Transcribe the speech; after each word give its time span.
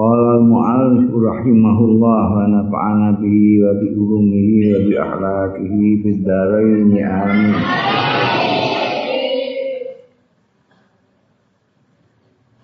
Qala 0.00 0.40
al-mu'allif 0.40 1.12
rahimahullah 1.12 2.22
wa 2.32 2.48
nafa'ana 2.48 3.20
bihi 3.20 3.60
wa 3.60 3.76
bi 3.76 3.92
ulumihi 3.92 4.72
wa 4.72 4.78
bi 4.80 4.92
akhlaqihi 4.96 5.88
fid 6.00 6.24
dharain 6.24 6.88
amin. 7.04 7.52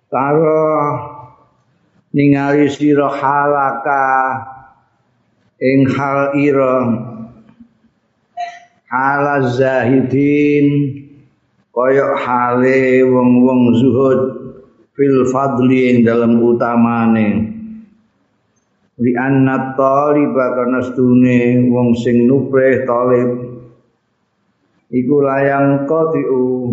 Karo 0.08 0.72
ningali 2.16 2.72
sira 2.72 3.04
halaka 3.04 4.04
ing 5.60 5.92
hal 5.92 6.32
ira 6.40 6.88
hal 8.88 9.44
zahidin 9.52 11.04
koyok 11.68 12.16
hale 12.16 13.04
wong-wong 13.04 13.76
zuhud 13.76 14.45
fil 14.96 15.28
fadli 15.28 15.92
ing 15.92 15.98
dalam 16.08 16.40
utamane. 16.40 17.28
Li 18.96 19.12
anna 19.12 19.76
taliba 19.76 20.56
kana 20.56 20.80
stune 20.80 21.68
wong 21.68 21.92
sing 21.92 22.24
nupreh 22.24 22.88
talib. 22.88 23.30
Iku 24.88 25.16
layang 25.20 25.84
qati'u. 25.84 26.72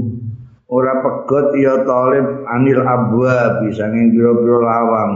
Ora 0.72 1.04
pegot 1.04 1.54
ya 1.60 1.84
talib 1.84 2.48
anil 2.48 2.82
abwa 2.82 3.62
bisa 3.62 3.92
pira-pira 3.92 4.58
lawang. 4.64 5.14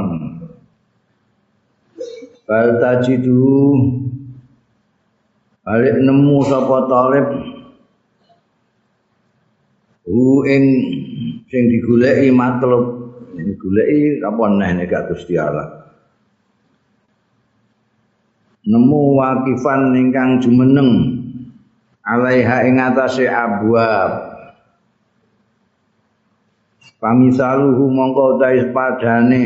Bal 2.44 2.78
tajidu. 2.84 3.56
Balik 5.64 5.96
nemu 6.04 6.38
sapa 6.44 6.78
talib. 6.92 7.28
U 10.08 10.44
ing 10.44 10.64
sing 11.48 11.64
digoleki 11.72 12.32
matlub 12.36 12.97
digoleki 13.46 14.24
apa 14.26 14.44
neh 14.58 14.70
nek 14.74 14.88
gak 14.90 15.06
Gusti 15.14 15.38
Allah? 15.38 15.88
Nemu 18.68 19.16
wakifan 19.16 19.96
ingkang 19.96 20.44
jumeneng. 20.44 21.22
Alaiha 22.04 22.68
ing 22.68 22.80
atase 22.80 23.28
abwab. 23.28 24.12
Pamisaluhu 26.98 27.94
mongko 27.94 28.42
utahe 28.42 28.74
padane 28.74 29.44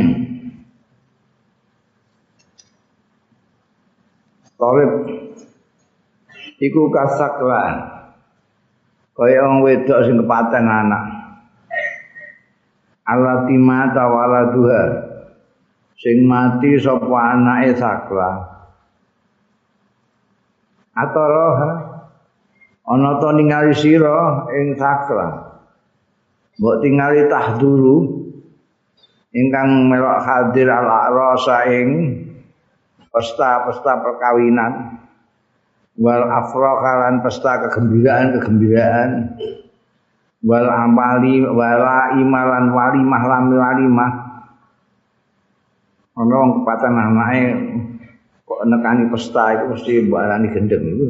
Torib 4.62 4.94
iku 6.62 6.94
kasaklah 6.94 7.82
kaya 9.18 9.42
wong 9.42 9.66
wedok 9.66 10.06
sing 10.06 10.22
kepaten 10.22 10.66
anak 10.70 11.01
alati 13.12 13.56
mata 13.60 14.08
waladuha 14.08 14.84
sing 16.02 16.26
mati 16.26 16.80
sapa 16.82 17.20
anake 17.38 17.78
sakla. 17.78 18.32
Ataraha 20.98 21.72
ana 22.90 23.12
to 23.22 23.30
ningali 23.38 23.74
sira 23.78 24.50
ing 24.56 24.80
sakla. 24.80 25.28
Mbok 26.58 26.76
tingali 26.82 27.30
tahduru. 27.30 28.20
Ingkang 29.32 29.88
melok 29.88 30.28
hadir 30.28 30.68
ala 30.68 31.08
rasa 31.08 31.64
ing 31.72 31.88
pesta-pesta 33.16 34.04
perkawinan. 34.04 35.00
Wal 35.96 36.24
afrakalan 36.28 37.24
pesta 37.24 37.64
kegembiraan-kegembiraan 37.68 39.40
wal 40.42 40.68
amali 40.68 41.46
wala 41.46 42.18
imalan 42.18 42.74
walimah 42.74 43.22
lamil 43.26 43.62
walimah. 43.62 44.12
Ana 46.12 46.34
wong 46.34 46.52
kepatan 46.62 46.94
anake 46.98 47.44
kok 48.44 48.62
nekani 48.68 49.08
pesta 49.08 49.56
itu 49.56 49.64
mesti 49.72 49.94
mbarani 50.12 50.48
gendeng 50.52 50.84
itu 50.84 51.06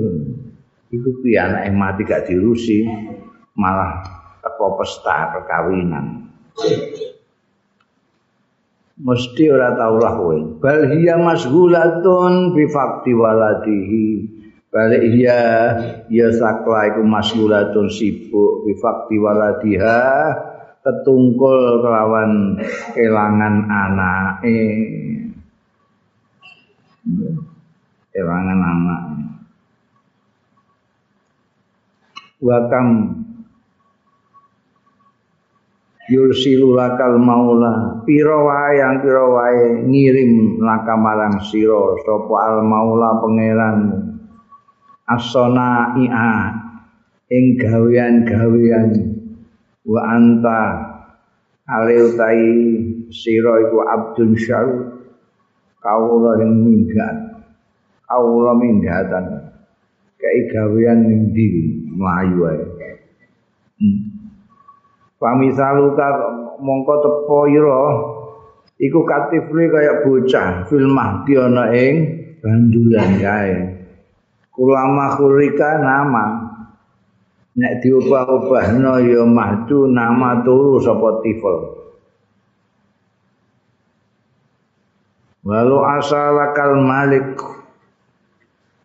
itu 0.94 1.10
piye 1.26 1.42
anake 1.42 1.74
mati 1.74 2.06
gak 2.06 2.30
diurusi 2.30 2.86
malah 3.58 4.04
teko 4.44 4.78
pesta 4.78 5.34
perkawinan. 5.34 6.30
Mesti 9.02 9.44
ora 9.50 9.74
tau 9.74 9.98
lah 9.98 10.14
kowe. 10.14 10.38
Bal 10.62 10.94
hiya 10.94 11.18
masghulatun 11.18 12.54
bi 12.54 12.70
fakti 12.70 13.18
waladihi 13.18 14.06
balik 14.72 15.04
iya 15.04 15.42
ya 16.08 16.32
sakla 16.32 16.96
iku 16.96 17.04
masgulatun 17.04 17.92
sibuk 17.92 18.64
bifakti 18.64 19.20
waladiha 19.20 20.00
ketungkul 20.82 21.84
kelawan 21.84 22.58
kelangan 22.96 23.56
anake. 23.68 24.62
Kelangan 28.12 28.60
anak 28.60 29.02
wakam 32.42 32.88
yursilu 36.10 36.76
lakal 36.76 37.22
maula. 37.22 38.04
Pira 38.04 38.36
wae 38.42 38.82
yang 38.82 39.00
pira 39.06 39.26
wae 39.30 39.86
ngirim 39.86 40.60
lakamarang 40.60 41.40
sira? 41.46 41.96
Sapa 42.04 42.36
al 42.42 42.58
maula 42.66 43.22
pangeranmu 43.22 44.01
asona 45.18 45.96
ia 46.00 46.56
ing 47.32 47.60
gawean-gawean. 47.60 48.90
Wa 49.88 50.02
anta 50.16 50.62
ale 51.68 51.96
utai 52.06 52.44
sira 53.10 53.54
iku 53.68 53.78
abdun 53.86 54.32
syar 54.38 54.68
kawula 55.84 56.40
ing 56.44 56.54
minggat. 56.64 57.18
Kawula 58.08 58.56
minggatan. 58.60 59.52
Kei 60.20 60.52
gawean 60.52 61.08
ning 61.08 61.32
ndi? 61.32 61.48
Mlayu 61.92 62.40
ae. 62.48 62.64
Hmm. 63.82 64.12
pamisalu 65.22 65.94
ka 65.94 66.08
mongko 66.58 66.94
tepo 67.06 67.46
ira 67.46 67.82
iku 68.82 69.06
katifli 69.06 69.70
kaya 69.70 70.02
bocah 70.02 70.66
film 70.66 70.98
mahdi 70.98 71.38
ana 71.38 71.70
ing 71.70 71.96
bandulan 72.42 73.22
kae 73.22 73.71
ulama 74.60 75.16
khurika 75.16 75.80
nama. 75.80 76.26
Nek 77.52 77.84
diubah-ubahno 77.84 79.04
ya 79.04 79.28
mahdu 79.28 79.92
nama 79.92 80.40
turu 80.40 80.80
sapa 80.80 81.20
tifel. 81.20 81.58
Walu 85.44 85.78
asalakal 85.84 86.80
malik. 86.80 87.36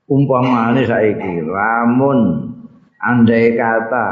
Umpamane 0.07 0.87
saiki 0.87 1.43
lamun 1.43 2.47
andai 3.03 3.59
kata 3.59 4.07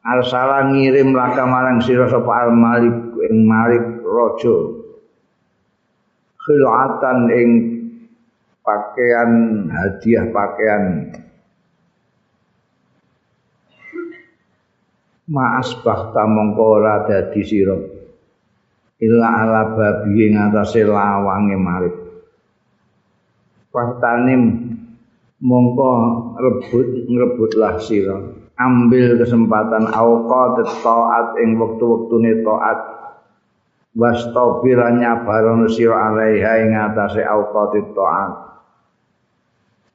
arsala 0.00 0.72
ngirim 0.72 1.12
laka 1.12 1.44
marang 1.44 1.84
sira 1.84 2.08
sapa 2.08 2.48
al 2.48 2.56
malik 2.56 2.96
ing 3.20 3.44
malik 3.44 3.84
raja. 4.00 4.56
Khilatan 6.40 7.18
ing 7.32 7.75
pakaian 8.66 9.30
hadiah 9.70 10.26
pakaian. 10.34 11.14
Maas 15.26 15.70
bahta 15.82 16.22
mongko 16.26 16.64
ora 16.82 17.06
dadi 17.06 17.42
sira 17.42 17.74
illa 19.02 19.28
ala 19.42 19.74
babi 19.74 20.30
ing 20.30 20.38
atase 20.38 20.86
lawange 20.86 21.58
marit 21.58 21.96
Fahtanim 23.74 24.42
mongko 25.42 25.92
rebut 26.38 27.10
ngrebutlah 27.10 27.76
sira. 27.82 28.16
Ambil 28.56 29.20
kesempatan 29.20 29.92
auqat 29.92 30.64
taat 30.80 31.36
ing 31.44 31.60
wektu-wektune 31.60 32.40
taat. 32.40 32.78
Wastabiranya 33.92 35.28
baron 35.28 35.68
sira 35.68 36.08
alaiha 36.08 36.52
ing 36.64 36.72
atase 36.72 37.20
auqat 37.20 37.76
taat 37.92 38.55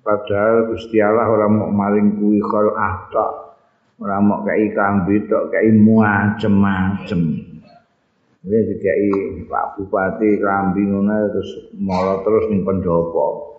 Padahal 0.02 0.74
Gusti 0.74 0.98
Allah 0.98 1.30
ora 1.30 1.46
mau 1.46 1.70
maring 1.70 2.18
kuwi 2.18 2.42
kal 2.42 2.74
ahta. 2.74 3.54
Ora 4.02 4.18
mau 4.18 4.42
kei 4.42 4.74
kambi 4.74 5.30
tok 5.30 5.54
kei 5.54 5.70
macem-macem. 5.70 7.22
Ini 8.42 8.58
dikai 8.74 9.10
Pak 9.46 9.78
Bupati 9.78 10.42
Krambi 10.42 10.90
ngono 10.90 11.30
terus 11.30 11.70
mara 11.78 12.26
terus 12.26 12.50
ning 12.50 12.66
pendopo. 12.66 13.54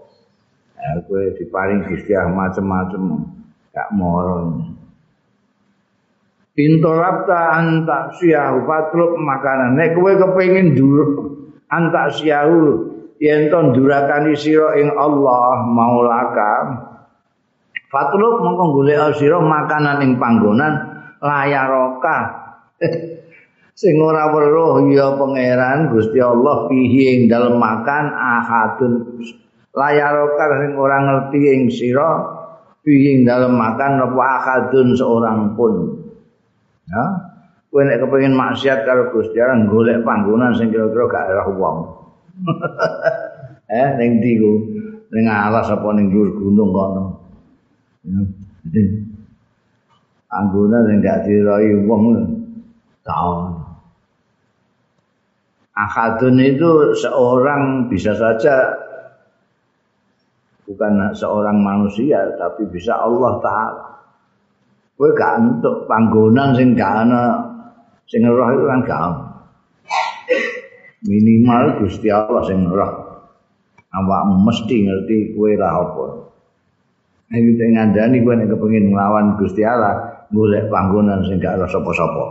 Ya 0.74 0.98
kowe 1.06 1.22
diparing 1.38 1.86
Gusti 1.86 2.10
macem-macem 2.10 3.02
gak 3.70 3.94
mara. 3.94 4.66
Intolapta 6.58 7.62
antak 7.62 8.18
siyahu 8.18 8.66
patruk 8.66 9.14
makanan. 9.14 9.78
Nek 9.78 9.94
kowe 9.94 10.10
kepengin 10.10 10.74
dur 10.74 11.06
antak 11.70 12.18
siyahu 12.18 12.91
yen 13.22 13.46
to 13.54 13.58
durakani 13.70 14.34
sira 14.34 14.74
ing 14.82 14.90
Allah 14.98 15.62
maulaka. 15.70 16.52
Fatruk 17.86 18.42
mongko 18.42 18.82
golek 18.82 19.14
sira 19.14 19.38
makanan 19.38 20.02
ing 20.02 20.18
panggonan 20.18 20.74
layaroka. 21.22 22.18
sing 23.72 23.96
ora 23.98 24.28
weruh 24.30 24.84
ya 24.92 25.16
pangeran 25.16 25.90
Gusti 25.90 26.20
Allah 26.20 26.68
fihi 26.68 27.02
ing 27.16 27.20
dalem 27.26 27.56
makan 27.56 28.04
ahadun 28.12 28.92
layaroka 29.72 30.44
sing 30.60 30.76
ora 30.76 31.00
ngerti 31.00 31.40
ing 31.40 31.62
sira 31.72 32.10
fihi 32.84 33.16
ing 33.16 33.20
dalem 33.24 33.56
makan 33.56 34.06
apa 34.06 34.22
ahadun 34.38 34.92
seorang 34.92 35.56
pun 35.56 35.98
ya 36.84 37.04
kowe 37.72 37.80
nek 37.80 38.04
kepengin 38.04 38.36
maksiat 38.36 38.84
karo 38.84 39.08
Gusti 39.08 39.40
Allah 39.40 39.64
golek 39.64 40.04
panggonan 40.04 40.52
sing 40.52 40.68
kira-kira 40.68 41.08
gak 41.08 41.32
ora 41.32 41.44
wong 41.48 42.01
eh 43.82 43.88
ning 43.98 44.10
ndi 44.20 44.32
ku? 44.38 44.52
Ning 45.12 45.24
alas 45.28 45.68
apa 45.70 45.88
ning 45.94 46.10
dhuwur 46.10 46.30
gunung 46.36 46.70
kono. 46.72 47.04
Ya 48.02 48.82
panggonan 50.32 50.88
sing 50.88 50.98
gak 51.04 51.28
diroi 51.28 51.84
wong 51.84 52.02
tahu 53.04 53.60
Akadun 55.72 56.36
itu 56.36 56.92
seorang 57.00 57.88
bisa 57.88 58.12
saja 58.12 58.76
bukan 60.68 61.16
seorang 61.16 61.64
manusia 61.64 62.28
tapi 62.36 62.68
bisa 62.68 62.92
Allah 62.92 63.40
taala. 63.40 63.88
Kowe 65.00 65.16
gak 65.16 65.40
entuk 65.40 65.88
panggonan 65.88 66.52
sing 66.52 66.76
gak 66.76 67.08
ana 67.08 67.40
sing 68.04 68.20
roh 68.28 68.52
itu 68.52 68.68
kan 68.68 68.80
gak 68.84 69.00
Minimal 71.02 71.82
Gusti 71.82 72.08
Allah 72.10 72.42
sing 72.46 72.66
roh. 72.66 72.92
Awak 73.92 74.22
mesti 74.40 74.76
ngerti 74.88 75.36
kowe 75.36 75.52
lah 75.52 75.72
apa. 75.76 76.06
Nek 77.32 77.40
kita 77.42 77.64
ngandani 77.76 78.16
kowe 78.22 78.34
nek 78.38 78.48
kepengin 78.48 78.94
nglawan 78.94 79.36
Gusti 79.36 79.66
Allah, 79.66 80.26
golek 80.32 80.70
panggonan 80.72 81.26
sing 81.26 81.42
gak 81.42 81.58
ana 81.58 81.66
sapa-sapa. 81.68 82.24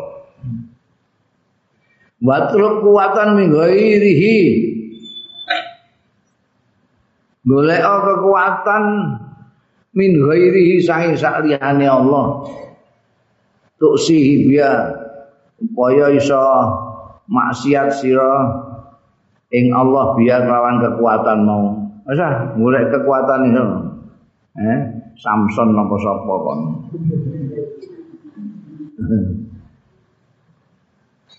Watruk 2.21 2.85
kuatan 2.85 3.33
minggairihi 3.33 4.37
Golek 7.41 7.81
kekuatan 7.81 8.83
min 9.97 10.11
ghairihi 10.13 10.77
sahi 10.85 11.17
sakliyane 11.17 11.89
Allah. 11.89 12.45
Tuk 13.81 13.97
sihi 13.97 14.45
biya 14.45 14.93
upaya 15.57 16.13
iso 16.13 16.37
maksiat 17.31 17.95
sira 17.95 18.33
ing 19.55 19.71
Allah 19.71 20.13
biar 20.19 20.43
lawan 20.43 20.83
kekuatan 20.83 21.39
mau. 21.47 21.63
Wis 22.03 22.19
ah, 22.19 22.51
golek 22.59 22.91
kekuatan 22.91 23.41
itu. 23.47 23.65
Eh, 24.59 24.79
Samson 25.15 25.71
napa 25.71 25.95
sapa 25.95 26.33
kon. 26.43 26.59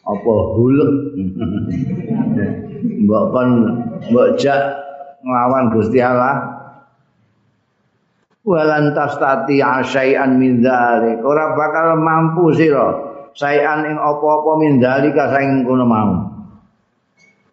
apa 0.03 0.35
hulek 0.59 0.93
mbok 3.07 3.25
kon 3.31 3.51
mbok 4.11 4.29
jak 4.35 4.59
nglawan 5.23 5.71
Gusti 5.71 6.03
Allah 6.03 6.43
walan 8.43 8.91
tastati 8.99 9.63
asyai'an 9.63 10.43
min 10.43 10.59
dzalik 10.59 11.23
ora 11.23 11.55
bakal 11.55 12.03
mampu 12.03 12.51
sira 12.51 13.12
sayan 13.37 13.89
ing 13.89 13.97
apa-apa 13.99 14.51
min 14.61 14.81
dzalika 14.81 15.33
saing 15.33 15.65
kono 15.65 15.87
mau. 15.87 16.13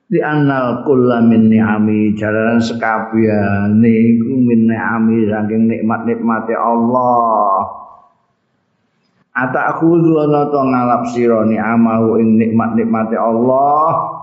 Di 0.10 0.18
annal 0.26 0.82
kulla 0.90 1.22
min 1.22 1.54
ni'ami 1.54 2.18
jalanan 2.18 2.58
sekabehane 2.58 3.94
iku 4.18 4.34
min 4.42 4.66
ni'ami 4.66 5.30
saking 5.30 5.70
nikmat-nikmate 5.70 6.58
Allah. 6.58 7.62
Ata 9.38 9.78
khudu 9.78 10.18
ana 10.18 10.50
to 10.50 10.60
ngalap 10.66 11.04
sira 11.14 11.46
ni 11.46 11.62
amahu 11.62 12.18
ing 12.18 12.42
nikmat-nikmate 12.42 13.16
Allah 13.16 14.18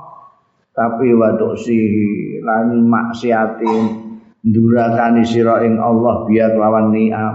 tapi 0.76 1.16
waduk 1.16 1.56
si 1.56 1.78
lan 2.44 2.84
maksiati 2.84 3.74
ndurakani 4.44 5.24
sira 5.24 5.64
ing 5.64 5.80
Allah 5.80 6.28
biar 6.28 6.52
lawan 6.52 6.92
niam 6.92 7.34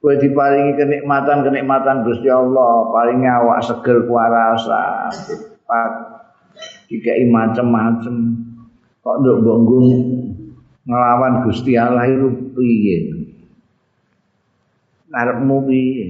kowe 0.00 0.16
diparingi 0.16 0.80
kenikmatan-kenikmatan 0.80 2.08
Gusti 2.08 2.28
Allah. 2.32 2.88
Paringi 2.88 3.28
awak 3.28 3.60
seger 3.60 4.08
kuarasa 4.08 5.12
pak 5.68 5.88
dikai 6.88 7.28
macem-macem. 7.28 8.16
Kok 9.00 9.16
nduk 9.22 9.36
mbok 9.44 9.58
ngelawan 10.88 11.46
Gusti 11.46 11.76
Allah 11.76 12.08
itu 12.08 12.28
piye? 12.56 12.98
Ngarepmu 15.12 15.56
piye? 15.68 16.06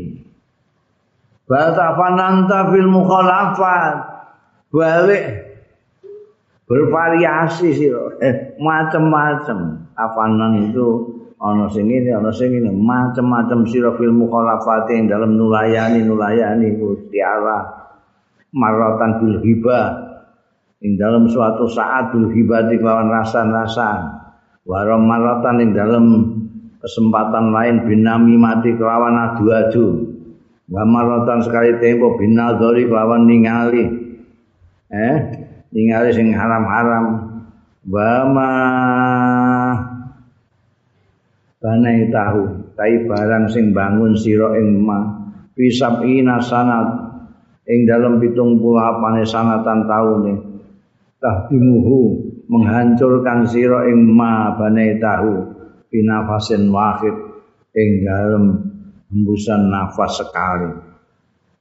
Bahasa 1.51 1.99
fananta 1.99 2.71
fil 2.71 2.87
mukhalafat. 2.87 3.95
Balik. 4.71 5.51
Bervariasi 6.71 7.75
sih 7.75 7.91
eh, 8.23 8.55
macam-macam. 8.63 9.91
Afanan 9.99 10.71
itu 10.71 11.20
ana 11.41 11.67
sing 11.73 11.89
ini, 11.89 12.13
ana 12.13 12.29
sing 12.31 12.53
ini, 12.53 12.69
macam-macam 12.69 13.65
sira 13.65 13.97
fil 13.97 14.13
mukhalafat 14.13 14.93
yang 14.93 15.09
dalam 15.09 15.41
nulayani 15.41 16.05
nulayani 16.05 16.77
Gusti 16.77 17.19
Allah. 17.25 17.81
Maratan 18.53 19.23
bil 19.23 19.37
hibah 19.41 19.87
ing 20.85 21.01
dalam 21.01 21.31
suatu 21.31 21.65
saat 21.71 22.13
bil 22.13 22.29
hibah 22.29 22.69
lawan 22.69 23.09
rasa-rasa. 23.09 24.21
Warom 24.69 25.09
maratan 25.09 25.57
ing 25.65 25.71
dalam 25.73 26.05
kesempatan 26.81 27.57
lain 27.57 27.89
binami 27.89 28.37
mati 28.37 28.77
kelawan 28.77 29.17
adu-adu. 29.17 30.11
Wamaratan 30.71 31.43
sekali 31.43 31.83
tempo 31.83 32.15
binadori 32.15 32.87
lawan 32.87 33.27
ningali. 33.27 33.85
Eh, 34.91 35.17
ningali 35.75 36.11
sing 36.15 36.31
haram-haram. 36.31 37.27
Wama 37.91 38.53
banai 41.61 42.09
tahu, 42.09 42.73
tai 42.73 43.05
barang 43.05 43.53
sing 43.53 43.77
bangun 43.77 44.17
sira 44.17 44.57
ing 44.57 44.81
ma 44.81 45.29
pisab 45.53 46.01
ina 46.09 46.41
sanat 46.41 46.89
ing 47.69 47.85
dalam 47.85 48.17
pitung 48.17 48.57
puluh 48.57 48.81
apane 48.81 49.29
sanatan 49.29 49.85
taune 49.85 50.35
tahdimuhu 51.21 52.33
menghancurkan 52.49 53.45
sira 53.45 53.87
ing 53.93 54.09
ma 54.09 54.57
banai 54.57 54.97
tahu 54.97 55.53
binafasin 55.93 56.73
wahid 56.73 57.13
ing 57.77 58.09
dalam 58.09 58.45
hembusan 59.11 59.69
nafas 59.69 60.23
sekali. 60.23 60.71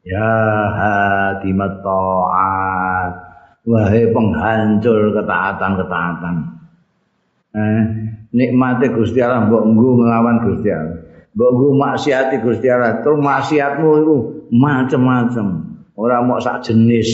Ya 0.06 0.32
hadimat 0.74 1.84
ta'at. 1.84 3.14
Wahai 3.68 4.10
penghancur 4.10 5.14
ketaatan-ketaatan. 5.14 6.36
Eh, 7.50 7.84
nikmati 8.30 8.94
Gusti 8.94 9.18
Allah 9.26 9.50
mbok 9.50 9.64
nggo 9.74 9.90
nglawan 10.06 10.38
Gusti 10.46 10.70
Allah. 10.70 11.02
Mbok 11.34 11.50
nggo 11.50 11.68
maksiati 11.82 12.36
Gusti 12.46 12.68
Allah. 12.70 13.02
Terus 13.02 13.18
maksiatmu 13.18 13.90
itu 14.06 14.16
macam-macam. 14.54 15.48
Ora 15.98 16.22
mau 16.22 16.38
sak 16.38 16.62
jenis 16.62 17.10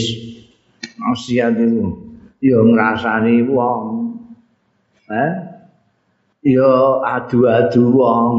maksiat 0.99 1.55
itu. 1.55 1.83
Ya 2.43 2.59
ngrasani 2.59 3.47
wong. 3.47 3.83
Eh? 5.07 5.31
Ya 6.45 6.71
adu-adu 7.15 7.83
wong. 7.95 8.35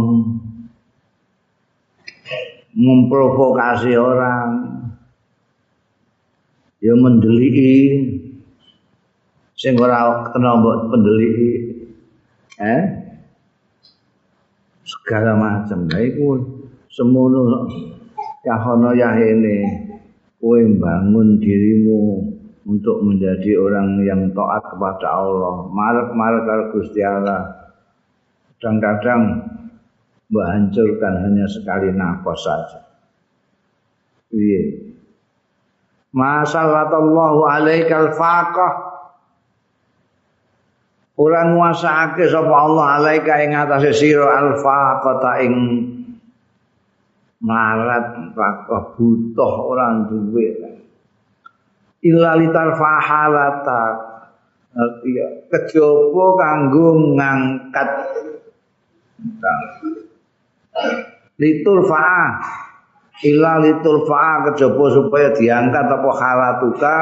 memprovokasi 2.76 3.96
orang 3.96 4.52
ya 6.84 6.92
mendeliki 6.92 7.72
sing 9.56 9.80
ora 9.80 10.28
kena 10.28 10.60
mbok 10.60 10.92
pendeliki 10.92 11.65
eh? 12.60 12.82
Segala 14.86 15.34
macam 15.34 15.90
lha 15.90 15.98
iku 15.98 16.38
semono 16.86 17.66
yahono 18.46 18.94
yahene 18.94 19.56
kowe 20.38 20.60
bangun 20.78 21.42
dirimu 21.42 22.22
untuk 22.66 23.02
menjadi 23.02 23.58
orang 23.58 24.02
yang 24.02 24.20
taat 24.34 24.62
kepada 24.74 25.06
Allah. 25.10 25.70
Marek-marek 25.70 26.42
karo 26.46 26.64
Gusti 26.74 27.02
Allah. 27.02 27.70
Kadang-kadang 28.58 29.22
menghancurkan 30.30 31.14
hanya 31.22 31.46
sekali 31.46 31.94
nafas 31.94 32.40
saja. 32.42 32.80
Iya. 34.34 34.62
masallallahu 36.10 37.46
alaikal 37.46 38.10
faqah 38.16 38.85
ora 41.16 41.48
nguasake 41.48 42.28
sapa 42.28 42.54
Allah 42.54 42.86
alaika 43.00 43.40
ing 43.40 43.56
atase 43.56 43.92
sira 43.96 44.28
alfa 44.36 45.00
kota 45.00 45.32
ing 45.40 45.54
marat 47.40 48.36
faqah 48.36 48.96
butuh 48.96 49.52
ora 49.64 50.04
duwe. 50.08 50.46
Illa 52.04 52.36
litar 52.36 52.76
fahalata 52.76 53.80
arti 54.76 55.10
ya 55.16 55.26
kejaba 55.48 56.26
kanggo 56.36 57.16
ngangkat. 57.16 57.90
Litur 61.36 61.80
fa'a 61.88 62.24
illa 63.24 63.52
litur 63.64 64.04
fa'a 64.04 64.52
kejaba 64.52 64.84
supaya 64.92 65.28
diangkat 65.32 65.86
apa 65.88 66.10
halatuka 66.12 66.96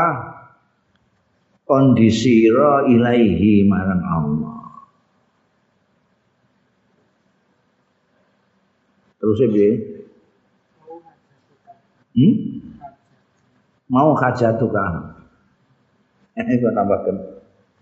kondisi 1.65 2.49
ira 2.49 2.85
ilaihi 2.89 3.65
marang 3.65 4.03
Allah. 4.05 4.61
Terus 9.21 9.41
ya 9.41 9.71
Hmm? 12.15 12.63
Mau 13.91 14.15
hajatuka. 14.15 14.87
Eh, 16.39 16.63
kok 16.63 16.75
tambahkan. 16.79 17.17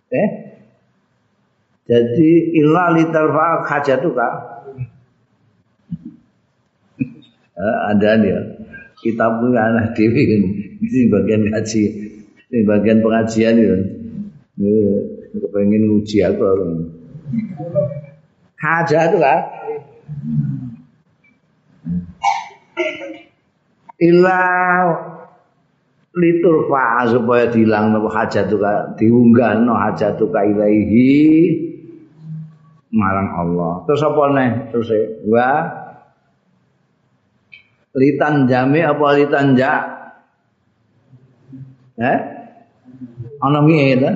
Eh? 0.08 0.28
Jadi 1.84 2.56
illa 2.56 2.96
litarfa 2.96 3.68
hajatuka. 3.68 4.28
Eh, 7.52 7.78
ada 7.92 8.16
dia. 8.16 8.40
Kitab 9.04 9.44
punya 9.44 9.68
anak 9.68 9.92
dewi 9.92 10.24
ini 10.24 11.00
bagian 11.12 11.52
kaji 11.52 12.01
ini 12.52 12.68
bagian 12.68 13.00
pengajian 13.00 13.56
itu. 13.56 13.78
Ini 14.61 15.40
kepengen 15.40 15.88
nguji 15.88 16.21
aku. 16.21 16.44
Haja 18.61 18.99
itu 19.09 19.16
kan. 19.16 19.40
Ilah 23.97 24.85
litur 26.12 26.68
fa 26.68 27.09
supaya 27.09 27.49
dihilang 27.49 27.97
nopo 27.97 28.12
hajat 28.12 28.52
tuka 28.52 28.92
diunggah 29.00 29.64
no 29.64 29.73
hajat 29.73 30.21
tuka 30.21 30.44
ilaihi 30.44 31.56
marang 32.92 33.32
Allah. 33.32 33.88
Terus 33.88 34.02
apa 34.04 34.23
nih? 34.37 34.50
Terus 34.68 34.88
wa 35.25 35.50
litan 37.97 38.44
jami 38.44 38.85
apa 38.85 39.06
litan 39.16 39.56
ja? 39.56 39.75
Eh? 41.97 42.31
Ana 43.42 43.58
miye 43.66 43.99
ta 44.02 44.11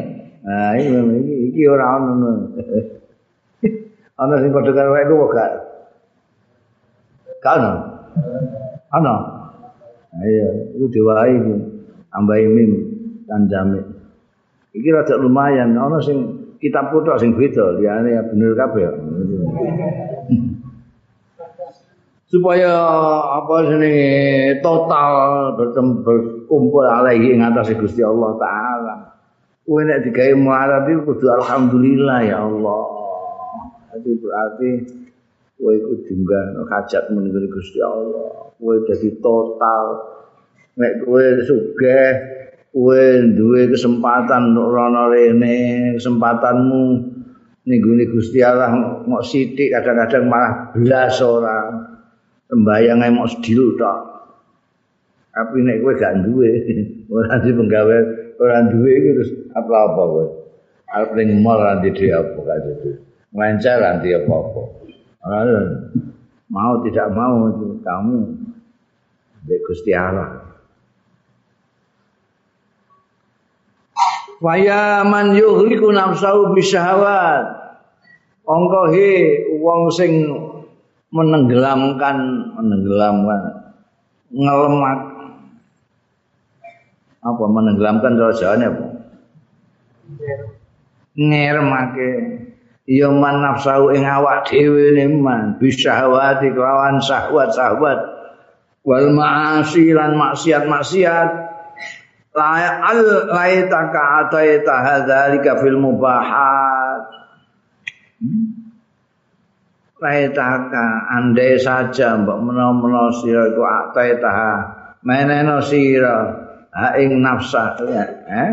ah 0.46 0.72
iki 0.78 1.34
iki 1.50 1.62
ora 1.66 1.98
ono 1.98 2.54
ana 4.16 4.34
sing 4.38 4.50
padha 4.54 4.70
karo 4.70 4.94
aku 4.94 5.14
gak 5.34 5.52
kan 7.42 7.62
ana 8.94 9.14
ayo 10.22 10.46
itu 10.78 10.86
diwai 10.94 11.34
tambah 12.14 12.38
mim 12.48 12.70
dan 13.26 13.50
jamik 13.50 13.84
iki 14.72 14.88
rada 14.94 15.18
lumayan 15.18 15.74
ana 15.74 15.98
sing 15.98 16.46
kitab 16.62 16.94
foto 16.94 17.18
sing 17.18 17.34
beda 17.34 17.76
liyane 17.76 18.16
bener 18.32 18.54
kabeh 18.56 18.88
supaya 22.26 22.74
apa 23.38 23.54
jenenge 23.70 24.10
total 24.58 25.54
berkumpul 26.02 26.82
alaihi 26.82 27.38
ing 27.38 27.40
atas 27.44 27.70
Gusti 27.78 28.02
Allah 28.02 28.34
taala 28.34 29.15
Kowe 29.66 29.82
nek 29.82 30.06
digawe 30.06 30.30
muarad 30.38 30.86
iku 30.86 31.10
kudu 31.10 31.26
alhamdulillah 31.26 32.22
ya 32.22 32.38
Allah. 32.46 32.82
Itu 33.98 34.14
berarti 34.22 34.70
kowe 35.58 35.74
iku 35.74 36.06
diunggah 36.06 36.54
hajat 36.70 37.10
menunggu 37.10 37.50
Gusti 37.50 37.82
Allah. 37.82 38.54
Kowe 38.62 38.78
dadi 38.86 39.10
total. 39.18 39.84
Nek 40.78 41.02
kowe 41.02 41.24
sugih, 41.42 42.14
kowe 42.70 43.02
duwe 43.34 43.66
kesempatan 43.66 44.54
untuk 44.54 44.70
rono 44.70 45.10
rene, 45.10 45.98
kesempatanmu 45.98 46.84
ning 47.66 47.78
Gusti 48.14 48.46
Allah 48.46 48.70
mok 49.02 49.26
sithik 49.26 49.74
kadang-kadang 49.74 50.30
malah 50.30 50.70
belas 50.78 51.18
orang. 51.26 51.98
Sembayang 52.46 53.02
mok 53.18 53.34
sedil 53.34 53.74
tok. 53.74 53.98
Tapi 55.34 55.58
nek 55.58 55.82
kowe 55.82 55.90
gak 55.98 56.22
duwe, 56.22 56.54
ora 57.10 57.42
di 57.42 57.50
penggawe 57.50 58.25
ora 58.40 58.64
duwe 58.68 58.90
iki 58.92 59.10
terus 59.16 59.30
apa-apa 59.52 60.02
kowe. 60.06 60.26
Arep 60.86 61.10
ning 61.18 61.42
mall 61.42 61.60
nanti 61.60 61.90
dhewe 61.92 62.14
apa 62.14 62.38
gak 62.40 62.58
itu. 62.64 62.90
Melencer 63.34 63.76
nanti 63.82 64.08
apa-apa. 64.14 64.62
mau 66.46 66.78
tidak 66.86 67.10
mau 67.10 67.50
itu 67.50 67.82
kamu 67.82 68.18
Dek 69.46 69.60
Gusti 69.66 69.90
Allah. 69.94 70.46
Waya 74.42 75.06
man 75.06 75.32
yuhliku 75.34 75.90
nafsahu 75.94 76.52
bisyahawat. 76.52 77.44
Ongko 78.46 78.94
he 78.94 79.10
wong 79.58 79.90
sing 79.90 80.30
menenggelamkan 81.10 82.16
menenggelamkan 82.54 83.40
ngelemak 84.30 85.15
apa 87.26 87.44
menenggelamkan 87.50 88.14
rajaane 88.14 88.64
apa 88.70 88.86
ngermake 91.16 92.12
ya 92.86 93.10
man 93.10 93.42
nafsu 93.42 93.90
ing 93.96 94.06
awak 94.06 94.46
dhewe 94.46 94.94
man. 95.10 95.58
Bisahwati 95.58 96.54
kelawan 96.54 97.02
syahwat-syahwat. 97.02 98.00
Wal 98.86 99.10
ma'asi 99.10 99.90
lan 99.90 100.14
maksiat-maksiat. 100.14 101.30
La 102.36 102.46
al 102.84 103.00
laitaka 103.32 104.28
ataita 104.28 104.74
hadzalika 104.84 105.58
fil 105.58 105.80
mubahat. 105.82 107.02
Laitaka 109.96 111.08
andai 111.10 111.56
saja 111.56 112.20
mbok 112.20 112.38
menawa-menawa 112.44 113.10
sira 113.16 113.48
iku 113.48 113.64
ataita 113.64 114.30
meneno 115.00 115.64
sira 115.64 116.45
ing 117.00 117.24
nafsa 117.24 117.76
eh 118.28 118.52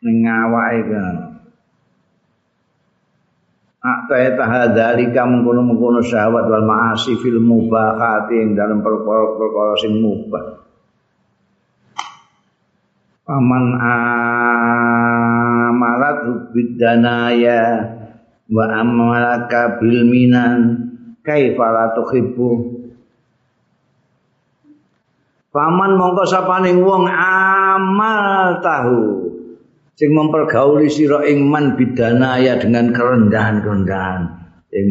ning 0.00 0.24
awake 0.24 1.28
Akta 3.78 4.34
tahadzalika 4.34 5.22
mengkono-mengkono 5.22 6.02
syahwat 6.02 6.50
wal 6.50 6.66
ma'asi 6.66 7.14
fil 7.22 7.38
mubahati 7.38 8.34
ing 8.34 8.58
dalam 8.58 8.82
perkara-perkara 8.82 9.78
sing 9.78 10.02
mubah. 10.02 10.66
Paman 13.22 13.78
amalat 15.68 16.50
bidanaya 16.50 17.86
wa 18.50 18.64
amalaka 18.66 19.78
bil 19.78 20.02
minan 20.10 20.90
kaifa 21.22 21.66
la 21.70 21.94
tuhibbu 21.94 22.77
Paman 25.48 25.96
mongko 25.96 26.28
sapane 26.28 26.76
wong 26.76 27.08
amal 27.08 28.60
tahu. 28.60 29.00
Sing 29.98 30.14
mempergauli 30.14 30.86
sira 30.92 31.24
ing 31.26 31.48
man 31.48 31.74
bidanaya 31.74 32.60
dengan 32.60 32.92
kerendahan-kerendahan. 32.92 34.22
Sing 34.70 34.86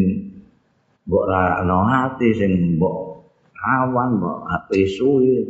mbok 1.08 1.24
rano 1.30 1.88
ati 1.88 2.36
sing 2.36 2.76
mbok 2.76 2.98
awan 3.56 4.18
mbok 4.18 4.38
ape 4.50 4.84
suwi. 4.90 5.48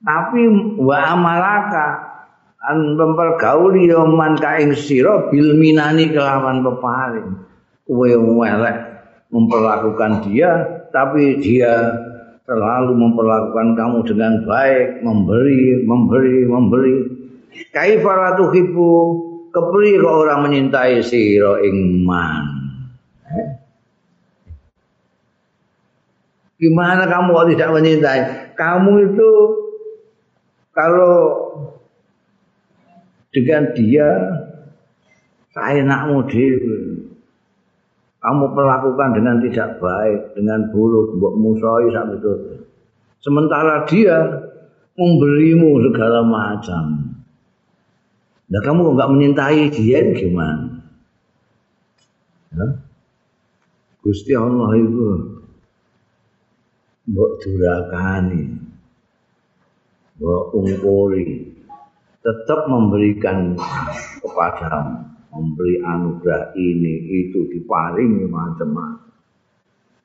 Tapi 0.00 0.40
wa 0.78 0.96
amalaka 1.12 1.86
an 2.70 2.94
mempergauli 2.94 3.90
yo 3.90 4.06
man 4.06 4.38
ka 4.38 4.62
ing 4.62 4.78
sira 4.78 5.26
bil 5.28 5.58
minani 5.58 6.14
kelawan 6.14 6.62
peparing. 6.62 7.30
Kowe 7.84 8.06
elek 8.46 8.78
memperlakukan 9.34 10.30
dia 10.30 10.50
tapi 10.94 11.42
dia 11.42 12.05
selalu 12.46 12.94
memperlakukan 12.94 13.74
kamu 13.74 13.98
dengan 14.06 14.32
baik, 14.46 15.02
memberi, 15.02 15.82
memberi, 15.82 16.38
memberi. 16.46 16.96
Kaifaratu 17.74 18.54
hibu 18.54 18.90
kepri 19.50 19.98
kok 19.98 20.16
orang 20.26 20.40
menyintai 20.46 21.02
siro 21.02 21.58
ingman. 21.58 22.44
Eh? 23.26 23.48
Gimana 26.62 27.10
kamu 27.10 27.28
kok 27.34 27.48
tidak 27.52 27.70
menyintai? 27.74 28.20
Kamu 28.54 28.92
itu 29.12 29.30
kalau 30.70 31.16
dengan 33.34 33.72
dia 33.74 34.08
saya 35.52 35.80
nakmu 35.82 36.24
dewi 36.28 36.80
kamu 38.26 38.58
perlakukan 38.58 39.14
dengan 39.14 39.38
tidak 39.38 39.78
baik, 39.78 40.34
dengan 40.34 40.66
buruk, 40.74 41.14
mbok 41.14 41.34
musoi 41.38 41.94
sak 41.94 42.18
itu. 42.18 42.32
sementara 43.22 43.86
dia 43.86 44.18
memberimu 44.98 45.78
segala 45.86 46.26
macam. 46.26 47.14
Nah 48.50 48.60
kamu 48.66 48.98
nggak 48.98 49.10
menyintai 49.14 49.70
dia 49.70 50.10
gimana? 50.10 50.82
Ya? 52.50 52.66
Gusti 54.02 54.34
Allah 54.34 54.74
itu 54.74 55.06
mbok 57.06 57.30
durakani, 57.46 58.58
mbok 60.18 60.44
ungkuri, 60.50 61.46
tetap 62.26 62.66
memberikan 62.66 63.54
kepadamu, 64.18 65.14
memberi 65.36 65.84
anugerah 65.84 66.56
ini 66.56 66.94
itu 67.28 67.52
diparingi 67.52 68.24
macam-macam. 68.24 69.12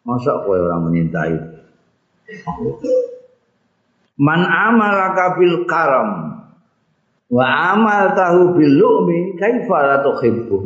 Masa 0.04 0.44
kowe 0.44 0.58
orang 0.60 0.92
menyintai? 0.92 1.36
Man 4.20 4.42
amalaka 4.44 5.40
bil 5.40 5.64
karam 5.70 6.42
wa 7.32 7.46
amal 7.48 8.12
tahu 8.12 8.60
bil 8.60 8.76
lu'mi 8.76 9.40
kaifa 9.40 9.78
la 9.88 9.98
tuhibbu 10.04 10.58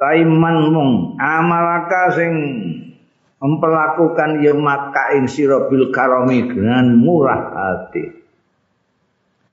Kaiman 0.00 0.72
mung 0.72 0.92
amalaka 1.20 2.16
sing 2.16 2.32
memperlakukan 3.40 4.40
ya 4.40 4.56
maka 4.56 5.12
ing 5.16 5.28
bil 5.68 5.92
karami 5.92 6.48
dengan 6.48 6.96
murah 6.96 7.52
hati. 7.52 8.19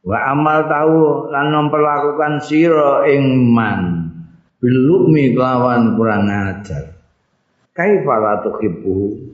Wa 0.08 0.32
amal 0.32 0.72
tahu 0.72 1.28
lan 1.36 1.52
memperlakukan 1.52 2.40
sira 2.40 3.04
ing 3.12 3.52
man 3.52 4.08
bil 4.64 4.78
lu'mi 4.88 5.36
kelawan 5.36 6.00
kurang 6.00 6.32
ajar. 6.32 6.96
Kaifa 7.76 8.16
la 8.16 8.40
tuhibbu? 8.40 9.28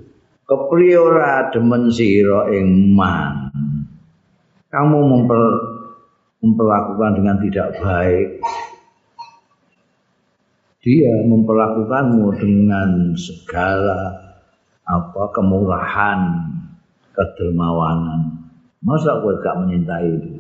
Kepriye 0.50 0.98
demen 1.54 1.94
sira 1.94 2.50
ing 2.50 2.90
man 2.98 3.54
kamu 4.74 5.00
memper, 5.06 5.42
memperlakukan 6.42 7.22
dengan 7.22 7.38
tidak 7.46 7.78
baik. 7.78 8.42
Dia 10.82 11.14
memperlakukanmu 11.30 12.34
dengan 12.42 13.14
segala 13.14 14.18
apa 14.84 15.24
kemurahan 15.30 16.50
kedermawanan. 17.14 18.50
Masa 18.82 19.22
kowe 19.22 19.38
gak 19.40 19.62
menyintai 19.62 20.10
itu 20.10 20.33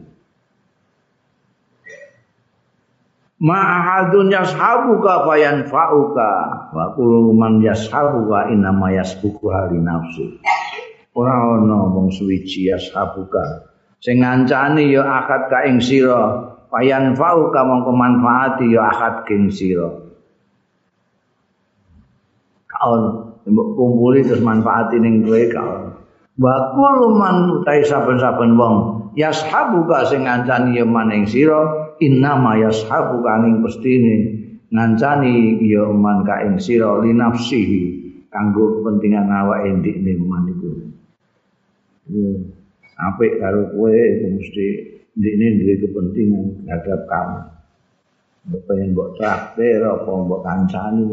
Ma'ahadun 3.43 4.31
yashabuka 4.31 5.27
fayanfa'uka 5.27 6.29
wa 6.71 6.85
kullu 6.95 7.35
man 7.35 7.59
yashabuka 7.59 8.47
inama 8.55 8.95
yasbuku 8.95 9.51
hali 9.51 9.83
nafsi. 9.83 10.39
Ora 11.11 11.59
ana 11.59 11.91
wong 11.91 12.07
suwiji 12.07 12.71
yashabuka. 12.71 13.67
Sing 13.99 14.23
ngancani 14.23 14.95
ya 14.95 15.03
akad 15.03 15.51
ka 15.51 15.67
ing 15.67 15.83
sira. 15.83 16.55
Payan 16.71 17.19
fau 17.19 17.51
ka 17.51 17.67
mongko 17.67 17.91
manfaati 17.91 18.71
ya 18.71 18.87
akad 18.95 19.27
king 19.27 19.51
sira. 19.51 19.91
Kaon 22.71 23.33
kumpuli 23.43 24.23
terus 24.23 24.39
manfaati 24.39 25.03
ning 25.03 25.27
kowe 25.27 25.43
kaon 25.51 25.93
wa 26.39 26.55
kullu 26.73 27.13
man 27.13 27.61
utai 27.61 27.85
saben-saben 27.85 28.57
wong 28.57 28.75
yashabuka 29.13 30.07
sing 30.09 30.25
ngancani 30.25 30.79
ya 30.81 30.85
maning 30.87 31.29
sira 31.29 31.92
innama 32.07 32.59
yashabuka 32.59 33.43
ning 33.43 33.63
pestine 33.63 34.13
ngancani 34.73 35.61
ya 35.63 35.87
man 35.93 36.25
ka 36.27 36.43
ing 36.43 36.57
sira 36.59 36.89
li 37.03 37.11
nafsihi 37.13 37.81
kanggo 38.33 38.81
kepentingan 38.81 39.29
awake 39.29 39.69
ndikne 39.79 40.17
man 40.25 40.49
iku 40.49 40.69
apik 42.97 43.41
karo 43.41 43.73
kowe 43.73 43.89
iku 43.91 44.25
mesti 44.37 44.65
ndekne 45.17 45.45
duwe 45.61 45.73
kepentingan 45.81 46.45
terhadap 46.65 47.01
kamu. 47.09 47.39
Pengen 48.67 48.91
mbok 48.91 49.15
traktir 49.15 49.81
apa 49.87 50.11
mbok 50.11 50.41
kancani. 50.43 51.05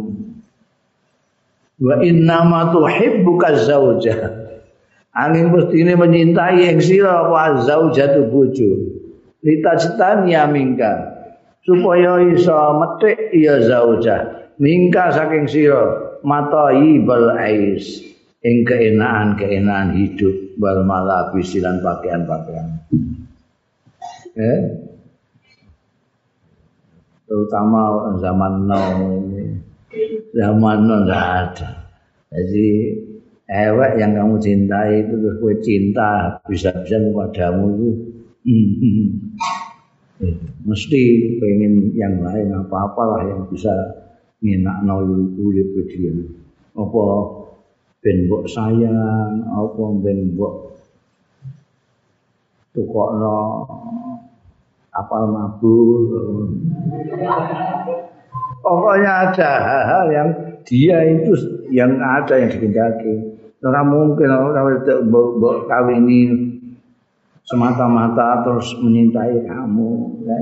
Wa 1.80 1.94
inna 2.02 2.38
ma 2.44 2.74
tuhibbuka 2.74 3.54
zauja. 3.64 4.16
Angin 5.14 5.50
mestine 5.54 5.94
menyintai 5.94 6.70
yang 6.70 6.80
sira 6.82 7.26
apa 7.26 7.64
zaujatu 7.66 8.30
bojo. 8.30 8.99
Litajtani 9.40 10.36
ya 10.36 10.44
mingka. 10.48 10.92
Supaya 11.64 12.20
iso 12.24 12.56
metik 12.80 13.32
ya 13.36 13.60
zauja. 13.64 14.48
Mingka 14.60 15.12
saking 15.12 15.48
sira 15.48 16.18
mata 16.24 16.72
ibal 16.76 17.32
ais. 17.36 18.10
ing 18.40 18.64
keenaan-keenaan 18.64 19.92
hidup 20.00 20.56
wal 20.56 20.80
malabis 20.88 21.52
lan 21.60 21.84
pakaian-pakaian. 21.84 22.68
Eh? 24.36 24.60
Terutama 27.28 28.16
zaman 28.18 28.54
now 28.64 28.96
ini. 29.20 29.60
Zaman 30.32 30.78
now 30.88 31.04
enggak 31.04 31.26
ada. 31.44 31.70
Jadi 32.32 32.68
ewek 33.50 33.92
yang 34.00 34.14
kamu 34.16 34.38
cintai 34.40 35.04
itu 35.04 35.14
terus 35.18 35.36
gue 35.42 35.54
cinta 35.60 36.38
bisa-bisa 36.46 36.96
kepadamu 37.02 37.64
itu 37.74 37.88
mesti 40.64 41.02
pengen 41.40 41.96
yang 41.96 42.20
lain 42.20 42.52
apa-apalah 42.52 43.24
yang 43.24 43.42
bisa 43.48 43.72
ngenak 44.44 44.84
no 44.84 45.04
urip 45.40 45.68
dia. 45.88 46.12
Apa 46.76 47.04
ben 48.00 48.28
mbok 48.28 48.44
sayang 48.48 49.44
apa 49.48 49.82
ben 50.00 50.36
mbok 50.36 50.54
tukokno 52.76 53.40
apal 54.92 55.24
mabur. 55.32 56.04
Pokoknya 58.60 59.32
ada 59.32 59.50
hal-hal 59.64 60.06
yang 60.12 60.28
dia 60.68 61.00
itu 61.08 61.32
yang 61.72 61.96
ada 61.96 62.36
yang 62.36 62.52
dikendaki 62.52 63.40
ora 63.60 63.80
mungkin 63.84 64.28
ora 64.28 64.60
mbok 65.04 65.68
kawini 65.68 66.49
semata-mata 67.50 68.46
terus 68.46 68.78
menyintai 68.78 69.42
kamu 69.42 69.90
ya 70.22 70.38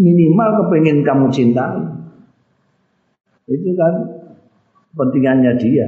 minimal 0.00 0.48
kepengen 0.64 1.04
kamu 1.04 1.28
cintai 1.30 1.84
itu 3.44 3.76
kan 3.76 3.94
kepentingannya 4.94 5.52
dia. 5.60 5.86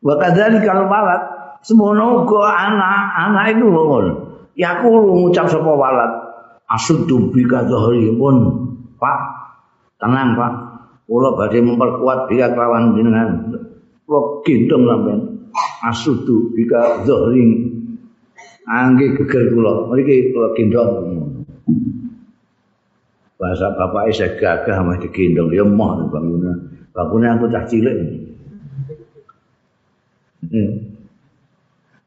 Wa 0.00 0.16
kadzalika 0.16 0.64
kalau 0.64 0.88
walad 0.88 1.22
semono 1.64 2.24
uga 2.24 2.52
anak, 2.52 2.98
anak 3.16 3.44
itu 3.56 3.64
ngono. 3.68 4.12
Ya 4.56 4.80
aku 4.80 4.92
ngucap 4.92 5.48
sapa 5.48 5.72
walad 5.72 6.12
asuddu 6.68 7.32
bika 7.32 7.64
pun 8.18 8.36
Pak, 9.00 9.20
tenang 9.96 10.36
Pak. 10.36 10.52
Kula 11.08 11.34
badhe 11.34 11.58
memperkuat 11.64 12.28
bika 12.28 12.52
kelawan 12.52 12.92
jenengan. 12.92 13.56
Kula 14.04 14.44
gendong 14.44 14.84
sampean. 14.84 15.20
Asuddu 15.86 16.52
bika 16.52 17.04
zahri. 17.08 17.72
Angge 18.70 19.16
geger 19.18 19.50
kula. 19.54 19.88
Mriki 19.90 20.30
kula 20.32 20.48
gendong. 20.54 21.30
bahasa 23.40 23.72
bapak 23.72 24.12
saya 24.12 24.36
gagah 24.36 24.84
mah 24.84 25.00
digendong 25.00 25.48
ya 25.48 25.64
mah 25.64 26.04
bangunan 26.12 26.76
bangunan 26.92 27.40
aku 27.40 27.48
cah 27.48 27.64
cilik 27.64 27.96
hmm. 30.44 30.72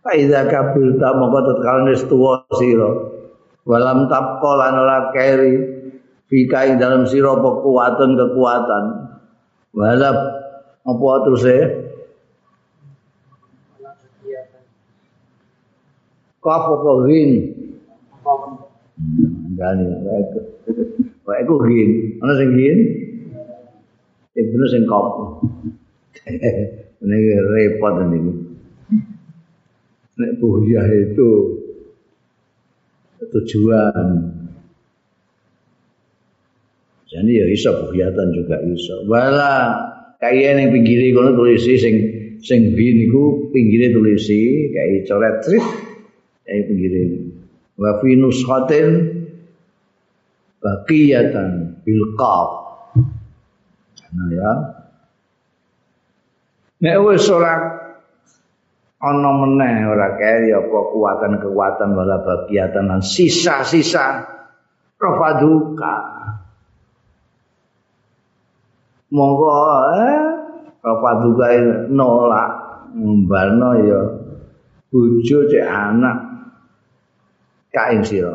Faiza 0.03 0.45
kabul 0.51 0.99
ta 1.01 1.15
moko 1.17 1.39
tatkala 1.41 1.89
wis 1.89 2.05
tuwa 2.05 2.45
sira 2.53 2.91
walam 3.65 4.05
tapqa 4.11 4.51
lan 4.61 4.77
ora 4.77 5.09
keri 5.09 5.57
fika 6.29 6.69
ing 6.69 6.77
dalam 6.77 7.09
sira 7.09 7.33
kekuatan 7.33 8.13
walab 9.73 10.17
apa 10.85 11.07
terus 11.25 11.45
e 11.49 11.59
Kau 16.43 17.07
rin. 17.07 17.31
Gani, 19.55 19.85
baik. 20.03 20.27
Kok 21.23 21.37
iku 21.39 21.55
gin, 21.63 21.89
ana 22.19 22.33
sing 22.35 22.51
gin. 22.51 22.79
Ibnu 24.35 24.65
sing 24.67 24.83
kop. 24.85 25.39
Ini 27.03 27.17
repot 27.47 27.95
ini. 28.05 28.19
Nek 30.13 30.31
buya 30.37 30.83
itu 30.93 31.29
tujuan. 33.23 34.07
Jadi 37.07 37.31
ya 37.39 37.45
iso 37.49 37.71
buhyatan 37.87 38.27
juga 38.33 38.57
iso. 38.67 39.05
Wala 39.05 39.79
kaya 40.17 40.57
yang 40.57 40.73
pinggiri 40.73 41.13
kono 41.13 41.37
tulisi 41.37 41.77
sing 41.77 41.95
sing 42.41 42.73
bin 42.73 43.05
iku 43.05 43.53
pinggire 43.53 43.93
tulisi 43.93 44.71
kayak 44.73 45.05
coret 45.07 45.35
trit 45.45 45.65
kayak 46.43 46.63
pinggire. 46.69 47.01
Wa 47.79 47.99
fi 47.99 48.09
nuskhatin 48.19 48.87
baqiyatan 50.63 51.81
bil 51.83 52.03
qaf. 52.15 52.49
Nah 54.13 54.29
ya. 54.29 54.51
nek 56.83 56.99
wis 57.07 57.31
ora 57.31 57.55
ana 58.99 59.31
meneh 59.39 59.87
ora 59.87 60.19
keri 60.19 60.51
apa 60.51 60.67
kekuatan-kekuatan 60.67 61.89
wala 61.95 62.19
bagiatan 62.27 62.91
lan 62.91 62.99
sisa-sisa 62.99 64.27
rafaduka 64.99 65.95
monggo 69.15 69.51
eh 69.95 70.23
rafaduka 70.83 71.47
nolak 71.87 72.51
mbalno 72.95 73.71
ya 73.79 74.01
bojo 74.91 75.39
cek 75.47 75.67
anak 75.67 76.17
kain 77.73 78.05
sira 78.05 78.33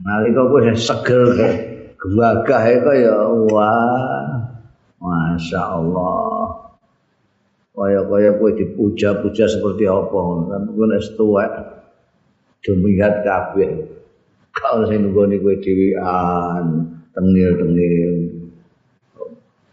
nalika 0.00 0.42
kowe 0.46 0.60
seger 0.72 1.22
gagah 1.98 2.64
kaya 2.86 3.14
wah 3.50 4.46
Masya 5.06 5.60
Allah. 5.60 6.74
Kaya-kaya 7.76 8.40
kowe 8.40 8.50
dipuja-puja 8.56 9.44
seperti 9.46 9.84
apa. 9.84 10.20
Kan 10.48 10.62
kowe 10.72 10.86
wis 10.88 11.12
tuwek. 11.14 11.52
Dumihat 12.64 13.22
kabeh. 13.22 13.70
Kalau 14.56 14.88
sing 14.88 15.04
nunggoni 15.04 15.36
kowe 15.38 15.54
dhewean, 15.60 16.64
tengil-tengil. 17.12 18.14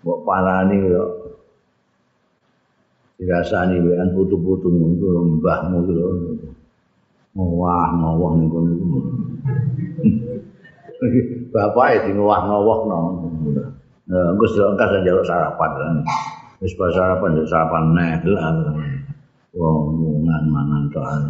Mbok 0.04 0.20
parani 0.28 0.78
yo. 0.84 1.04
Dirasani 3.16 3.80
wean 3.80 4.12
putu-putumu 4.12 5.00
iku 5.00 5.08
mbahmu 5.40 5.78
iku 5.88 5.94
lho. 7.34 7.42
Ngowah-ngowah 7.42 8.32
ning 8.38 8.48
kono 8.50 8.72
iku. 8.78 9.00
Bapak 11.50 11.88
iki 11.98 12.12
ngowah-ngowah 12.14 12.80
nang. 12.88 13.06
Nah, 14.04 14.36
engko 14.36 14.46
sedok 14.52 14.76
engkas 14.76 15.00
njaluk 15.02 15.26
sarapan. 15.26 16.04
Wis 16.62 16.74
pas 16.78 16.92
sarapan 16.94 17.30
njaluk 17.34 17.50
sarapan 17.50 17.84
neh 17.98 18.12
lah. 18.30 18.54
Wong 19.54 19.98
mungan 19.98 20.44
mangan 20.50 20.84
toan. 20.94 21.24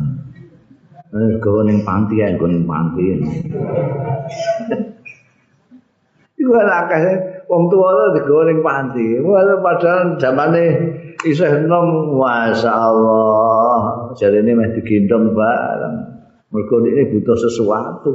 Eh, 1.13 1.37
gowo 1.37 1.61
ning 1.61 1.85
panti 1.85 2.23
ae, 2.25 2.33
gowo 2.39 2.49
ning 2.49 2.65
panti. 2.65 3.05
Iku 6.39 6.51
akeh 6.57 7.03
wong 7.45 7.69
tuwa 7.69 7.93
lho 7.93 8.05
digowo 8.17 8.41
ning 8.49 8.59
panti. 8.65 9.21
Padahal 9.61 10.17
zamane 10.17 10.65
isih 11.23 11.63
enom, 11.63 12.17
masyaallah. 12.17 13.62
Jarene 14.17 14.51
meh 14.53 14.69
digendong 14.77 15.33
bareng. 15.33 15.95
Mergo 16.53 16.85
ini 16.85 17.09
butuh 17.09 17.37
sesuatu. 17.37 18.11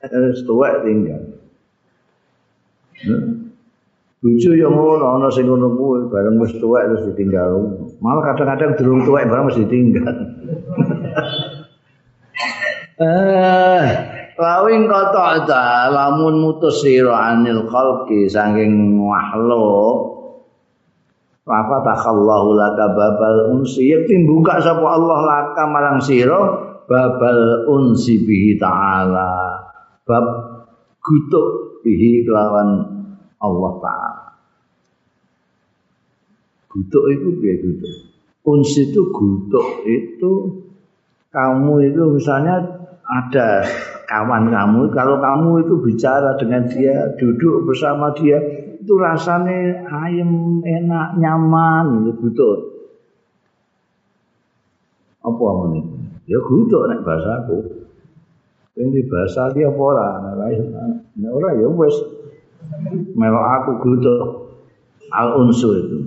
Terus 0.00 0.44
tuwek 0.44 0.84
tinggal. 0.84 1.22
Bojo 4.20 4.52
yo 4.52 4.68
ngono 4.68 5.16
ana 5.16 5.32
sing 5.32 5.48
ngono 5.48 5.72
kuwi 5.72 6.12
bareng 6.12 6.36
wis 6.36 6.52
tuwek 6.60 6.92
terus 6.92 7.08
ditinggal. 7.08 7.56
Malah 8.04 8.32
kadang-kadang 8.32 8.76
durung 8.76 9.08
tuwek 9.08 9.24
bareng 9.24 9.48
mesti 9.48 9.64
ditinggal. 9.64 10.12
eh 13.00 13.84
lawing 14.36 14.84
kata 14.92 15.48
ta 15.48 15.88
lamun 15.88 16.44
mutus 16.44 16.84
sira 16.84 17.32
anil 17.32 17.64
khalqi 17.64 18.28
saking 18.28 19.00
makhluk 19.00 20.19
Rafa 21.40 21.76
takallahu 21.82 22.52
laka 22.54 22.86
babal 22.92 23.56
unsi 23.56 23.88
Yakti 23.90 24.28
buka 24.28 24.60
sapa 24.60 24.84
Allah 24.84 25.18
laka 25.24 25.64
marang 25.66 25.98
sira 25.98 26.40
babal 26.84 27.64
unsi 27.70 28.22
bihi 28.22 28.60
ta'ala 28.60 29.58
bab 30.04 30.26
gutuk 31.00 31.80
bihi 31.80 32.28
kelawan 32.28 32.68
Allah 33.40 33.72
Ta'ala. 33.80 34.24
Gutuk 36.70 37.04
itu 37.08 37.28
biar 37.40 37.56
gutuk. 37.64 37.94
Uns 38.46 38.72
itu 38.76 39.00
gutuk 39.10 39.84
itu 39.88 40.32
kamu 41.30 41.92
itu 41.92 42.02
misalnya 42.14 42.58
ada 43.06 43.62
kawan 44.06 44.50
kamu, 44.50 44.90
kalau 44.90 45.22
kamu 45.22 45.66
itu 45.66 45.74
bicara 45.82 46.34
dengan 46.38 46.66
dia, 46.66 47.14
duduk 47.18 47.66
bersama 47.66 48.10
dia, 48.14 48.38
itu 48.80 48.94
rasanya 48.96 49.84
ayam, 49.86 50.64
enak, 50.64 51.20
nyaman, 51.20 52.08
itu 52.08 52.12
gutuk. 52.16 52.58
Apa 55.20 55.44
ini? 55.68 55.80
Ya 56.24 56.40
gutuk 56.40 56.88
nek 56.88 57.04
bahasaku. 57.04 57.58
Ini 58.80 59.04
bahasa 59.12 59.52
dia 59.52 59.68
apa 59.68 59.76
orang? 59.76 60.40
Nah, 61.20 61.28
orang 61.28 61.60
ya 61.60 61.68
wes 61.68 61.96
melok 63.16 63.46
aku 63.60 63.72
gudo 63.84 64.16
al 65.10 65.28
unsu 65.42 65.68
itu 65.80 65.98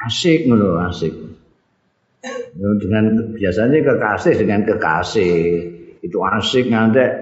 asik 0.00 0.48
ngono 0.48 0.80
asik 0.88 1.12
dengan 2.54 3.34
biasanya 3.36 3.80
kekasih 3.80 4.34
dengan 4.36 4.60
kekasih 4.68 5.36
itu 6.00 6.18
asik 6.20 6.68
ngantek 6.70 7.12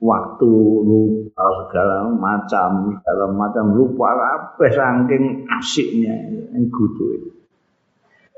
waktu 0.00 0.52
lupa 0.86 1.25
segala 1.36 2.08
macam 2.16 2.96
segala 2.96 3.24
macam 3.28 3.64
lupa 3.76 4.08
apa 4.16 4.64
saking 4.72 5.44
asiknya 5.60 6.16
itu 6.56 6.84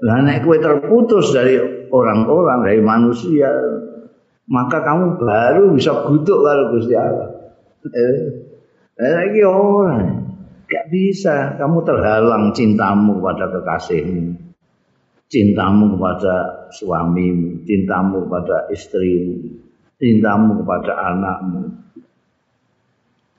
lah 0.03 0.23
nek 0.23 0.43
kowe 0.43 0.59
terputus 0.59 1.31
dari 1.31 1.59
orang-orang 1.95 2.67
dari 2.67 2.83
manusia 2.83 3.51
maka 4.51 4.83
kamu 4.83 5.15
baru 5.19 5.71
bisa 5.79 6.07
guduk 6.11 6.43
kalau 6.43 6.75
Gusti 6.75 6.95
Allah 6.99 7.31
eh, 7.87 8.49
Eh, 8.99 9.13
lagi 9.15 9.41
orang. 9.47 10.27
Gak 10.67 10.91
bisa. 10.91 11.55
Kamu 11.55 11.87
terhalang 11.87 12.51
cintamu 12.51 13.23
kepada 13.23 13.47
kekasihmu. 13.47 14.35
Cintamu 15.31 15.95
kepada 15.95 16.67
suamimu. 16.75 17.63
Cintamu 17.63 18.27
kepada 18.27 18.67
istrimu. 18.75 19.55
Cintamu 20.03 20.59
kepada 20.67 21.15
anakmu. 21.15 21.88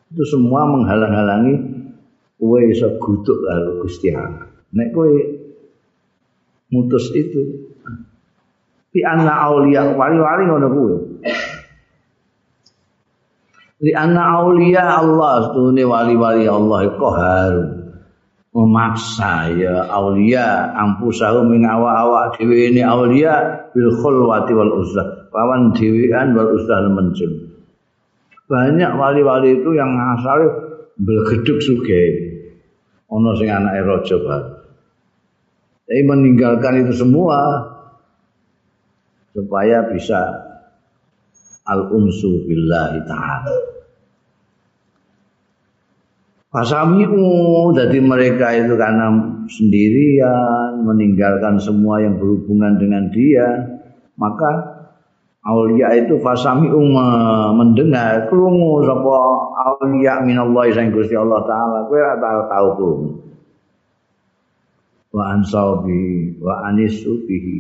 Itu 0.10 0.24
semua 0.26 0.66
menghalang-halangi 0.66 1.54
kowe 2.42 2.60
iso 2.66 2.98
guduk 2.98 3.38
karo 3.46 3.84
Gusti 3.86 4.10
Allah. 4.10 4.50
Nek 4.74 4.90
kowe 4.94 5.12
mutus 6.74 7.14
itu 7.14 7.70
Di 8.90 9.06
anak 9.06 9.38
aulia 9.46 9.86
wali-wali 9.94 10.44
ngono 10.50 10.68
kuwi. 10.74 10.96
Di 13.86 13.94
anak 13.94 14.28
aulia 14.34 14.98
Allah 14.98 15.46
setune 15.46 15.86
wali-wali 15.86 16.50
Allah 16.50 16.90
kohar 16.98 17.54
memaksa 18.50 19.54
ya 19.54 19.86
aulia 19.94 20.74
ampusahu 20.74 21.46
min 21.46 21.70
awak-awak 21.70 22.42
dhewe 22.42 22.74
ini 22.74 22.82
aulia 22.82 23.62
bil 23.78 23.94
khulwati 23.94 24.58
wal 24.58 24.74
uzlah 24.82 25.30
lawan 25.30 25.70
dhewean 25.78 26.34
wal 26.34 26.58
uzlah 26.58 26.90
mencem 26.90 27.49
banyak 28.50 28.92
wali-wali 28.98 29.62
itu 29.62 29.70
yang 29.78 29.94
asal 30.18 30.42
belgeduk 30.98 31.62
suge 31.62 32.04
ono 33.06 33.38
sing 33.38 33.54
anake 33.54 33.86
raja 33.86 34.18
tapi 35.90 36.02
meninggalkan 36.06 36.86
itu 36.86 37.02
semua 37.02 37.66
supaya 39.34 39.90
bisa 39.90 40.22
al-unsu 41.66 42.46
billahi 42.46 43.02
ta'ala. 43.10 43.58
Fasami'u 46.50 47.26
jadi 47.78 48.02
mereka 48.02 48.54
itu 48.58 48.74
karena 48.74 49.14
sendirian 49.50 50.82
meninggalkan 50.82 51.62
semua 51.62 52.02
yang 52.02 52.18
berhubungan 52.18 52.78
dengan 52.82 53.10
dia 53.14 53.50
maka 54.18 54.79
aulia 55.50 55.98
itu 55.98 56.22
fasami'u 56.22 56.78
mendengar. 57.58 58.30
Krungu 58.30 58.86
sapa 58.86 59.18
aulia 59.58 60.22
minallah 60.22 60.70
sing 60.70 60.94
Gusti 60.94 61.18
Allah 61.18 61.42
taala. 61.50 61.90
Kowe 61.90 61.98
ora 61.98 62.16
tau 62.22 62.42
tau 62.46 62.68
krungu. 62.78 63.10
Wa 65.10 65.34
ansaubi 65.34 66.38
wa 66.38 66.70
anisubihi 66.70 67.58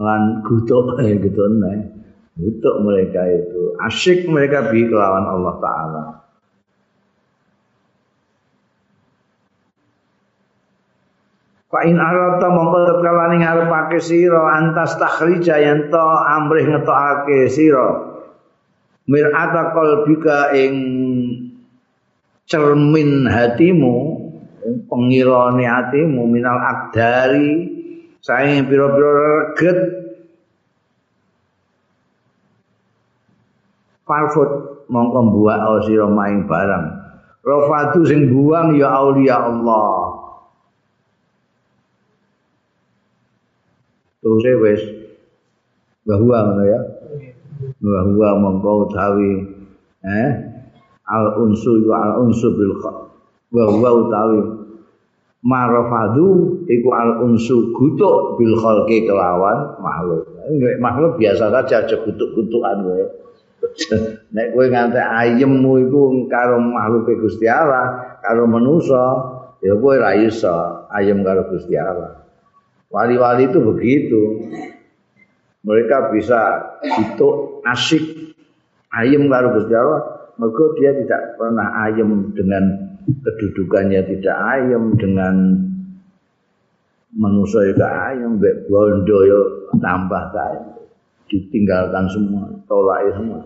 lan 0.00 0.40
gutuk 0.40 0.96
gitu 1.04 1.44
nek. 1.60 1.94
Untuk 2.34 2.82
mereka 2.82 3.30
itu. 3.30 3.78
Asyik 3.78 4.26
mereka 4.26 4.66
bi 4.66 4.90
kelawan 4.90 5.22
Allah 5.22 5.54
Taala. 5.62 6.23
Fa 11.74 11.82
in 11.82 11.98
arata 11.98 12.54
mongko 12.54 12.86
tetkalane 12.86 13.42
ngarepake 13.42 13.98
sira 13.98 14.62
antas 14.62 14.94
takhrija 14.94 15.58
yen 15.58 15.90
to 15.90 16.06
amrih 16.30 16.70
ngetokake 16.70 17.50
sira 17.50 18.14
mir'ata 19.10 19.74
qalbika 19.74 20.54
ing 20.54 20.74
cermin 22.46 23.26
hatimu 23.26 24.22
pengirane 24.86 25.66
hatimu 25.66 26.30
minal 26.30 26.62
akdari 26.62 27.66
sae 28.22 28.62
pira-pira 28.70 29.10
reget 29.18 29.78
Farfut 34.06 34.86
mongko 34.86 35.18
mbuak 35.26 35.90
sira 35.90 36.06
maing 36.06 36.46
barang 36.46 36.86
Rafadu 37.42 38.06
sing 38.08 38.32
buang 38.32 38.78
ya 38.78 38.88
aulia 38.88 39.36
Allah. 39.42 40.13
Terus 44.24 44.44
wis 44.64 44.82
bahwa 46.08 46.36
ngono 46.48 46.64
ya. 46.64 46.80
Bahwa 47.84 48.28
mongko 48.40 48.88
utawi 48.88 49.44
eh 50.00 50.32
al 51.04 51.36
unsu 51.44 51.84
wa 51.84 52.08
al 52.08 52.12
unsu 52.24 52.56
bil 52.56 52.72
bahwa 53.52 53.88
utawi 54.00 54.40
marafadu 55.44 56.56
iku 56.64 56.88
al 56.96 57.20
unsu 57.28 57.76
gutuk 57.76 58.40
bil 58.40 58.56
khalqi 58.56 59.04
kelawan 59.04 59.76
makhluk. 59.84 60.24
Makhluk 60.80 61.20
biasa 61.20 61.52
saja 61.52 61.84
aja 61.84 61.96
gutuk-gutukan 62.00 62.78
wae. 62.80 63.04
Nek 64.36 64.56
kowe 64.56 64.66
nganti 64.72 65.00
ayemmu 65.00 65.88
iku 65.88 66.28
karo 66.32 66.60
makhluk 66.64 67.12
Gusti 67.20 67.44
Allah, 67.48 68.16
karo 68.24 68.48
manusa, 68.48 69.04
ya 69.60 69.76
kowe 69.76 69.96
ra 70.00 70.16
iso 70.16 70.88
ayem 70.92 71.20
karo 71.20 71.48
Gusti 71.52 71.76
Allah. 71.76 72.23
Wali-wali 72.94 73.50
itu 73.50 73.58
begitu. 73.58 74.22
Mereka 75.66 76.14
bisa 76.14 76.38
itu 76.86 77.58
asik 77.66 78.04
ayem 78.94 79.26
karo 79.26 79.58
Gusti 79.58 79.74
Allah, 79.74 80.30
dia 80.78 80.92
tidak 81.02 81.40
pernah 81.40 81.72
ayem 81.88 82.30
dengan 82.36 82.94
kedudukannya 83.02 84.00
tidak 84.06 84.36
ayem 84.36 84.94
dengan 85.00 85.34
manusia 87.14 87.70
juga 87.70 88.12
ayem, 88.12 88.36
mbek 88.38 88.66
bondo 88.66 89.18
yo 89.24 89.40
tambah 89.78 90.24
kaya 90.34 90.62
ditinggalkan 91.30 92.04
semua, 92.12 92.44
tolak 92.68 93.10
semua. 93.16 93.40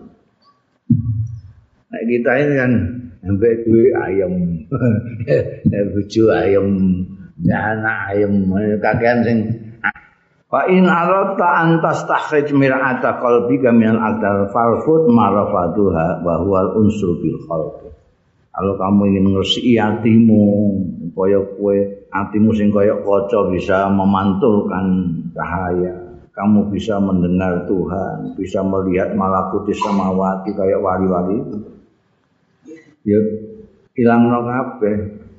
Nah, 1.89 2.01
kita 2.05 2.31
ini 2.37 2.53
kan 2.59 2.71
sampai 3.23 3.53
duwe 3.65 3.85
ayam, 3.97 4.33
buju 5.95 6.23
ayam, 6.33 6.67
anak 7.47 7.97
ayam, 8.11 8.51
kakean 8.83 9.19
sing 9.23 9.37
Fa 10.49 10.65
in 10.65 10.89
arata 10.89 11.61
an 11.61 11.77
tastakhrij 11.77 12.49
mir'ata 12.57 13.21
qalbika 13.21 13.69
min 13.69 13.93
al-aqdar 13.93 14.49
farfut 14.49 15.05
marafaduha 15.05 16.25
wa 16.25 16.41
huwa 16.41 16.73
unsur 16.73 17.21
bil 17.21 17.37
khalq. 17.45 17.93
Kalau 18.49 18.73
kamu 18.81 19.13
ingin 19.13 19.25
ngresi 19.29 19.77
hatimu, 19.77 20.41
kaya 21.13 21.37
kowe 21.53 21.77
hatimu 22.09 22.49
sing 22.57 22.73
kaya 22.73 22.97
kaca 22.97 23.53
bisa 23.53 23.93
memantulkan 23.93 25.21
cahaya 25.37 26.09
kamu 26.39 26.71
bisa 26.71 26.95
mendengar 27.03 27.67
Tuhan, 27.67 28.39
bisa 28.39 28.63
melihat 28.63 29.11
malakuti 29.11 29.75
samawati 29.75 30.55
kayak 30.55 30.79
wali-wali 30.79 31.35
itu. 31.35 31.57
Ya, 33.03 33.19
hilang 33.99 34.31
no 34.31 34.47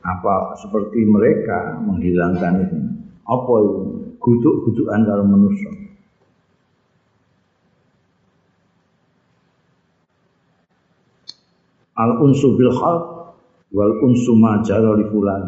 apa 0.00 0.56
seperti 0.60 1.04
mereka 1.04 1.80
menghilangkan 1.84 2.54
itu. 2.66 2.78
Apa 3.28 3.54
itu? 3.64 3.80
Guduk-gudukan 4.20 5.00
kalau 5.08 5.24
manusia. 5.24 5.72
Al 11.96 12.16
unsu 12.20 12.56
bil 12.56 12.72
khalq 12.72 13.04
wal 13.72 13.94
unsu 14.04 14.32
ma 14.36 14.60
jara 14.64 14.96
li 14.96 15.04
fulan. 15.08 15.44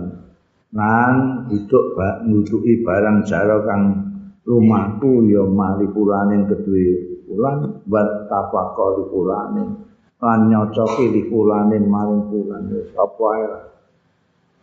Lan 0.73 1.49
itu 1.53 1.79
ngutuki 2.29 2.81
barang 2.81 3.29
jara 3.29 3.61
kang 3.69 4.13
rumahku 4.43 5.31
ya 5.31 5.45
mari 5.47 5.87
pulaning 5.93 6.51
kedue 6.51 7.23
pulan 7.27 7.83
buat 7.87 8.27
tafakol 8.27 8.89
di 8.99 9.05
pulaning 9.09 9.71
lan 10.19 10.41
nyocoki 10.51 11.15
di 11.15 11.23
pulaning 11.31 11.87
maring 11.87 12.23
pulan 12.27 12.63
apa 12.99 13.25
ae 13.39 13.47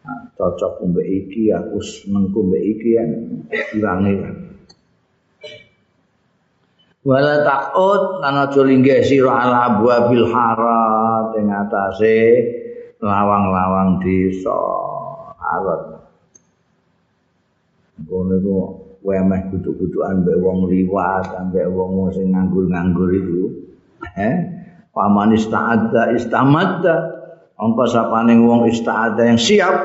nah, 0.05 0.21
cocok 0.35 0.85
mbek 0.89 1.07
iki 1.07 1.51
aku 1.51 1.79
seneng 1.81 2.31
mbek 2.31 2.63
iki 2.63 2.89
ya. 2.95 3.03
Ilange 3.75 4.13
kan 4.21 4.35
wala 6.99 7.41
takut 7.47 8.19
lan 8.19 8.35
aja 8.43 8.61
linggih 8.61 9.01
sira 9.01 9.47
ala 9.47 9.57
abwabil 9.71 10.27
harat 10.29 11.31
ing 11.39 11.47
atase 11.47 12.17
lawang-lawang 12.99 14.03
desa. 14.03 14.59
Harat 15.39 15.81
ngono 18.07 18.89
wemeh 19.03 19.41
kutuk-kutukan 19.51 20.23
mbek 20.23 20.37
wong 20.39 20.67
liwat 20.67 21.31
ambek 21.35 21.67
wong 21.71 22.11
sing 22.11 22.35
nganggur-nganggur 22.35 23.11
itu 23.15 23.41
eh 24.15 24.35
paman 24.91 25.35
ista'adda 25.35 26.15
istamadda 26.15 27.18
angka 27.59 27.85
sapane 27.91 28.39
wong 28.39 28.71
ista'adda 28.71 29.23
yang 29.27 29.39
siap 29.39 29.75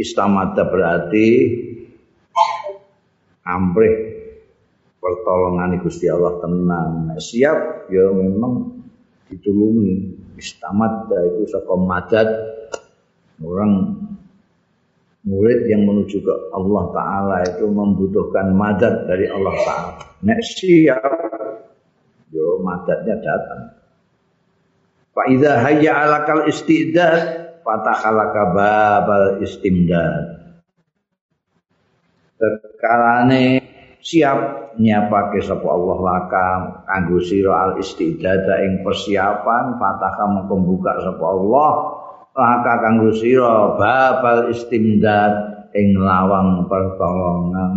istamadda 0.00 0.64
berarti 0.66 1.28
ambrih 3.44 3.94
pertolongan 4.98 5.78
Gusti 5.84 6.08
Allah 6.08 6.40
tenang 6.40 7.14
siap 7.20 7.92
ya 7.92 8.10
memang 8.10 8.80
ditulungi 9.28 10.16
istamadda 10.40 11.18
itu 11.36 11.52
saka 11.52 11.74
madad 11.76 12.28
orang 13.44 13.72
murid 15.26 15.66
yang 15.66 15.82
menuju 15.84 16.22
ke 16.22 16.34
Allah 16.54 16.84
Ta'ala 16.94 17.36
itu 17.44 17.66
membutuhkan 17.66 18.54
madad 18.54 19.10
dari 19.10 19.26
Allah 19.26 19.54
Ta'ala. 19.58 19.92
Nek 20.22 20.38
siap, 20.38 21.02
yo 22.30 22.62
madadnya 22.62 23.18
datang. 23.18 23.75
Fa'idha 25.16 25.64
hayya 25.64 25.96
alakal 25.96 26.44
istidad, 26.44 27.56
fatakhalaka 27.64 28.52
babal 28.52 29.40
istimdad. 29.40 30.36
Sekarane 32.36 33.64
siap 34.04 34.66
nyapake 34.76 35.40
sapa 35.40 35.64
Allah 35.64 35.98
laka 36.04 36.48
kanggo 36.84 37.16
sira 37.24 37.64
al 37.64 37.72
istidada 37.80 38.60
ing 38.60 38.84
persiapan 38.84 39.80
fataka 39.80 40.24
mengko 40.28 40.84
sapa 41.00 41.24
Allah 41.24 41.72
laka 42.36 42.72
kanggo 42.84 43.10
sira 43.16 43.72
babal 43.72 44.52
istimdad 44.52 45.32
ing 45.72 45.96
lawang 45.96 46.68
pertolongan 46.68 47.72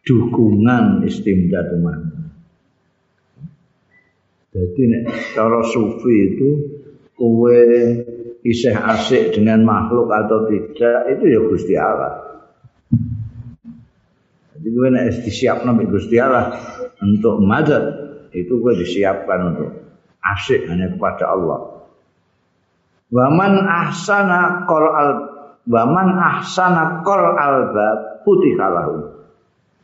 dukungan 0.00 1.04
istimdad 1.04 1.76
man 1.84 2.15
jadi 4.56 4.82
nek 4.88 5.04
cara 5.36 5.60
sufi 5.68 6.14
itu 6.32 6.48
kowe 7.12 7.60
isih 8.40 8.72
asik 8.72 9.36
dengan 9.36 9.68
makhluk 9.68 10.08
atau 10.08 10.48
tidak 10.48 11.12
itu 11.12 11.24
ya 11.28 11.40
Gusti 11.44 11.74
Allah 11.76 12.14
jadi 14.56 14.68
kowe 14.72 14.88
nek 14.88 15.04
disiapno 15.20 15.76
Gusti 15.84 16.16
Allah 16.16 16.56
untuk 17.04 17.44
madad 17.44 17.84
itu 18.32 18.56
kowe 18.56 18.72
disiapkan 18.72 19.40
untuk 19.52 19.68
asik 20.24 20.64
hanya 20.72 20.88
kepada 20.88 21.28
Allah 21.36 21.76
Waman 23.06 23.62
ahsana 23.62 24.66
qol 24.66 24.82
al 24.90 25.10
waman 25.70 26.08
ahsana 26.18 27.06
qol 27.06 27.38
al 27.38 27.70
bab 27.70 27.98
putih 28.26 28.58
kalahu. 28.58 29.14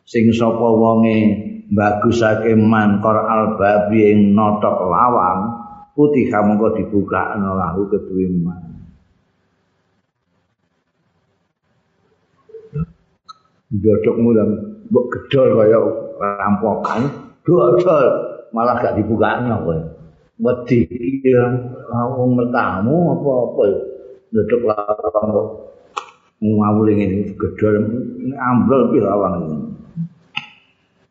Sing 0.02 0.26
sapa 0.34 0.58
wonge 0.58 1.51
bagusake 1.70 2.56
man 2.58 2.98
qol 2.98 3.14
al 3.14 3.54
babi 3.60 4.10
ing 4.10 4.34
notok 4.34 4.90
lawang 4.90 5.40
putih 5.92 6.26
kamangka 6.32 6.74
dibuka 6.80 7.36
ana 7.36 7.52
lahu 7.54 7.86
keduwe 7.86 8.26
man. 8.42 8.62
Jodok 13.72 14.16
mulang 14.20 14.50
mbok 14.92 15.04
gedol 15.08 15.56
kaya 15.56 15.78
rampokan, 16.20 17.00
dodol 17.40 18.04
malah 18.52 18.76
gak 18.84 19.00
dibukanya 19.00 19.56
kowe. 19.64 20.02
wedi 20.42 20.90
ya 21.22 21.44
wong 22.18 22.34
mertamu 22.34 23.14
apa-apa 23.14 23.64
ndedek 24.34 24.62
lawang 24.66 25.30
ngawuling 26.42 26.98
ini 26.98 27.18
gedor 27.38 27.78
ambrol 28.42 28.90
pi 28.90 28.98
lawang 28.98 29.34
ini 29.46 29.71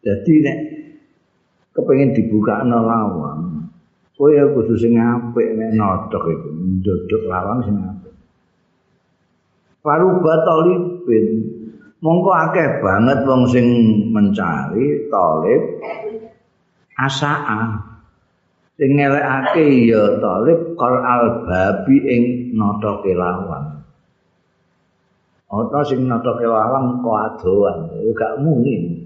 jadi 0.02 0.34
nek 0.42 0.58
kepengin 1.78 2.18
dibuka 2.18 2.66
ana 2.66 2.82
lawang 2.82 3.70
kowe 4.18 4.30
kudu 4.30 4.78
sing 4.78 4.98
apik 4.98 5.58
nek 5.58 5.74
nodok 5.74 6.30
iku 6.30 6.50
ndedek 6.54 7.24
lawang 7.26 7.66
sing 7.66 7.76
apik. 7.82 8.14
Paruba 9.82 10.34
talibin 10.46 11.26
mongko 12.06 12.30
akeh 12.30 12.86
banget 12.86 13.26
wong 13.26 13.50
sing 13.50 13.66
mencari 14.14 15.10
talib 15.10 15.62
asaa 17.02 17.82
sing 18.78 18.90
ngelekake 18.94 19.90
ya 19.90 20.22
talib 20.22 20.78
qal 20.78 21.02
al 21.02 21.26
ing 21.90 22.54
nata 22.54 23.02
kelawan 23.02 23.82
ana 25.50 25.82
sing 25.82 26.06
nata 26.06 26.38
kelawan 26.38 27.02
kok 27.02 27.18
adoan? 27.26 27.78
Ya 28.06 28.12
gak 28.14 28.38
mungkin 28.46 29.01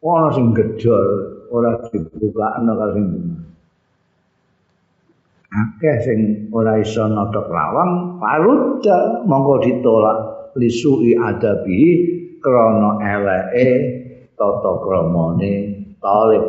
ana 0.00 0.28
sing 0.32 0.56
gedor 0.56 1.04
ora 1.52 1.76
dibuka 1.92 2.46
ana 2.56 2.72
karo 2.72 2.92
sing 2.96 3.06
akeh 5.50 5.96
sing 6.06 6.20
ora 6.54 6.80
iso 6.80 7.04
nodok 7.04 7.52
lawang 7.52 8.16
parudha 8.16 9.26
monggo 9.28 9.60
ditolak 9.60 10.18
lisui 10.56 11.12
adabi 11.14 11.80
krana 12.40 12.96
eleke 13.04 13.68
tata 14.34 14.72
kramane 14.80 15.52
talib. 16.00 16.44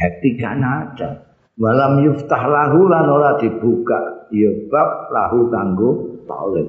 Etika 0.00 0.56
nada 0.56 1.28
walam 1.60 2.00
yuftah 2.02 2.42
lahu 2.48 2.88
lan 2.88 3.06
ora 3.06 3.36
dibuka 3.36 4.26
ya 4.32 4.50
bab 4.72 5.12
lahu 5.12 5.52
kanggo 5.52 5.90
talib. 6.24 6.68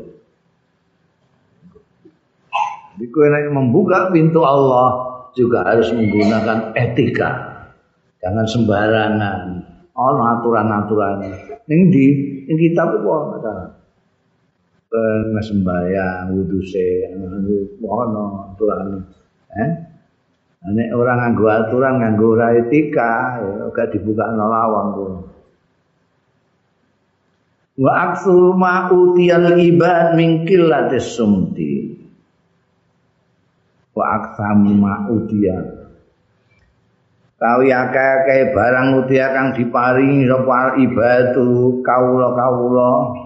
Jadi 3.00 3.08
nek 3.08 3.56
membuka 3.56 4.12
pintu 4.12 4.44
Allah 4.46 5.11
juga 5.38 5.64
harus 5.64 5.90
menggunakan 5.96 6.76
etika. 6.76 7.32
Jangan 8.22 8.46
sembarangan. 8.46 9.40
Ono 9.92 10.22
aturan-aturan. 10.38 11.18
Ning 11.68 11.82
di 11.92 12.06
ning 12.48 12.58
kitab 12.58 12.96
iku 13.00 13.08
ono 13.08 13.38
Eh 14.92 15.40
sembayang, 15.40 16.36
wudu 16.36 16.60
se, 16.68 17.08
ono 17.80 18.24
aturan. 18.52 18.88
Eh? 19.56 19.70
Nek 20.62 20.90
orang 20.94 21.18
nganggo 21.32 21.48
aturan, 21.48 21.94
nganggo 22.04 22.38
ora 22.38 22.54
etika, 22.60 23.40
ya 23.40 23.84
dibuka 23.88 24.30
lawang 24.36 24.90
kuwi. 24.94 25.16
Wa 27.82 27.92
aktsur 28.14 28.54
ma 28.54 28.92
utiyal 28.94 29.58
ibad 29.58 30.14
min 30.14 30.46
qillatis 30.46 31.18
sumti. 31.18 31.81
Wa 33.92 34.06
aktsam 34.16 34.72
ma 34.80 35.12
utiyal 35.12 35.82
Tawi 37.42 37.74
akeh-akeh 37.74 38.54
barang 38.54 39.02
utia 39.02 39.34
kang 39.34 39.58
diparingi 39.58 40.30
sapa 40.30 40.78
ibadu 40.78 41.82
kawula-kawula. 41.82 43.18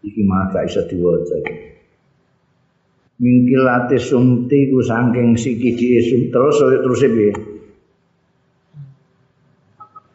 Iki 0.00 0.24
malah 0.24 0.48
gak 0.56 0.64
iso 0.72 0.88
diwaca. 0.88 1.36
Mingkilate 3.20 4.00
sumti 4.00 4.72
ku 4.72 4.80
saking 4.80 5.36
sikiji 5.36 6.00
sum 6.00 6.32
terus 6.32 6.64
terus 6.64 7.02
piye? 7.12 7.30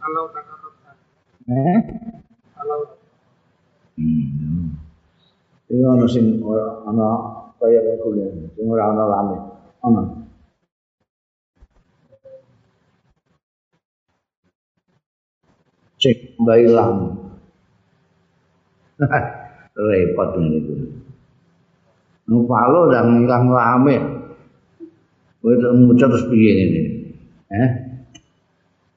Kalau 0.01 0.33
Eh? 1.45 1.77
Kalau 2.57 2.79
Hmm. 3.99 4.79
Ini 5.67 5.83
ana 5.83 6.07
sing 6.07 6.41
ana 6.41 7.38
kaya 7.59 7.79
kuliah, 7.99 8.31
sing 8.55 8.65
ora 8.71 8.89
ana 8.95 9.03
lame. 9.03 9.37
Ana. 9.83 10.03
cek 15.99 16.39
bailang 16.39 17.11
repot 19.75 20.29
ini 20.39 20.59
itu. 20.59 20.73
Nupalo 22.29 22.91
dan 22.91 23.19
ngilang 23.19 23.51
Kita 25.39 25.71
ngucap 25.71 26.11
terus 26.11 26.27
piye 26.27 26.51
ini? 26.51 26.81
Eh? 27.47 27.69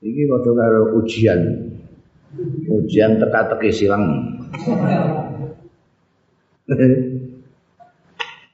Ini 0.03 0.27
waktu 0.27 0.51
karo 0.53 0.99
ujian. 0.99 1.39
Ujian 2.67 3.21
teka-teki 3.21 3.71
silang 3.71 4.05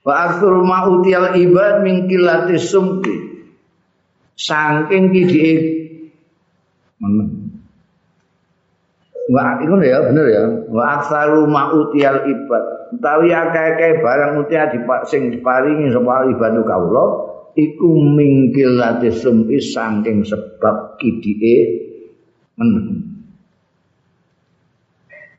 Wa 0.08 0.32
akhir 0.32 0.64
ma'utiyal 0.64 1.36
ibad 1.36 1.84
min 1.84 2.08
kilati 2.08 2.56
sumki 2.56 3.44
saking 4.32 5.12
kidike 5.12 5.52
Wa 9.28 9.60
iku 9.60 9.76
ya 9.84 10.08
bener 10.08 10.26
ya. 10.32 10.44
Wa 10.72 10.96
aktsaru 10.96 11.44
ma'utiyal 11.44 12.24
ibad. 12.24 12.64
Utawi 12.96 13.28
akeh-akeh 13.28 14.00
barang 14.00 14.40
utia 14.40 14.72
dipak 14.72 15.04
sing 15.04 15.28
diparingi 15.28 15.92
sapa 15.92 16.24
ibadu 16.32 16.64
kawula 16.64 17.04
iku 17.52 18.00
mingkil 18.00 18.80
lati 18.80 19.12
sumi 19.12 19.60
saking 19.60 20.24
sebab 20.24 20.96
kidike 20.96 21.84
men. 22.56 23.04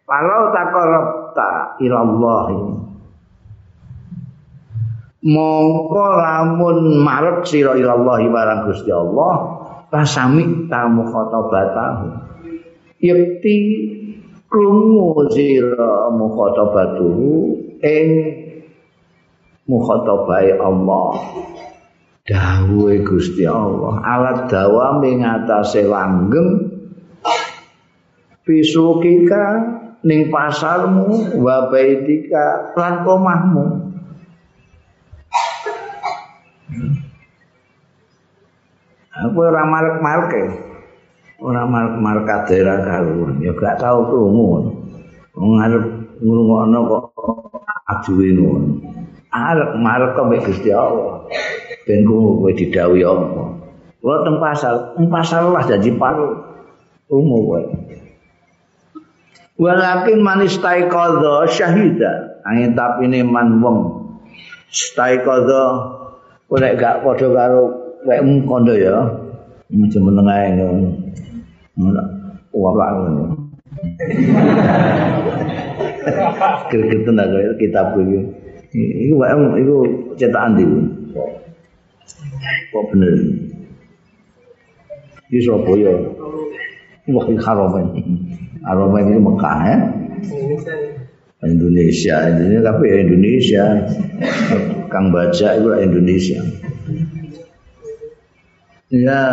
Walau 0.05 0.53
takarabta 0.53 1.81
ilallah 1.81 2.45
Mongko 5.19 6.05
lamun 6.15 7.03
marep 7.03 7.43
sira 7.43 7.75
ilallah 7.75 8.23
barang 8.23 8.61
Gusti 8.71 8.87
Allah 8.87 9.33
pasami 9.91 10.71
tamu 10.71 11.03
khotabatahu 11.11 12.07
yakti 13.03 13.57
krungu 14.47 15.27
sira 15.27 16.07
mukhatabatu 16.15 17.11
ing 17.83 18.09
mukhatabai 19.69 20.55
Allah. 20.57 21.09
Dawuhe 22.29 23.01
Gusti 23.01 23.41
Allah 23.43 24.05
alat 24.05 24.53
dawame 24.53 25.17
ngatasé 25.17 25.89
langgeng 25.89 26.77
pisukika 28.45 29.45
ning 30.05 30.29
pasarmu 30.29 31.41
wa 31.41 31.73
baitika 31.73 32.77
lan 32.77 33.01
omahmu 33.01 33.88
Aku 39.19 39.37
ora 39.43 39.63
marek-marek 39.67 40.33
ora 41.39 41.63
markat 41.99 42.51
daerah 42.51 42.83
karuan. 42.83 43.39
Ya 43.43 43.51
gak 43.55 43.79
tau 43.79 44.07
krungu 44.07 44.75
wong 45.39 45.55
arep 45.63 45.83
ngrungokno 46.19 46.79
kok 46.83 47.03
aduwe 47.87 48.27
ngono 48.35 48.69
arep 49.31 49.71
marek 49.79 50.11
kok 50.19 50.27
mek 50.27 50.43
Gusti 50.43 50.69
Allah. 50.73 51.23
Ben 51.87 52.05
kowe 52.05 52.49
didhawuhi 52.53 53.01
apa? 53.01 53.43
Kula 53.99 54.17
teng 54.27 54.37
pasar 54.37 54.73
teng 54.93 55.07
pasar 55.09 55.47
lah 55.47 55.63
janji 55.65 55.95
paru. 55.95 56.37
Umum 57.09 57.39
kowe. 57.47 57.61
Walakin 59.59 60.19
manis 60.23 60.55
taikadha 60.59 61.47
syahida. 61.49 62.41
Angin 62.47 62.75
tapi 62.75 63.11
ne 63.11 63.23
man 63.25 63.59
wong. 63.63 63.79
Taikadha 64.69 65.63
kowe 66.49 66.57
gak 66.57 67.05
padha 67.05 67.27
karo 67.29 67.61
wek 68.09 68.19
kondo 68.49 68.73
ya 68.73 69.05
macam 69.69 70.01
menengah 70.09 70.41
Wala 72.49 72.85
ngono. 72.91 73.23
Gregetan 76.67 77.21
aku 77.21 77.55
kitab 77.61 77.93
iki. 77.95 78.19
Iku 79.07 79.15
wae 79.15 79.33
iku 79.61 79.75
cetakan 80.17 80.57
ndi. 80.57 80.65
Kok 82.73 82.83
bener. 82.91 83.13
Di 85.29 85.37
Surabaya. 85.39 85.93
Wah, 87.09 87.25
Haromen. 87.25 87.85
Haromen 88.65 89.13
itu 89.13 89.21
Mekah 89.21 89.57
ya. 89.65 89.77
Indonesia. 91.45 92.15
Indonesia 92.33 92.61
tapi 92.65 92.83
ya 92.89 92.97
Indonesia. 93.05 93.63
Kang 94.89 95.13
baca 95.13 95.47
itu 95.55 95.69
Indonesia. 95.77 96.41
Ya, 98.89 99.25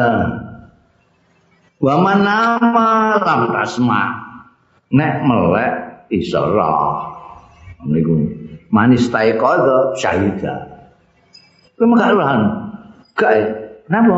wa 1.81 1.95
manama 2.05 3.17
lam 3.25 3.41
tasma. 3.57 4.03
Nek 4.93 5.25
melek 5.25 5.73
iso 6.13 6.53
roh. 6.53 7.09
Niku 7.89 8.15
manis 8.69 9.09
tai 9.09 9.35
qadha 9.41 9.97
syahida. 9.97 10.55
Kuwi 11.81 11.89
mek 11.89 12.13
rohan 12.13 12.41
gak 13.17 13.35
napa? 13.89 14.17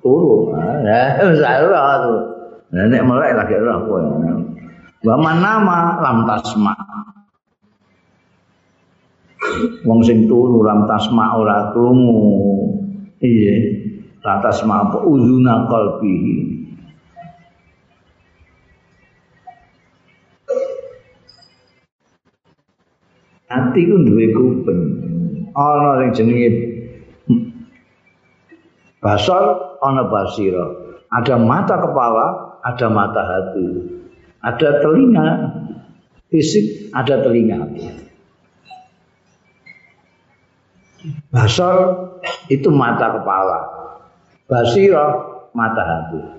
Turu. 0.00 0.54
Ya 0.86 1.26
wis 1.26 1.42
roh 1.42 2.22
nek 2.70 3.02
melek 3.02 3.34
lagi 3.34 3.54
roh 3.58 3.78
kowe. 3.82 4.02
Wa 5.02 5.14
manama 5.18 5.98
lam 6.02 6.22
tasma 6.22 6.74
wong 9.86 10.00
sing 10.02 10.26
turu 10.26 10.62
lam 10.66 10.86
tasma 10.90 11.38
ora 11.38 11.70
krungu 11.70 12.74
iya 13.22 13.56
lantas 14.22 14.62
apa 14.66 14.98
uzuna 15.06 15.66
qalbihi 15.70 16.58
Hati 23.48 23.80
ku 23.88 23.96
duwe 24.04 24.28
kuping. 24.36 24.80
Ana 25.56 26.04
sing 26.04 26.10
jenenge 26.12 26.48
basar, 29.00 29.80
ana 29.80 30.04
basira. 30.04 30.68
Ada 31.08 31.40
mata 31.40 31.80
kepala, 31.80 32.60
ada 32.60 32.86
mata 32.92 33.22
hati. 33.24 33.66
Ada 34.44 34.84
telinga 34.84 35.28
fisik, 36.28 36.92
ada 36.92 37.24
telinga 37.24 37.56
hati. 37.64 37.88
Basar 41.30 41.76
itu 42.50 42.68
mata 42.74 43.18
kepala. 43.18 43.60
Basira 44.48 45.06
mata 45.54 45.82
hati. 45.84 46.38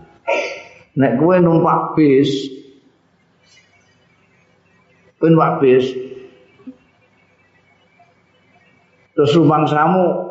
nek 1.00 1.16
kowe 1.16 1.36
numpak 1.40 1.96
bis 1.96 2.30
kowe 5.16 5.32
numpak 5.32 5.64
bis 5.64 5.86
terus 9.16 9.32
rumangsamu 9.36 10.28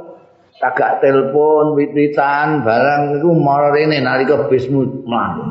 kagak 0.60 1.00
telepon 1.00 1.72
wit-witan 1.72 2.66
barang 2.66 3.16
iku 3.16 3.30
mara 3.32 3.72
rene 3.72 4.02
nalika 4.04 4.44
bismu 4.44 5.08
mlaku 5.08 5.44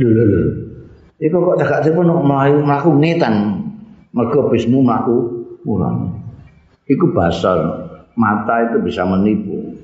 lho 0.00 0.24
lho 0.24 0.42
iku 1.20 1.36
kok 1.52 1.56
kagak 1.60 1.80
telepon 1.84 2.24
mlayu 2.24 2.64
mlaku 2.64 2.96
ngetan 2.96 3.34
mergo 4.16 4.48
bismu 4.48 4.80
mlaku 4.80 5.16
pulang 5.66 6.16
iku 6.88 7.12
basal 7.12 7.88
mata 8.16 8.72
itu 8.72 8.82
bisa 8.82 9.04
menipu. 9.04 9.76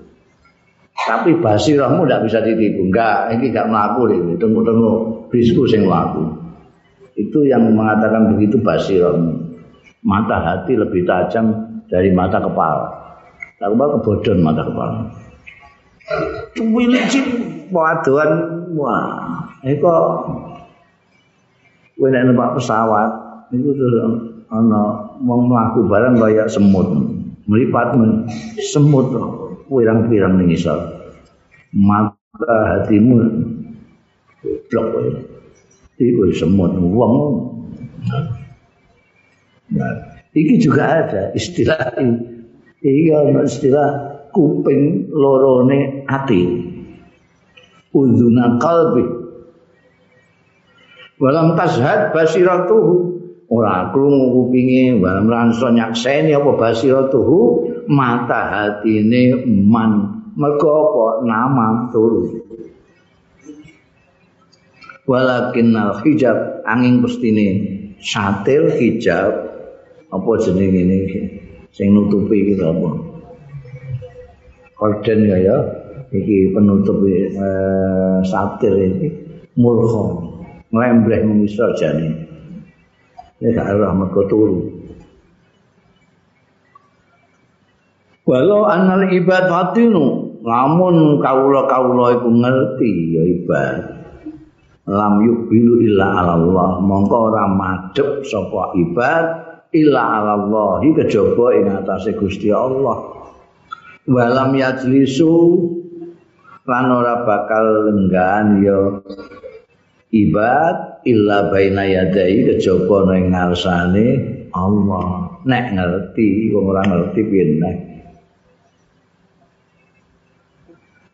Tapi 1.04 1.36
basirahmu 1.36 2.08
tidak 2.08 2.24
bisa 2.26 2.38
ditipu. 2.40 2.88
Enggak 2.88 3.36
ini 3.36 3.52
enggak 3.52 3.68
melaku 3.68 4.00
ini. 4.08 4.32
Tunggu-tunggu 4.40 4.92
bisku 5.28 5.68
sing 5.68 5.84
melaku 5.84 6.44
itu 7.14 7.46
yang 7.46 7.62
mengatakan 7.70 8.34
begitu 8.34 8.58
basirahmu 8.58 9.38
mata 10.02 10.36
hati 10.42 10.74
lebih 10.74 11.06
tajam 11.06 11.78
dari 11.86 12.10
mata 12.10 12.42
kepala. 12.42 12.88
Tak 13.62 13.70
kepala 13.70 13.90
kebodon 14.00 14.38
mata 14.42 14.62
kepala. 14.66 14.98
Wilicin 16.58 17.26
waduan 17.72 18.30
wah. 18.76 19.48
Eko 19.64 19.96
kowe 21.94 22.08
nek 22.10 22.26
numpak 22.28 22.58
pesawat 22.58 23.23
itu 23.52 23.70
terus 23.76 24.40
ana 24.48 25.12
wong 25.20 25.50
mlaku 25.50 25.84
barang 25.90 26.16
kaya 26.16 26.44
semut. 26.48 26.88
Melipat 27.44 27.92
semut 28.72 29.12
pirang-pirang 29.68 30.40
ning 30.40 30.56
isor. 30.56 30.80
Mata 31.76 32.56
hatimu 32.72 33.20
blok 34.72 34.86
kowe. 34.96 35.10
Iku 36.00 36.22
semut 36.32 36.72
wong. 36.78 37.14
Nah, 39.74 39.92
iki 40.32 40.60
juga 40.60 41.04
ada 41.04 41.22
istilah 41.36 42.00
ini. 42.00 42.16
Iya 42.84 43.44
istilah 43.44 43.88
kuping 44.32 45.08
lorone 45.08 46.04
ati. 46.04 46.42
Udhuna 47.94 48.58
kalbi. 48.60 49.04
Walam 51.22 51.54
tashad 51.54 52.10
basiratuhu. 52.10 53.13
Ora 53.54 53.94
krungu 53.94 54.34
kupinge, 54.34 54.98
walam 54.98 55.30
ransa 55.30 55.70
nyakseni 55.70 56.34
apa 56.34 56.58
basiratuhu 56.58 57.38
mata 57.86 58.50
hatine 58.50 59.46
man. 59.46 60.10
Mergo 60.34 60.66
apa? 60.66 61.06
Nama 61.22 61.66
turu. 61.94 62.34
Walakin 65.06 65.70
al 65.78 66.02
hijab 66.02 66.66
angin 66.66 66.98
pestine 66.98 67.46
satil 68.02 68.74
hijab 68.74 69.30
apa 70.10 70.30
jeneng 70.42 70.74
ini? 70.74 70.98
Sing 71.70 71.94
nutupi 71.94 72.42
iki 72.42 72.58
apa? 72.58 72.90
Korden 74.74 75.30
ya 75.30 75.38
ya. 75.38 75.58
Iki 76.10 76.50
penutup 76.50 77.06
eh, 77.06 78.18
satir 78.26 78.74
iki 78.74 79.08
murha 79.54 80.34
ngembleh 80.74 81.22
mengisor 81.22 81.74
jane 81.78 82.23
nek 83.42 83.56
arah 83.58 83.92
mergo 83.96 84.22
turu. 84.30 84.60
Walau 88.24 88.64
anal 88.64 89.12
ibad 89.12 89.52
fatinu 89.52 90.40
lamun 90.40 91.20
kawula-kawula 91.20 92.20
iku 92.20 92.28
ngerti 92.32 92.92
ya 93.12 93.22
ibad 93.36 93.80
lam 94.88 95.20
yubilu 95.24 95.80
illa 95.84 96.32
Allah 96.32 96.80
mongko 96.80 97.16
ora 97.32 97.44
madhep 97.48 98.24
sapa 98.24 98.76
ibad 98.76 99.24
illa 99.76 100.24
Allah 100.24 100.80
kejaba 100.84 101.46
ing 101.56 101.68
atase 101.68 102.16
Gusti 102.16 102.48
Allah. 102.48 103.12
Walam 104.04 104.52
yajlisu 104.56 105.32
lan 106.64 106.84
ora 106.92 107.28
bakal 107.28 107.92
lenggan 107.92 108.46
ya 108.64 108.78
ibad 110.12 110.93
illa 111.04 111.52
baina 111.52 111.84
yadai 111.84 112.44
kejaba 112.48 113.12
ning 113.12 113.32
ngarsane 113.32 114.06
Allah. 114.52 115.40
Nek 115.44 115.64
ngerti 115.76 116.50
wong 116.52 116.64
ora 116.72 116.82
ngerti 116.84 117.20
piye 117.24 117.44
nek. 117.60 117.78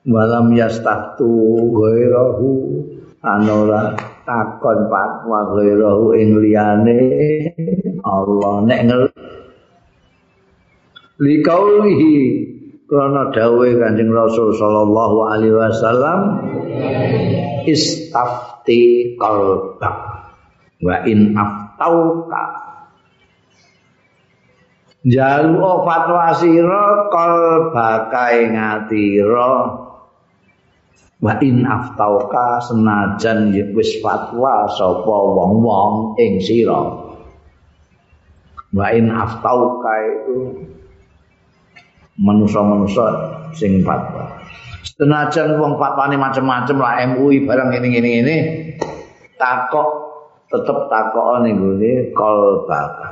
Walam 0.07 0.55
yastaftu 0.57 1.29
ghairahu 1.75 2.49
anora 3.21 3.95
takon 4.25 4.89
fatwa 4.89 5.41
ghairahu 5.59 6.15
ing 6.17 6.39
liyane 6.39 6.99
Allah. 8.07 8.55
Nek 8.65 8.81
ngel 8.87 9.03
likaulihi 11.21 12.17
krana 12.91 13.31
dawuhe 13.31 13.79
Kanjeng 13.79 14.11
Rasul 14.11 14.51
sallallahu 14.51 15.17
alaihi 15.31 15.55
wasallam 15.55 16.19
istafti 17.63 19.15
qalbak 19.15 19.99
wa 20.83 20.97
in 21.07 21.39
aftauka. 21.39 22.45
Jalu 25.07 25.63
fatwa 25.87 26.35
sira 26.35 27.07
qalbaka 27.15 28.25
ing 28.43 28.59
atira 28.59 29.55
wa 31.23 31.33
in 31.47 31.63
aftauka 31.63 32.59
senajan 32.67 33.55
wis 33.71 34.03
fatwa 34.03 34.67
sapa 34.67 35.17
wong-wong 35.31 36.19
ing 36.19 36.43
sira. 36.43 37.07
Wa 38.75 38.87
in 38.91 39.15
aftauka 39.15 39.95
itu 40.11 40.37
manusa-manusa 42.19 43.07
sing 43.55 43.85
fatwa. 43.87 44.41
Senajan 44.81 45.61
wong 45.61 45.77
fatwane 45.77 46.17
macam-macam 46.17 46.77
lah 46.81 46.93
MUI 47.15 47.45
barang 47.45 47.71
ini 47.77 47.89
ini 48.01 48.11
ini 48.21 48.37
takok 49.37 49.89
tetep 50.49 50.89
takok 50.89 51.45
ning 51.45 51.57
gone 51.57 51.93
kalbaka 52.13 53.09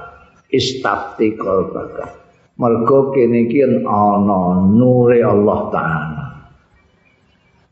istafti 0.53 1.33
kalbaka 1.37 2.29
mergo 2.59 3.15
kene 3.15 3.47
iki 3.49 3.65
ana 3.65 4.41
nure 4.69 5.19
Allah 5.23 5.61
taala. 5.73 6.25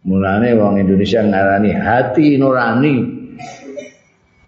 Mulane 0.07 0.55
wong 0.55 0.79
Indonesia 0.79 1.20
ngarani 1.20 1.70
hati 1.74 2.39
nurani. 2.39 2.97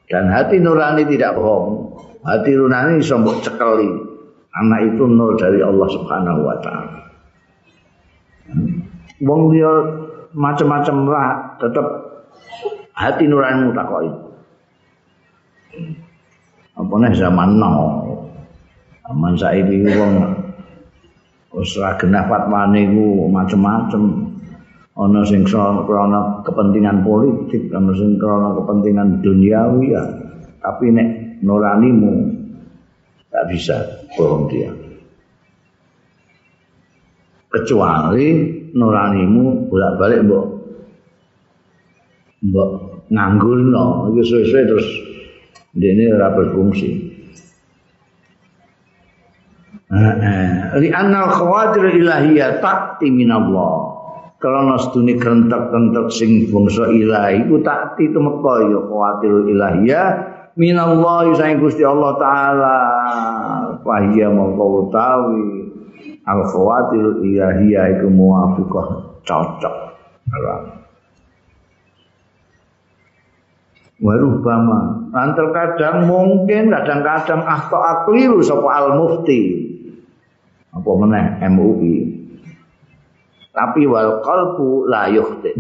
Dan 0.09 0.31
hati 0.33 0.57
nurani 0.63 1.05
tidak 1.05 1.35
bohong. 1.37 1.99
Hati 2.23 2.55
nurani 2.55 3.03
iso 3.03 3.19
cekeli 3.43 4.08
anak 4.59 4.95
itu 4.95 5.05
nur 5.07 5.39
dari 5.39 5.63
Allah 5.63 5.89
Subhanahu 5.91 6.41
wa 6.43 6.57
taala. 6.61 7.01
Wong 9.23 9.51
dia 9.55 9.71
macam-macam 10.35 10.97
lah 11.09 11.29
tetap 11.59 11.87
hati 12.95 13.25
nuranimu 13.27 13.75
takoki 13.75 14.29
apa 16.79 16.95
nih 17.03 17.13
zaman 17.19 17.59
now? 17.59 18.07
Zaman 19.09 19.35
saiki 19.35 19.83
wong 19.99 20.13
wis 21.59 21.75
ra 21.81 21.97
genah 21.99 22.29
fatwane 22.31 22.87
iku 22.87 23.27
macam-macam 23.27 24.03
ana 24.95 25.21
sing 25.27 25.43
krana 25.43 26.45
kepentingan 26.47 27.03
politik 27.03 27.67
ana 27.75 27.91
sing 27.99 28.15
krana 28.21 28.55
kepentingan 28.63 29.19
duniawi 29.25 29.91
ya. 29.91 30.03
Tapi 30.63 30.95
nek 30.95 31.09
nuranimu 31.43 32.28
tak 33.39 33.55
bisa 33.55 33.79
bohong 34.19 34.51
dia. 34.51 34.67
Kecuali 37.55 38.27
nuranimu 38.75 39.71
bolak-balik 39.71 40.27
mbok 40.27 40.47
mbok 42.43 42.71
nganggulno 43.15 44.11
iku 44.11 44.21
suwe-suwe 44.27 44.63
terus 44.67 44.89
dene 45.71 46.19
ora 46.19 46.35
berfungsi. 46.35 46.91
Li 50.83 50.89
annal 50.91 51.31
khawatir 51.31 51.95
ilahiyah 51.95 52.59
ta'ti 52.59 53.07
minallah. 53.07 53.95
Karena 54.39 54.79
sedune 54.83 55.19
kentek-kentek 55.19 56.11
sing 56.11 56.51
bangsa 56.51 56.91
ilahi 56.91 57.47
ku 57.47 57.63
ta'ti 57.63 58.11
tumeka 58.11 58.67
ya 58.67 58.83
khawatir 58.83 59.47
ilahiyah 59.47 60.07
minallah 60.59 61.31
sang 61.39 61.63
Gusti 61.63 61.87
Allah 61.87 62.19
taala 62.19 62.79
fahiya 63.83 64.29
mongko 64.33 64.89
utawi 64.89 65.43
al 66.25 66.41
khawatir 66.49 67.25
ilahiyah 67.25 67.99
iku 67.99 68.09
muwafiqah 68.13 68.87
cocok. 69.25 69.77
Warubama 73.99 75.11
Antar 75.11 75.51
kadang 75.51 76.07
mungkin 76.07 76.71
kadang-kadang 76.71 77.43
ahto 77.43 77.81
akliru 77.83 78.39
sapa 78.45 78.69
al 78.71 78.89
mufti 78.95 79.67
apa 80.71 80.91
meneh 80.95 81.27
MUI 81.49 82.19
tapi 83.59 83.91
wal 83.91 84.23
qalbu 84.23 84.87
la 84.87 85.11
yukhti. 85.11 85.51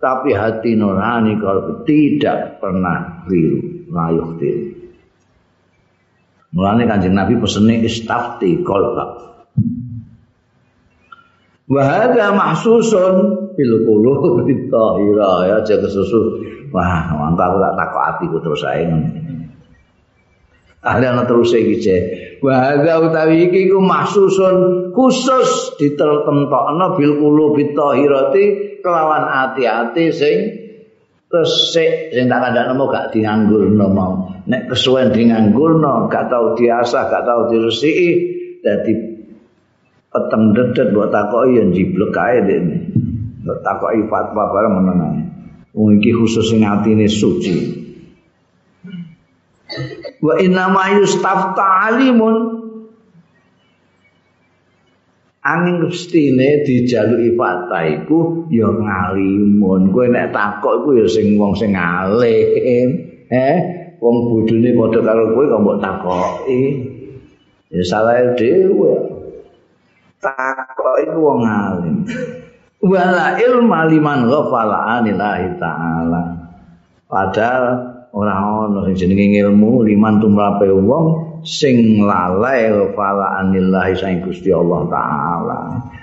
Tapi 0.00 0.34
hati 0.34 0.74
nurani 0.74 1.38
kalau 1.38 1.84
tidak 1.86 2.58
pernah 2.58 3.22
keliru 3.22 3.86
layuh 3.86 4.34
diri 4.34 4.71
mulanya 6.52 6.96
kanjeng 6.96 7.16
Nabi 7.16 7.40
pesennya 7.40 7.80
istafti 7.84 8.60
kolbak 8.60 9.32
Wahada 11.72 12.36
mahsusun 12.36 13.14
bil 13.56 13.74
qulub 13.88 14.44
tahira 14.72 15.32
ya 15.48 15.56
aja 15.64 15.80
kesusu. 15.80 16.44
Wah, 16.68 17.16
mantap 17.16 17.52
aku 17.52 17.56
tak 17.64 17.74
takok 17.80 18.02
atiku 18.12 18.36
terus 18.44 18.62
ae. 18.68 18.84
Ahli 20.82 21.04
ana 21.08 21.24
terus 21.24 21.54
iki 21.56 21.76
ce. 21.80 21.96
Wahada 22.44 23.00
utawi 23.00 23.48
iki 23.48 23.72
ku 23.72 23.80
mahsusun 23.80 24.90
khusus 24.92 25.78
ditertentokno 25.80 26.98
bil 26.98 27.16
qulub 27.22 27.56
tahirati 27.56 28.44
kelawan 28.84 29.24
ati-ati 29.24 30.04
sing 30.12 30.36
resik 31.32 32.12
sing 32.12 32.28
tak 32.28 32.40
kandhane 32.44 32.76
gak 32.76 33.08
dianggurno 33.16 33.86
mau. 33.88 34.12
Nek 34.44 34.68
kesuwen 34.68 35.10
dianggurno 35.16 36.12
gak 36.12 36.28
tau 36.28 36.52
diasah, 36.52 37.08
gak 37.08 37.24
tau 37.24 37.48
diresiki 37.48 38.08
dadi 38.60 38.92
peteng 40.12 40.52
dedet 40.52 40.92
buat 40.92 41.08
takoki 41.08 41.56
yang 41.56 41.72
jiblek 41.72 42.12
kae 42.12 42.38
dene. 42.44 42.76
Mbok 43.42 43.58
takoki 43.64 44.04
fatwa 44.12 44.52
bareng 44.52 44.72
menengan. 44.76 45.14
Wong 45.72 45.98
iki 45.98 46.12
khusus 46.12 46.52
sing 46.52 46.68
atine 46.68 47.08
suci. 47.08 47.80
Wa 50.20 50.36
inna 50.36 50.68
ma 50.68 50.92
yustafta 50.92 51.88
alimun 51.88 52.61
angin 55.42 55.82
kestine 55.86 56.62
dijaluki 56.62 57.34
fatwa 57.34 57.78
iku 57.86 58.18
ya 58.50 58.70
ngalimun. 58.70 59.90
Kowe 59.90 60.06
nek 60.08 60.30
takok 60.30 60.86
iku 60.86 60.88
ya 61.02 61.06
sing 61.10 61.38
wong 61.38 61.52
sing 61.58 61.74
alim. 61.74 62.90
Eh, 63.32 63.96
wong 63.96 64.28
bodhone 64.28 64.76
padha 64.76 65.00
karo 65.00 65.32
kowe 65.32 65.44
kok 65.48 65.60
mbok 65.64 65.78
takoki. 65.80 66.62
Ya 67.72 67.80
salah 67.80 68.36
dhewe. 68.36 69.12
takok 70.22 70.96
iku 71.02 71.18
wong 71.18 71.42
alim 71.42 72.06
wala 72.78 73.34
ilma 73.42 73.90
liman 73.90 74.30
ghafala 74.30 74.98
anillahi 74.98 75.58
taala 75.58 76.22
padahal 77.10 77.64
ora 78.14 78.34
ono 78.38 78.86
sing 78.86 78.94
jenenge 78.94 79.42
ilmu 79.42 79.82
liman 79.82 80.22
tumrape 80.22 80.70
wong 80.70 81.06
sing 81.42 82.02
lalai 82.02 82.70
ghafala 82.70 83.42
anillahi 83.42 83.98
sang 83.98 84.22
Gusti 84.22 84.50
Allah 84.54 84.86
taala. 84.86 85.60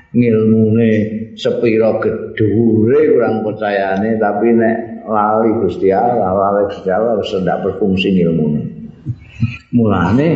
Ngilmune 0.09 0.89
sepira 1.37 2.01
gedhure 2.01 2.99
kurang 3.13 3.45
percayane 3.45 4.17
tapi 4.17 4.47
nek 4.57 5.05
lali 5.07 5.51
Gusti 5.63 5.93
Allah 5.93 6.33
lali 6.33 6.61
Gusti 6.71 6.89
Allah 6.91 7.19
wis 7.19 7.31
ndak 7.33 7.61
berfungsi 7.63 8.09
ilmune 8.17 8.79
mulane 9.73 10.29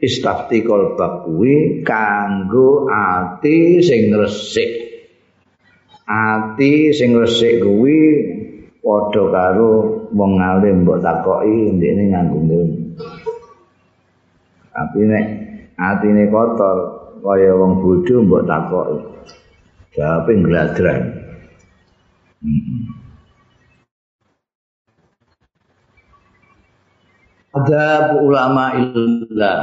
istafti 0.00 0.64
kolbak 0.64 1.28
kuwi 1.28 1.84
kanggo 1.84 2.88
ati 2.88 3.80
sing 3.84 4.12
resik. 4.12 4.72
Ati 6.04 6.92
sing 6.92 7.16
resik 7.16 7.64
kuwi 7.64 8.00
padha 8.84 9.24
karo 9.32 9.72
wong 10.12 10.32
alim 10.36 10.84
mbok 10.84 11.00
takoki 11.00 11.72
ndekne 11.72 12.12
nganggo 12.12 12.38
ilmu 12.44 12.83
tapi 14.74 15.00
nek 15.06 15.26
atine 15.78 16.26
kotor 16.34 16.76
kaya 17.22 17.54
wong 17.54 17.78
bodho 17.78 18.26
mbok 18.26 18.42
takoki 18.44 18.98
jawabe 19.94 20.32
ngladran 20.42 21.02
Ada 27.54 28.18
ulama 28.18 28.74
illah 28.74 29.58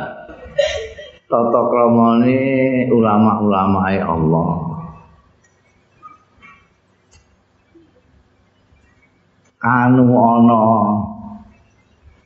tata 1.27 1.61
kramane 1.67 2.39
ulama-ulama 2.87 3.91
Allah. 3.91 4.51
Anu 9.61 10.07
ana 10.07 10.63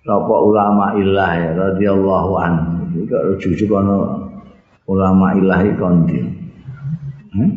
sapa 0.05 0.35
ulama 0.39 0.93
ilah 1.01 1.31
ya 1.33 1.51
radhiyallahu 1.57 2.33
anhu. 2.39 2.74
Iki 2.95 3.11
kok 3.11 3.23
jujuk 3.43 3.71
ana 3.75 4.23
ulama 4.87 5.35
ilahi 5.35 5.75
kondi. 5.75 6.23
Hmm? 7.35 7.51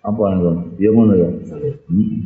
Apa 0.00 0.22
ngono? 0.40 0.72
Ya 0.80 0.88
ngono 0.88 1.12
ya. 1.12 1.28
Hmm. 1.92 2.16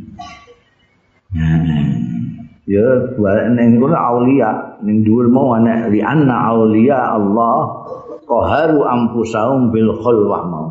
Ya 2.71 2.87
balik 3.19 3.45
ning 3.59 3.83
kono 3.83 3.97
aulia 3.99 4.79
ning 4.79 5.03
dhuwur 5.03 5.27
mau 5.27 5.59
ana 5.59 5.91
li 5.91 5.99
anna 5.99 6.55
aulia 6.55 7.19
Allah 7.19 7.83
qaharu 8.23 8.87
ampusaum 8.87 9.75
bil 9.75 9.91
khulwah 9.99 10.47
mau 10.47 10.67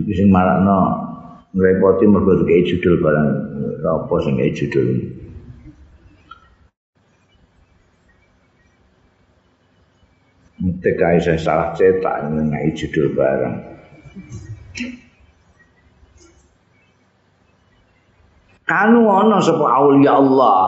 iki 0.00 0.12
sing 0.14 0.28
marakno 0.30 1.02
ngrepoti 1.52 2.06
mergo 2.06 2.40
kaya 2.46 2.62
judul 2.62 3.02
barang 3.02 3.28
apa 3.82 4.14
sing 4.22 4.38
kaya 4.38 4.50
judul 4.54 4.86
Kaya 10.92 11.16
saya 11.24 11.40
salah 11.40 11.68
cetak 11.72 12.28
ngai 12.28 12.68
judul 12.76 13.16
barang. 13.16 13.74
kanu 18.64 19.06
ana 19.06 19.38
sapa 19.44 19.64
aulia 19.64 20.16
Allah 20.16 20.58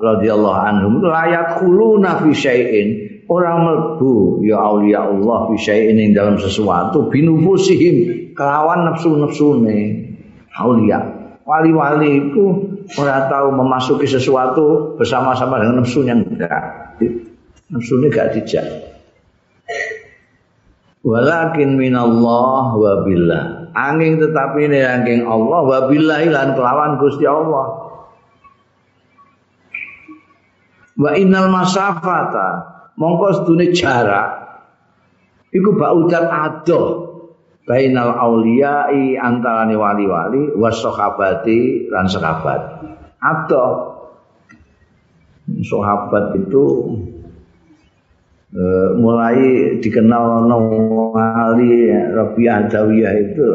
radhiyallahu 0.00 0.58
anhum 0.64 0.92
layat 1.04 1.60
khuluna 1.60 2.22
fi 2.24 2.30
syai'in. 2.32 2.88
Orang 3.30 3.62
mlebu 3.62 4.42
ya 4.42 4.58
aulia 4.58 5.06
Allah 5.06 5.54
fi 5.54 5.56
syai'in 5.70 6.02
ing 6.02 6.10
dalam 6.18 6.34
sesuatu 6.34 7.06
binufusihim 7.14 8.34
kelawan 8.34 8.90
nafsu-nafsune 8.90 10.10
aulia 10.50 10.98
wali-wali 11.46 12.26
itu 12.26 12.42
ora 12.98 13.30
tahu 13.30 13.54
memasuki 13.54 14.10
sesuatu 14.10 14.98
bersama-sama 14.98 15.62
dengan 15.62 15.86
nafsunya 15.86 16.18
enggak. 16.18 16.62
Nafsunya 17.70 18.10
enggak 18.10 18.34
dijak 18.34 18.89
walakin 21.04 21.76
minallah 21.76 22.76
wa 22.76 22.92
billah. 23.04 23.44
Angin 23.70 24.18
tetapi 24.18 24.66
ini 24.66 24.82
angin 24.82 25.22
Allah 25.24 25.60
wa 25.62 25.78
billahi 25.86 26.26
lan 26.28 26.58
kelawan 26.58 26.98
Gusti 26.98 27.24
Allah. 27.24 27.66
Wa 31.00 31.16
innal 31.16 31.48
masafata 31.48 32.48
mongko 33.00 33.40
sedune 33.40 33.72
jarak 33.72 34.28
iku 35.48 35.72
baudan 35.78 36.28
adoh 36.28 37.10
bainal 37.64 38.12
auliyai 38.12 39.14
antarane 39.14 39.78
wali-wali 39.78 40.50
was 40.58 40.82
sahabati 40.82 41.86
lan 41.88 42.10
sahabat. 42.10 42.60
Adoh. 43.22 43.72
Sahabat 45.50 46.38
itu 46.38 46.64
Uh, 48.50 48.98
mulai 48.98 49.78
dikenal 49.78 50.42
wali 50.50 51.86
Rabi'ah 51.90 52.66
Dawiyah 52.66 53.14
itu. 53.14 53.48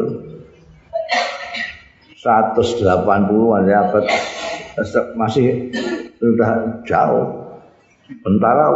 180-an 2.16 3.62
ya 3.68 3.80
masih 5.14 5.68
sudah 6.16 6.80
jauh. 6.88 7.28
Bentara 8.24 8.66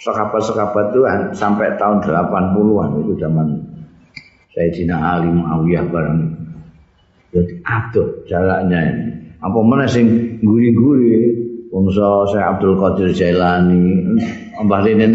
sekabat-sekabat 0.00 0.96
itu 0.96 1.00
sampai 1.36 1.76
tahun 1.76 2.00
80-an 2.00 2.90
itu 3.04 3.12
zaman 3.20 3.48
Sayyidina 4.56 4.96
Ali 4.98 5.30
Muawiyah 5.30 5.84
barang 5.92 6.42
jadi 7.32 7.52
aduh 7.64 8.08
jaraknya 8.28 8.80
ini. 8.92 9.04
Apa 9.40 9.58
mana 9.64 9.88
sing 9.88 10.36
guri-guri? 10.44 11.40
Wongso 11.72 12.28
saya 12.28 12.52
Abdul 12.52 12.76
Qadir 12.76 13.16
Jailani 13.16 14.04
Mbah 14.60 14.84
Lini 14.84 15.08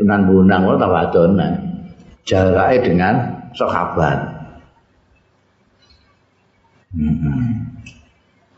Tunan 0.00 0.24
Bunang 0.24 0.64
Kalau 0.64 0.80
tak 0.80 0.92
wadon 0.96 1.36
Jaraknya 2.24 2.78
dengan 2.80 3.14
sahabat. 3.52 4.16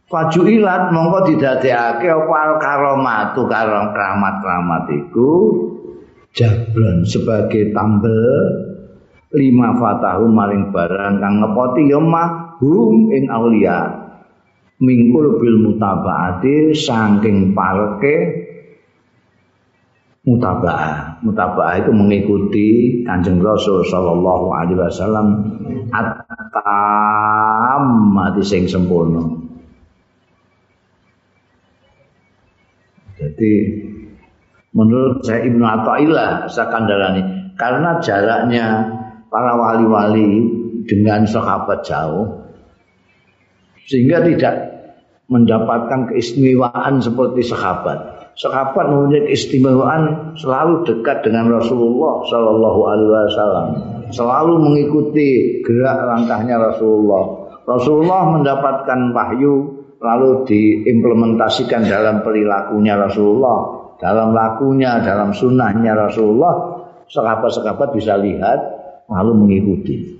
Faju 0.07 0.43
ilat 0.45 0.93
mongko 0.93 1.19
didadekake 1.33 2.07
apa 2.07 2.35
al 2.37 2.53
karomatu 2.61 3.49
karom 3.49 3.97
keramat 3.97 4.35
keramat 4.45 4.83
iku. 4.93 5.31
Jabron 6.33 7.05
sebagai 7.05 7.73
tambel 7.73 8.21
lima 9.33 9.73
fatahu 9.77 10.29
maring 10.33 10.73
barang 10.73 11.15
kang 11.21 11.35
ngepoti 11.41 11.89
ya 11.89 12.01
mahum 12.01 13.09
ing 13.09 13.29
aulia. 13.33 14.05
Mingkul 14.83 15.39
bil 15.39 15.57
mutabaati 15.63 16.75
saking 16.75 17.55
parke 17.55 18.42
mutaba'ah. 20.23 21.23
Mutaba'ah 21.27 21.83
itu 21.83 21.91
mengikuti 21.91 22.69
Kanjeng 23.03 23.43
Rasul 23.43 23.83
sallallahu 23.87 24.55
alaihi 24.55 24.79
wasallam 24.79 25.27
atam 25.91 27.85
mati 28.15 28.43
sing 28.43 28.71
sempurna. 28.71 29.23
Jadi 33.19 33.53
menurut 34.75 35.23
saya 35.23 35.47
Ibnu 35.47 35.63
Athaillah 35.63 36.51
Sakandalani 36.51 37.55
karena 37.55 38.03
jaraknya 38.03 38.67
para 39.31 39.55
wali-wali 39.55 40.43
dengan 40.91 41.23
sahabat 41.23 41.87
jauh 41.87 42.51
sehingga 43.87 44.27
tidak 44.27 44.55
mendapatkan 45.31 46.11
keistimewaan 46.11 46.99
seperti 46.99 47.47
sahabat 47.47 48.22
sahabat 48.37 48.89
mempunyai 48.89 49.29
keistimewaan 49.29 50.35
selalu 50.41 50.89
dekat 50.89 51.25
dengan 51.25 51.53
Rasulullah 51.53 52.25
Shallallahu 52.29 52.81
Alaihi 52.89 53.11
Wasallam, 53.11 53.67
selalu 54.09 54.53
mengikuti 54.61 55.61
gerak 55.65 55.99
langkahnya 56.01 56.57
Rasulullah. 56.61 57.23
Rasulullah 57.63 58.23
mendapatkan 58.35 59.01
wahyu 59.15 59.55
lalu 60.03 60.43
diimplementasikan 60.51 61.87
dalam 61.87 62.27
perilakunya 62.27 62.99
Rasulullah, 62.99 63.59
dalam 64.03 64.35
lakunya, 64.35 64.99
dalam 65.01 65.31
sunnahnya 65.31 65.95
Rasulullah. 65.95 66.83
Sahabat-sahabat 67.13 67.93
bisa 67.93 68.17
lihat 68.17 68.57
lalu 69.05 69.37
mengikuti. 69.37 70.17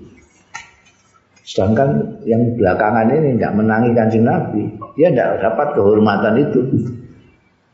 Sedangkan 1.41 2.21
yang 2.23 2.53
belakangan 2.55 3.09
ini 3.11 3.35
tidak 3.35 3.53
menangi 3.57 3.89
kanjeng 3.97 4.29
Nabi, 4.29 4.63
dia 4.95 5.09
tidak 5.09 5.41
dapat 5.41 5.67
kehormatan 5.73 6.33
itu 6.39 6.59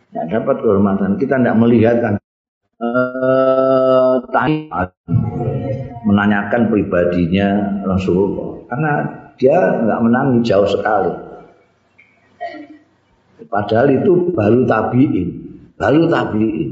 tidak 0.10 0.26
dapat 0.34 0.56
kehormatan. 0.66 1.10
Kita 1.22 1.38
tidak 1.38 1.58
melihat 1.62 1.96
kan 2.02 2.14
uh, 2.82 4.18
menanyakan 6.06 6.62
pribadinya 6.74 7.80
Rasulullah 7.86 8.66
karena 8.70 8.92
dia 9.38 9.58
nggak 9.86 10.02
menangi 10.02 10.38
jauh 10.42 10.66
sekali. 10.66 11.14
Padahal 13.50 13.88
itu 13.90 14.36
baru 14.36 14.68
tabiin, 14.68 15.30
baru 15.80 16.06
tabiin, 16.12 16.70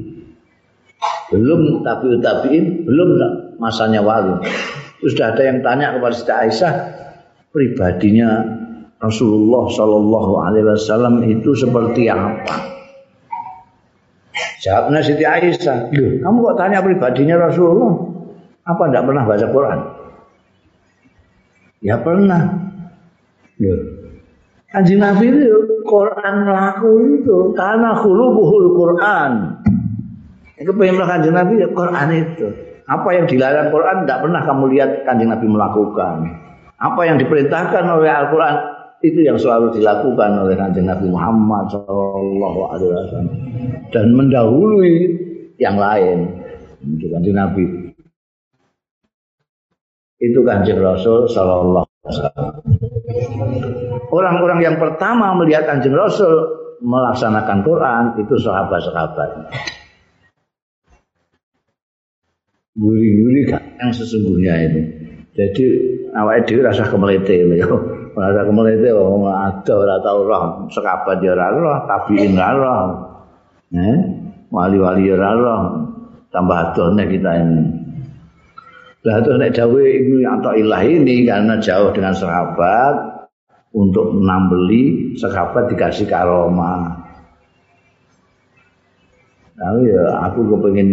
belum 1.31 1.81
tabiut 1.81 2.19
tabiin, 2.21 2.85
belum 2.85 3.09
masanya 3.57 4.03
wali. 4.03 4.45
Sudah 5.01 5.33
ada 5.33 5.41
yang 5.45 5.61
tanya 5.61 5.95
kepada 5.95 6.13
Siti 6.13 6.33
Aisyah 6.33 6.73
pribadinya 7.53 8.45
Rasulullah 8.97 9.69
Shallallahu 9.69 10.33
Alaihi 10.41 10.65
Wasallam 10.65 11.21
itu 11.25 11.53
seperti 11.53 12.09
apa? 12.09 12.76
Jawabnya 14.57 15.05
Siti 15.05 15.21
Aisyah, 15.21 15.93
Loh, 15.93 16.11
kamu 16.17 16.37
kok 16.41 16.55
tanya 16.57 16.81
pribadinya 16.81 17.35
Rasulullah? 17.45 17.93
Apa 18.65 18.89
tidak 18.89 19.05
pernah 19.05 19.23
baca 19.23 19.47
Quran? 19.53 19.79
Ya 21.85 21.95
pernah. 22.01 22.41
Loh. 23.61 23.79
Kanjeng 24.67 24.99
Nabi 24.99 25.31
itu 25.31 25.79
Quran 25.87 26.35
laku 26.43 26.91
itu 27.21 27.37
karena 27.55 27.95
khuluquhul 27.95 28.67
Quran. 28.75 29.31
Itu 30.59 30.73
pengen 30.75 31.05
kanjeng 31.05 31.35
Nabi 31.37 31.61
ya 31.61 31.69
Quran 31.71 32.07
itu. 32.17 32.47
Apa 32.87 33.09
yang 33.15 33.25
dilarang 33.29 33.69
Quran 33.71 33.95
tidak 34.03 34.19
pernah 34.25 34.41
kamu 34.43 34.63
lihat 34.75 34.89
kanjeng 35.07 35.29
Nabi 35.31 35.47
melakukan. 35.47 36.15
Apa 36.77 37.01
yang 37.05 37.17
diperintahkan 37.21 37.83
oleh 37.87 38.09
Al-Quran 38.09 38.55
itu 39.05 39.19
yang 39.21 39.37
selalu 39.37 39.77
dilakukan 39.77 40.41
oleh 40.41 40.57
kanjeng 40.57 40.89
Nabi 40.89 41.05
Muhammad 41.05 41.69
Shallallahu 41.69 42.59
Alaihi 42.73 42.89
Wasallam. 42.89 43.29
Dan 43.93 44.05
mendahului 44.17 44.95
yang 45.61 45.77
lain 45.77 46.33
itu 46.97 47.05
kanjeng 47.13 47.37
Nabi. 47.37 47.65
Itu 50.17 50.41
kanjeng 50.41 50.81
Rasul 50.81 51.29
Shallallahu 51.29 51.85
Alaihi 51.85 52.09
Wasallam. 52.09 52.53
Orang-orang 54.09 54.59
yang 54.65 54.75
pertama 54.81 55.37
melihat 55.37 55.69
kanjeng 55.69 55.93
Rasul 55.93 56.33
melaksanakan 56.81 57.61
Quran 57.61 58.03
itu 58.17 58.33
sahabat-sahabat. 58.41 59.29
Gurih-gurih 62.77 63.49
yang 63.77 63.93
sesungguhnya 63.93 64.53
itu. 64.69 64.81
Jadi 65.37 65.65
awalnya 66.17 66.45
dia 66.45 66.65
rasa 66.65 66.89
kemelete 66.89 67.45
ya 67.45 67.65
Ora 68.17 68.41
kemelete 68.41 68.89
wong 68.97 69.29
ada 69.29 69.73
ora 69.77 70.01
tau 70.01 70.25
roh, 70.25 70.65
sekabat 70.73 71.21
ya 71.21 71.37
ora 71.37 71.53
roh, 71.53 71.77
tabiin 71.85 72.33
roh. 72.33 72.85
Eh, 73.77 73.97
wali-wali 74.49 75.05
ya 75.05 75.21
roh. 75.21 75.85
Tambah 76.33 76.57
adone 76.73 77.05
kita 77.05 77.31
ini. 77.37 77.61
Lah 79.05 79.21
terus 79.21 79.37
nek 79.37 79.53
dawuh 79.53 79.85
Ibnu 79.85 80.25
Athaillah 80.25 80.81
ini 80.81 81.29
karena 81.29 81.61
jauh 81.61 81.93
dengan 81.93 82.17
sahabat 82.17 82.95
untuk 83.77 84.17
menambeli 84.17 85.13
sahabat 85.21 85.69
dikasih 85.69 86.09
karoma. 86.09 86.97
Lalu 89.61 89.93
ya 89.93 90.03
aku 90.25 90.57
kepengen 90.57 90.89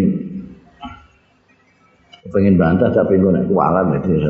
kepengen 2.28 2.60
bantah 2.60 2.92
tapi 2.92 3.16
gue 3.16 3.32
nek 3.32 3.48
kualat 3.48 4.04
itu 4.04 4.28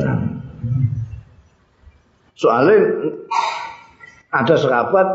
Soalnya 2.34 2.78
ada 4.34 4.54
sahabat 4.58 5.06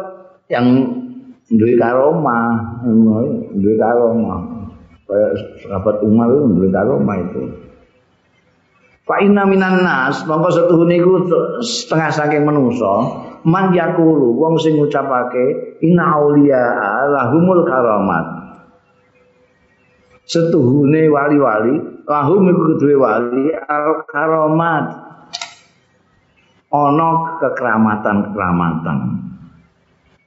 yang 0.47 0.87
duwe 1.51 1.75
karoma, 1.75 2.55
duwe 3.59 3.75
karoma. 3.75 4.35
Kayak 5.09 5.31
sahabat 5.65 5.95
Umar 6.05 6.31
itu 6.31 6.47
duwe 6.55 6.69
karoma 6.71 7.13
itu. 7.19 7.41
Fa 9.03 9.17
inna 9.25 9.43
minan 9.49 9.81
nas, 9.81 10.21
mongko 10.29 10.53
setuhune 10.53 11.01
iku 11.01 11.25
setengah 11.65 12.13
saking 12.13 12.45
manusa, 12.45 13.25
man 13.41 13.73
yakulu 13.73 14.37
wong 14.37 14.61
sing 14.61 14.77
ngucapake 14.77 15.75
inna 15.81 16.13
auliya 16.13 16.61
lahumul 17.09 17.65
karamat. 17.65 18.25
Setuhune 20.29 21.09
wali-wali, 21.09 22.05
lahum 22.05 22.53
iku 22.53 22.61
kedue 22.77 22.95
wali 23.01 23.49
al 23.49 24.05
karamat. 24.05 25.08
Ana 26.69 27.09
kekeramatan-kekeramatan. 27.41 28.97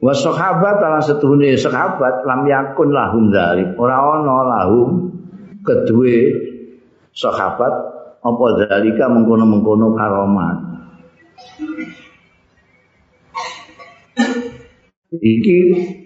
Wa 0.03 0.11
sahabat 0.11 0.83
ala 0.83 0.99
setuhune 0.99 1.55
sahabat 1.55 2.27
lam 2.27 2.43
yakun 2.51 2.91
lahum 2.91 3.31
dzalik. 3.31 3.79
Ora 3.79 4.03
ana 4.03 4.37
lahum 4.43 5.15
kedue 5.63 6.19
sahabat 7.15 7.73
apa 8.23 8.45
dzalika 8.59 9.07
mengkono-mengkono 9.07 9.95
karomat. 9.95 10.57
Iki 15.13 15.59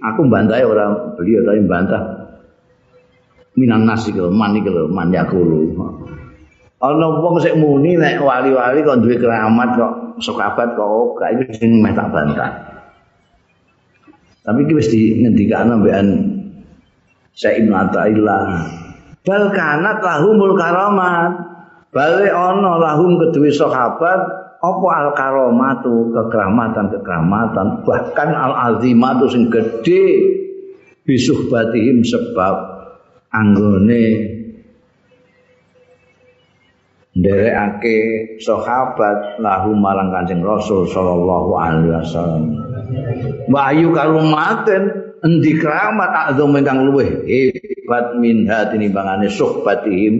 aku 0.03 0.21
bantai 0.29 0.67
orang 0.67 1.17
beliau 1.17 1.41
tapi 1.47 1.63
bantah 1.65 2.03
minan 3.57 3.89
nasi 3.89 4.13
kalau 4.13 4.29
man 4.29 4.53
iki 4.61 4.69
lho 4.69 4.93
man 4.93 5.09
yakulu. 5.09 5.73
Ana 6.77 7.09
wong 7.09 7.41
sik 7.41 7.57
muni 7.57 7.97
nek 7.97 8.21
wali-wali 8.21 8.85
kok 8.85 9.01
duwe 9.01 9.17
keramat 9.17 9.81
kok 9.81 9.93
sahabat 10.21 10.77
kok 10.77 10.85
ora 11.17 11.33
iki 11.33 11.57
sing 11.57 11.81
meh 11.81 11.97
tak 11.97 12.13
bantah. 12.13 12.53
Tapi 14.45 14.61
iki 14.69 14.73
wis 14.77 14.93
dingendikane 14.93 15.73
mbekan 15.81 16.07
Syekh 17.33 17.65
Ibnu 17.65 17.73
Athaillah. 17.73 18.45
Bal 19.25 19.45
kanat 19.57 20.05
lahumul 20.05 20.55
karamat. 20.55 21.33
Bale 21.97 22.29
ana 22.29 22.77
lahum 22.77 23.17
kedue 23.17 23.49
sahabat 23.49 24.21
apa 24.61 24.87
al 24.93 25.09
karamatu 25.17 26.13
kekeramatan-kekeramatan 26.13 27.89
bahkan 27.89 28.37
al 28.37 28.53
azimatu 28.53 29.33
sing 29.33 29.49
gedhe 29.49 30.05
bisuhbatihim 31.09 32.05
sebab 32.05 32.57
anggone 33.33 34.36
nderekake 37.17 37.97
sahabat 38.45 39.41
lahu 39.41 39.73
marang 39.73 40.13
Kanjeng 40.13 40.45
Rasul 40.45 40.85
sallallahu 40.85 41.51
alaihi 41.57 41.91
wasallam. 41.97 42.45
Wahyu 43.49 43.97
karumaten 43.97 45.17
endi 45.25 45.57
keramat 45.57 46.31
azam 46.31 46.53
ingkang 46.53 46.85
luweh 46.85 47.25
hebat 47.25 48.21
min 48.21 48.45
hatini 48.45 48.93
bangane 48.93 49.33
suhbatihim 49.33 50.15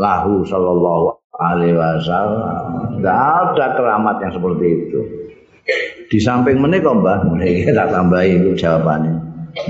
lahu 0.00 0.42
sallallahu 0.48 1.20
alaihi 1.36 1.76
wasallam. 1.76 2.96
Tidak 2.98 3.16
ada 3.16 3.66
keramat 3.76 4.16
yang 4.24 4.32
seperti 4.32 4.66
itu. 4.66 5.00
Di 6.10 6.18
samping 6.18 6.58
menika 6.58 6.90
Mbah, 6.90 7.30
mulai 7.30 7.68
tak 7.70 7.94
tambahi 7.94 8.42
itu 8.42 8.58
jawabannya. 8.58 9.14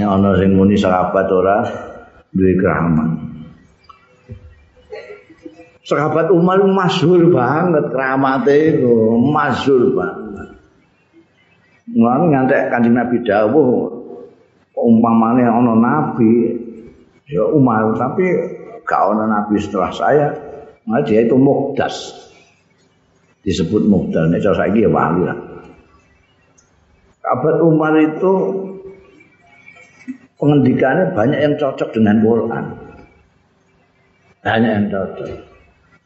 Nek 0.00 0.08
ana 0.08 0.30
sing 0.38 0.56
muni 0.56 0.78
sahabat 0.78 1.28
ora 1.28 1.60
duwe 2.32 2.56
keramat. 2.56 3.19
Sahabat 5.90 6.30
Umar 6.30 6.62
masyhur 6.62 7.34
banget 7.34 7.90
keramate 7.90 8.78
itu, 8.78 8.94
masyhur 9.18 9.90
banget. 9.90 10.54
Mulane 11.90 12.30
ngantek 12.30 12.70
Kanjeng 12.70 12.94
Nabi 12.94 13.18
dawuh 13.26 13.90
umpamane 14.78 15.42
ana 15.42 15.74
nabi 15.74 16.56
Ya 17.30 17.46
Umar, 17.46 17.94
tapi 17.94 18.26
gak 18.82 19.02
ada 19.14 19.26
nabi 19.30 19.54
setelah 19.62 19.94
saya. 19.94 20.34
Nah, 20.82 20.98
dia 21.06 21.22
itu 21.22 21.38
mukdas. 21.38 22.10
Disebut 23.46 23.86
mukdas. 23.86 24.26
Ini 24.26 24.42
cara 24.42 24.66
saya 24.66 24.74
ya 24.74 24.90
wali 24.90 25.22
lah. 25.22 25.38
Abad 27.22 27.62
Umar 27.62 27.94
itu 28.02 28.32
pengendikannya 30.42 31.14
banyak 31.14 31.38
yang 31.38 31.54
cocok 31.54 31.94
dengan 31.94 32.18
Quran. 32.18 32.64
Banyak 34.42 34.70
yang 34.74 34.86
cocok. 34.90 35.30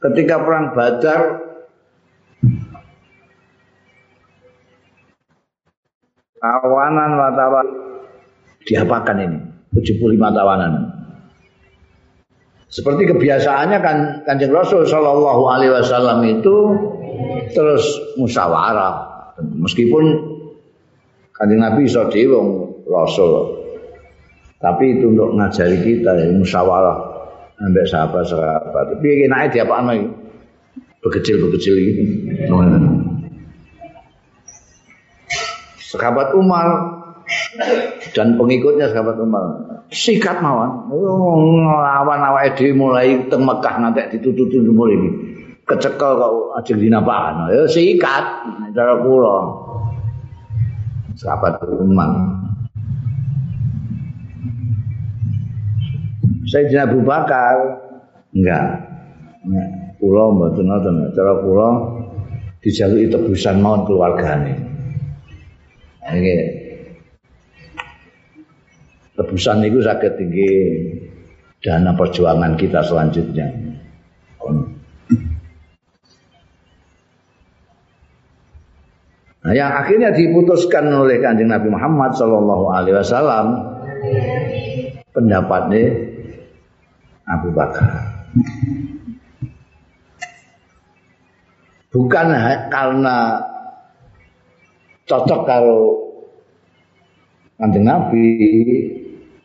Ketika 0.05 0.37
perang 0.45 0.77
Badar 0.77 1.21
tawanan 6.37 7.11
wartawan 7.17 7.67
diapakan 8.69 9.17
ini? 9.17 9.39
75 9.73 10.37
tawanan. 10.37 10.73
Seperti 12.69 13.09
kebiasaannya 13.17 13.79
kan 13.81 13.97
kanjeng 14.29 14.53
Rasul 14.53 14.85
Shallallahu 14.85 15.43
Alaihi 15.49 15.73
Wasallam 15.73 16.21
itu 16.29 16.57
terus 17.57 17.89
musyawarah. 18.21 19.09
Meskipun 19.41 20.05
kanjeng 21.33 21.65
Nabi 21.65 21.89
iso 21.89 22.05
Rasul 22.85 23.33
tapi 24.61 25.01
itu 25.01 25.13
untuk 25.17 25.33
ngajari 25.37 25.81
kita 25.81 26.13
ya 26.13 26.29
musyawarah 26.33 27.14
ambek 27.71 27.89
sahabat-sahabat 27.89 29.01
dia 29.01 29.65
apa 29.65 29.75
lagi 29.85 30.09
bekecil-bekecil 31.05 31.75
gitu 31.77 32.03
sahabat 35.95 36.35
Umar 36.35 36.67
dan 38.13 38.37
pengikutnya 38.37 38.91
sahabat 38.91 39.17
Umar. 39.23 39.45
Sikat 39.89 40.43
mawon. 40.43 40.91
Lawan 41.63 42.21
awake 42.21 42.59
dhewe 42.59 42.75
mulai 42.75 43.31
teng 43.31 43.47
Mekah 43.47 43.95
ditututi 44.11 44.59
mulai 44.61 44.99
iki. 44.99 45.11
Kecekel 45.65 46.21
kok 46.21 46.33
ajeng 46.61 46.77
dinapakan 46.83 47.49
ya 47.49 47.65
sikat. 47.65 48.25
Cara 48.77 49.01
kula. 49.01 49.39
Sahabat 51.15 51.63
Umar 51.79 52.44
Sayyidina 56.45 56.89
Abu 56.89 57.01
Bakar. 57.05 57.57
Enggak. 58.37 58.67
Pulau 60.01 60.37
mboten 60.37 60.69
ngoten. 60.69 60.95
Cara 61.17 61.33
kula 61.41 61.69
dijaluki 62.61 63.13
tebusan 63.13 63.61
mawon 63.61 63.85
keluargane. 63.89 64.55
Ini 66.05 66.35
tebusan 69.17 69.65
itu 69.65 69.81
sakit 69.81 70.13
tinggi 70.21 70.51
dana 71.65 71.97
perjuangan 71.97 72.61
kita 72.61 72.85
selanjutnya. 72.85 73.49
Nah, 79.45 79.53
yang 79.53 79.77
akhirnya 79.77 80.09
diputuskan 80.09 80.89
oleh 80.89 81.21
kanjeng 81.21 81.53
Nabi 81.53 81.69
Muhammad 81.69 82.17
Shallallahu 82.17 82.65
Alaihi 82.73 82.97
Wasallam 82.97 83.47
pendapatnya 85.13 86.04
Abu 87.29 87.49
Bakar. 87.53 87.89
Bukan 91.95 92.27
karena 92.75 93.17
cocok 95.07 95.41
karo 95.47 95.81
kanjeng 97.55 97.87
Nabi 97.87 98.27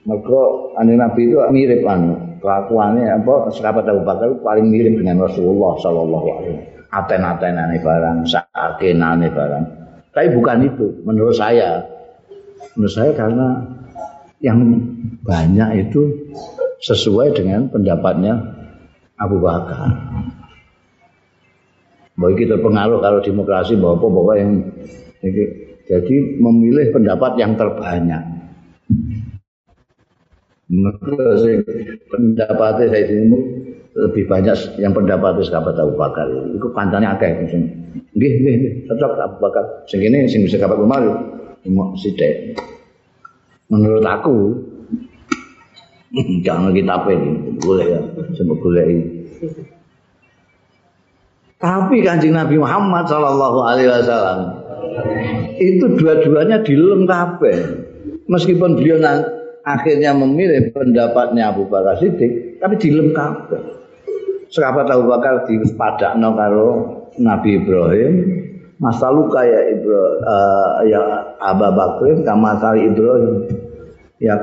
mereka 0.01 0.41
kanjeng 0.73 0.97
Nabi 0.97 1.21
itu 1.30 1.38
mirip 1.53 1.86
anu 1.86 2.17
kelakuannya 2.41 3.05
apa 3.21 3.53
sahabat 3.53 3.86
Abu 3.86 4.01
Bakar 4.01 4.34
paling 4.41 4.65
mirip 4.65 4.97
dengan 4.97 5.30
Rasulullah 5.30 5.77
Shallallahu 5.77 6.27
Alaihi 6.39 6.55
Wasallam. 6.57 6.77
Aten-atenane 6.89 7.77
barang 7.86 8.19
sakenane 8.25 9.27
barang. 9.30 9.65
Tapi 10.09 10.27
bukan 10.34 10.57
itu 10.65 11.05
menurut 11.05 11.38
saya. 11.38 11.86
Menurut 12.73 12.93
saya 12.97 13.13
karena 13.13 13.61
yang 14.41 14.57
banyak 15.21 15.86
itu 15.86 16.01
sesuai 16.80 17.36
dengan 17.36 17.67
pendapatnya 17.67 18.39
Abu 19.19 19.43
Bakar 19.43 19.91
bahwa 22.19 22.36
kita 22.36 22.59
terpengaruh 22.59 22.99
kalau 22.99 23.19
demokrasi 23.23 23.80
bahwa 23.80 23.95
pokoknya 23.99 24.36
yang 24.43 24.51
jadi 25.89 26.15
memilih 26.38 26.91
pendapat 26.91 27.32
yang 27.39 27.55
terbanyak. 27.55 28.23
pendapatnya 32.13 32.86
saya 32.93 33.05
ini 33.09 33.39
lebih 33.97 34.30
banyak 34.30 34.77
yang 34.77 34.93
pendapatnya 34.93 35.43
sahabat 35.47 35.75
Abu 35.82 35.97
Bakar. 35.97 36.27
Itu 36.30 36.69
pantannya 36.75 37.09
akeh. 37.17 37.32
Nggih, 38.13 38.32
nggih, 38.38 38.55
nggih, 38.61 38.73
cocok 38.86 39.11
Abu 39.17 39.38
Bakar. 39.41 39.63
Sing 39.89 40.03
ini 40.03 40.30
sing 40.30 40.45
bisa 40.45 40.61
sahabat 40.61 40.77
Umar. 40.77 41.01
Menurut 43.69 44.05
aku 44.05 44.38
jangan 46.45 46.74
kita 46.74 46.95
ini 47.14 47.32
boleh 47.62 47.86
ya, 47.86 48.01
semua 48.34 48.57
boleh 48.57 48.84
ini. 48.89 49.05
Tapi 51.60 52.01
kanjeng 52.01 52.34
Nabi 52.34 52.55
Muhammad 52.55 53.03
Shallallahu 53.05 53.60
Alaihi 53.68 53.91
Wasallam 53.91 54.39
itu 55.60 55.86
dua-duanya 55.99 56.64
dilengkapi. 56.64 57.53
Meskipun 58.32 58.80
beliau 58.80 59.01
akhirnya 59.68 60.16
memilih 60.16 60.72
pendapatnya 60.72 61.51
Abu 61.51 61.68
Bakar 61.68 61.99
Siddiq, 61.99 62.57
tapi 62.64 62.80
dilengkapi. 62.80 63.57
Sahabat 64.49 64.89
Abu 64.89 65.05
Bakar 65.12 65.45
di 65.45 65.62
padakno 65.78 66.34
karo 66.34 66.68
Nabi 67.22 67.60
Ibrahim, 67.62 68.14
masa 68.82 69.14
luka 69.14 69.45
ya 69.45 69.62
Ibro, 69.78 70.03
uh, 70.26 70.82
ya 70.88 71.01
Abu 71.38 71.70
Bakar 71.70 72.24
kama 72.24 72.57
Ibrahim. 72.80 73.68
Ya 74.20 74.36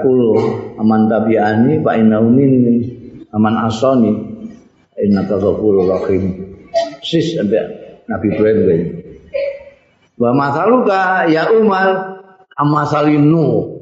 aman 0.80 1.00
tabi'ani 1.12 1.84
fa 1.84 2.00
innahu 2.00 2.32
minni. 2.32 2.96
Aman 3.36 3.54
asani 3.68 4.12
innaka 4.96 5.36
ghafurur 5.36 5.92
rahim. 5.92 6.56
Sis 7.04 7.36
Nabi 8.08 8.26
Ibrahim 8.32 9.04
Wa 10.16 10.32
masaluka 10.32 11.28
ya 11.28 11.52
Umar 11.52 12.18
amasalinu. 12.56 13.76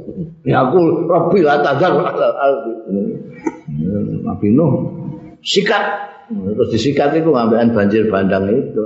Ya 0.44 0.66
aku 0.66 1.06
Rabbi 1.06 1.40
la 1.40 1.62
tazar 1.62 1.94
Nabi 4.26 4.48
Nuh 4.50 4.72
sikat. 5.40 6.10
Terus 6.24 6.68
disikat 6.72 7.12
itu 7.14 7.30
ngambilan 7.30 7.76
banjir 7.76 8.08
bandang 8.08 8.48
itu 8.48 8.82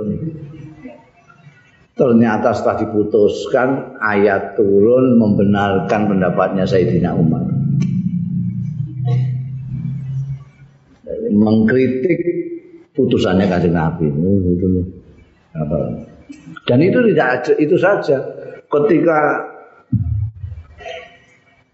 ternyata 1.99 2.55
setelah 2.55 2.87
diputuskan 2.87 3.99
ayat 3.99 4.55
turun 4.55 5.19
membenarkan 5.19 6.07
pendapatnya 6.07 6.63
Sayyidina 6.63 7.11
Umar 7.11 7.43
mengkritik 11.29 12.19
putusannya 12.95 13.45
kasih 13.51 13.75
Nabi 13.75 14.07
dan 16.69 16.79
itu 16.85 16.99
tidak 17.09 17.49
itu 17.57 17.75
saja. 17.81 18.17
Ketika 18.69 19.19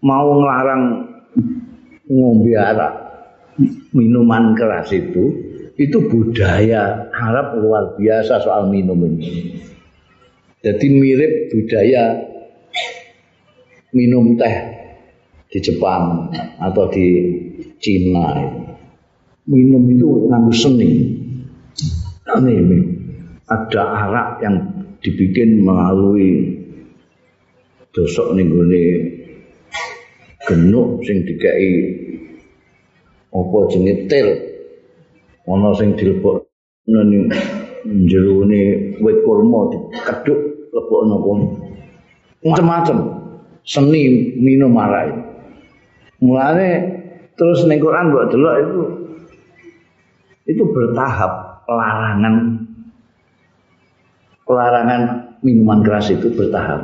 mau 0.00 0.40
ngelarang 0.40 0.84
ngombe 2.08 2.56
arak, 2.56 2.94
minuman 3.92 4.56
keras 4.56 4.88
itu, 4.96 5.28
itu 5.76 5.98
budaya 6.08 7.12
Arab 7.12 7.60
luar 7.60 7.92
biasa 8.00 8.40
soal 8.40 8.72
minum 8.72 8.96
ini. 9.04 9.60
Jadi 10.66 10.86
mirip 10.90 11.54
budaya 11.54 12.26
minum 13.94 14.34
teh 14.34 14.56
di 15.46 15.62
Jepang 15.62 16.26
atau 16.58 16.90
di 16.90 17.06
Cina. 17.78 18.34
Minum 19.46 19.86
itu 19.86 20.26
nganggu 20.26 20.50
seni. 20.50 20.90
Ini, 22.26 22.56
ada 23.46 23.82
arak 23.94 24.28
yang 24.42 24.56
dibikin 24.98 25.62
melalui 25.62 26.58
dosok 27.94 28.34
ning 28.34 28.50
genuk 30.50 31.06
sing 31.06 31.22
dikai 31.22 31.70
apa 33.30 33.58
jenenge 33.70 34.10
til 34.10 34.28
ana 35.46 35.70
sing 35.78 35.94
dilebok 35.94 36.50
ning 36.90 37.30
jerone 38.10 38.62
wit 38.98 39.18
kurma 39.22 39.70
dikeduk 39.70 40.55
lebokno 40.74 41.16
kono 41.22 41.46
macam-macam 42.46 42.98
seni 43.66 44.32
minum 44.38 44.74
arak 44.78 45.14
mulane 46.22 46.70
terus 47.34 47.66
ning 47.66 47.82
Quran 47.82 48.14
mbok 48.14 48.28
delok 48.30 48.56
itu 48.62 48.80
itu 50.46 50.62
bertahap 50.70 51.66
larangan 51.66 52.66
pelarangan 54.46 55.02
minuman 55.42 55.82
keras 55.82 56.08
itu 56.14 56.30
bertahap. 56.32 56.80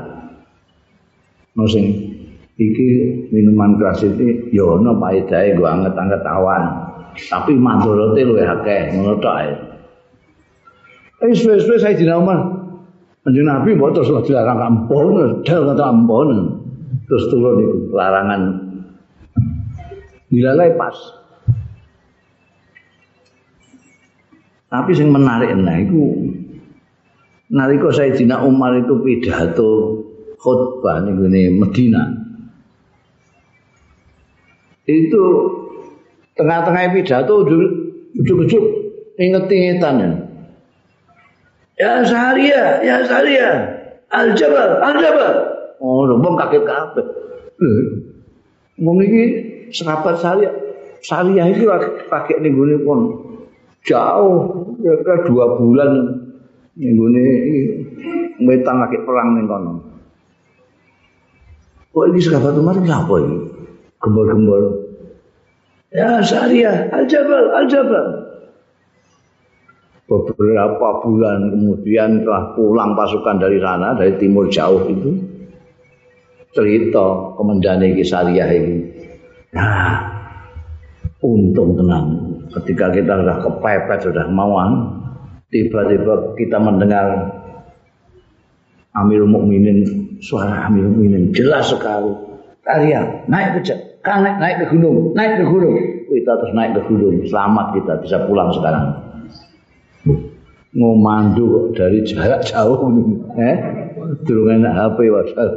Musim 1.54 1.84
iki 2.58 2.86
minuman 3.30 3.78
keras 3.78 4.02
iki 4.02 4.50
ya 4.50 4.66
ana 4.76 4.92
paedahe 4.98 5.54
nggo 5.54 5.66
anget-anget 5.70 6.22
awan. 6.26 6.62
Tapi 7.12 7.54
mandorote 7.54 8.20
luwih 8.24 8.44
akeh 8.44 8.98
ngono 8.98 9.20
tok 9.22 9.34
ae. 9.36 9.52
Eh 11.22 11.32
suwe-suwe 11.32 11.78
saya 11.78 11.94
dina 11.94 12.18
Umar. 12.18 12.61
Kanjeng 13.22 13.46
Nabi 13.46 13.78
mbok 13.78 13.94
terus 13.94 14.10
dilarang 14.26 14.58
ampun, 14.58 15.46
dal 15.46 15.62
kata 15.62 15.84
ampun. 15.94 16.58
Terus 17.06 17.24
turun 17.30 17.62
iku 17.62 17.76
larangan. 17.94 18.42
Dilalai 20.26 20.74
pas. 20.74 20.96
Tapi 24.72 24.90
sing 24.96 25.12
menarik 25.12 25.52
nah 25.52 25.76
iku 25.76 26.16
nalika 27.52 27.92
Sayyidina 27.92 28.40
Umar 28.42 28.80
itu 28.80 28.96
pidato 29.04 30.00
khutbah 30.40 31.04
ning 31.04 31.20
Medina. 31.60 32.08
Itu 34.88 35.22
tengah-tengah 36.34 36.96
pidato 36.96 37.44
ujuk-ujuk 38.18 38.64
inget-ingetan 39.20 40.31
ya. 41.82 41.98
Ya 41.98 42.06
Saharia, 42.06 42.64
ya 42.86 42.96
Saharia. 43.02 43.50
Al-Jabal, 44.12 44.78
Al-Jabal. 44.78 45.34
Oh, 45.82 46.06
wong 46.06 46.34
kaget 46.38 46.62
kabeh. 46.62 47.06
Wong 48.78 49.02
iki 49.02 49.22
sahabat 49.74 50.20
Saharia. 50.22 50.52
Saharia 51.02 51.50
iki 51.50 51.66
pakai 52.06 52.38
ning 52.38 52.54
gone 52.54 52.76
pun 52.86 53.00
jauh 53.82 54.62
ya 54.78 54.94
dua 55.26 55.58
bulan 55.58 55.90
ning 56.78 56.94
gone 56.94 57.26
wetan 58.46 58.76
lagi 58.78 59.02
perang 59.02 59.34
ning 59.34 59.50
kono. 59.50 59.72
Kok 61.90 62.04
ini 62.14 62.20
sahabat 62.22 62.54
Umar 62.56 62.78
apa 62.78 63.14
ini? 63.20 63.38
Gembol-gembol. 63.98 64.62
Ya 65.92 66.24
Saharia, 66.24 66.88
Al-Jabal, 66.88 67.52
Al-Jabal. 67.52 68.21
Beberapa 70.12 71.00
bulan 71.00 71.56
kemudian 71.56 72.20
telah 72.20 72.52
pulang 72.52 72.92
pasukan 72.92 73.40
dari 73.40 73.56
sana, 73.56 73.96
dari 73.96 74.12
timur 74.20 74.52
jauh 74.52 74.84
itu. 74.92 75.10
Cerita 76.52 77.32
kemendane 77.40 77.96
iki 77.96 78.04
Saharia 78.04 78.44
ini. 78.52 78.84
Nah, 79.56 80.04
untung 81.24 81.80
tenang. 81.80 82.06
Ketika 82.52 82.92
kita 82.92 83.24
sudah 83.24 83.36
kepepet, 83.40 83.98
sudah 84.04 84.28
mauan, 84.28 85.00
tiba-tiba 85.48 86.36
kita 86.36 86.60
mendengar 86.60 87.32
Amirul 88.92 89.32
Mukminin 89.32 89.80
suara 90.20 90.68
Amirul 90.68 90.92
Mukminin 90.92 91.32
jelas 91.32 91.72
sekali. 91.72 92.12
Arya 92.68 93.26
naik 93.26 93.64
ke 93.64 93.74
kan 94.04 94.22
naik, 94.22 94.36
naik 94.38 94.56
ke 94.60 94.66
gunung, 94.76 95.16
naik 95.16 95.40
ke 95.40 95.44
gunung. 95.48 95.74
Kita 96.12 96.32
terus 96.36 96.52
naik 96.52 96.76
ke 96.76 96.82
gunung. 96.84 97.24
Selamat 97.24 97.66
kita 97.80 97.92
bisa 98.04 98.16
pulang 98.28 98.52
sekarang. 98.52 99.11
Ngomandu 100.72 101.76
dari 101.76 102.00
jarak 102.00 102.48
jauh 102.48 102.80
eh 103.36 103.56
durung 104.24 104.56
enak 104.56 104.72
HP 104.72 104.98
WhatsApp. 105.12 105.52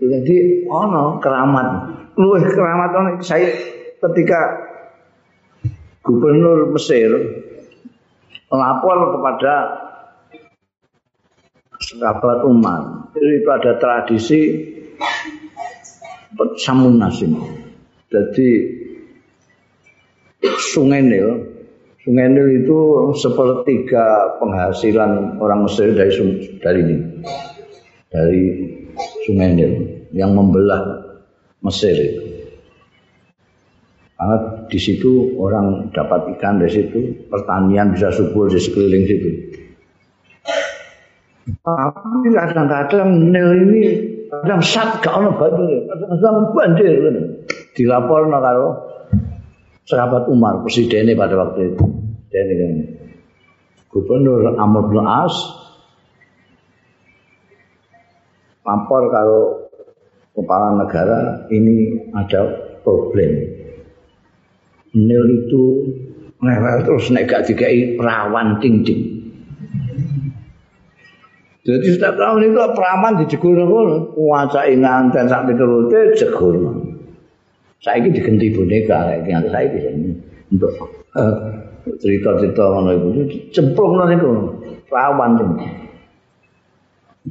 Jadi 0.00 0.36
ono 0.68 1.20
keramat. 1.20 1.68
Luwih 2.16 2.44
keramat 2.48 2.90
ono 2.96 3.10
saya 3.20 3.52
ketika 4.00 4.40
gubernur 6.04 6.72
Mesir 6.72 7.12
lapor 8.52 8.98
kepada 9.16 9.54
sahabat 11.80 12.38
umat 12.48 12.82
itu 13.18 13.48
ada 13.48 13.72
tradisi 13.80 14.40
samun 16.60 17.00
nasim 17.00 17.34
jadi 18.12 18.50
sungai 20.60 21.02
Nil 21.02 21.53
sungai 22.04 22.28
Nil 22.28 22.62
itu 22.64 22.78
sepertiga 23.16 24.36
penghasilan 24.36 25.40
orang 25.40 25.64
Mesir 25.64 25.96
dari 25.96 26.12
dari 26.60 26.78
ini 26.84 26.96
dari 28.12 28.42
sungai 29.24 29.56
Nil 29.56 29.72
yang 30.12 30.36
membelah 30.36 31.00
Mesir 31.64 31.96
karena 34.14 34.36
di 34.68 34.78
situ 34.78 35.40
orang 35.40 35.90
dapat 35.96 36.36
ikan 36.36 36.60
dari 36.60 36.72
situ 36.76 37.24
pertanian 37.32 37.96
bisa 37.96 38.12
subur 38.12 38.52
di 38.52 38.60
sekeliling 38.60 39.04
situ 39.08 39.30
tapi 41.64 42.28
kadang-kadang 42.32 43.32
Nil 43.32 43.48
ini 43.64 43.82
kadang 44.28 44.64
sat 44.64 45.04
gak 45.04 45.12
ono 45.12 45.36
banjir, 45.36 45.84
kadang-kadang 45.86 46.36
banjir. 46.56 46.92
Dilaporno 47.76 48.38
karo 48.40 48.68
sahabat 49.88 50.28
Umar, 50.32 50.64
presidennya 50.64 51.16
pada 51.16 51.36
waktu 51.36 51.76
itu. 51.76 51.84
Dan 52.32 52.48
Gubernur 53.94 54.58
Amr 54.58 54.90
bin 54.90 55.06
As 55.06 55.34
lapor 58.66 59.06
kalau 59.12 59.70
kepala 60.34 60.82
negara 60.82 61.46
ini 61.54 62.10
ada 62.10 62.74
problem. 62.82 63.54
Nil 64.98 65.24
itu 65.46 65.64
lewat 66.42 66.86
terus 66.86 67.14
nek 67.14 67.30
gak 67.30 67.46
dikai 67.46 67.94
perawan 67.94 68.58
ting-ting. 68.58 69.14
Jadi 71.64 71.86
setiap 71.96 72.20
tahun 72.20 72.52
itu 72.52 72.60
peraman 72.76 73.24
dijegur 73.24 73.56
ngono, 73.56 74.12
nguasai 74.12 74.76
nganten 74.76 75.24
sak 75.32 75.48
piturute 75.48 76.12
jegur. 76.12 76.83
Saiki 77.82 78.14
diganti 78.14 78.54
boneka 78.54 79.10
lek 79.10 79.26
nganti 79.28 79.48
saiki 79.50 79.78
untuk 80.52 80.72
uh, 81.14 81.34
cerita-cerita 81.84 82.64
ngono 82.64 82.90
iku 82.96 83.08
cemplung 83.52 84.00
nang 84.00 84.08
niku 84.08 84.30
perawan 84.88 85.36
itu. 85.36 85.46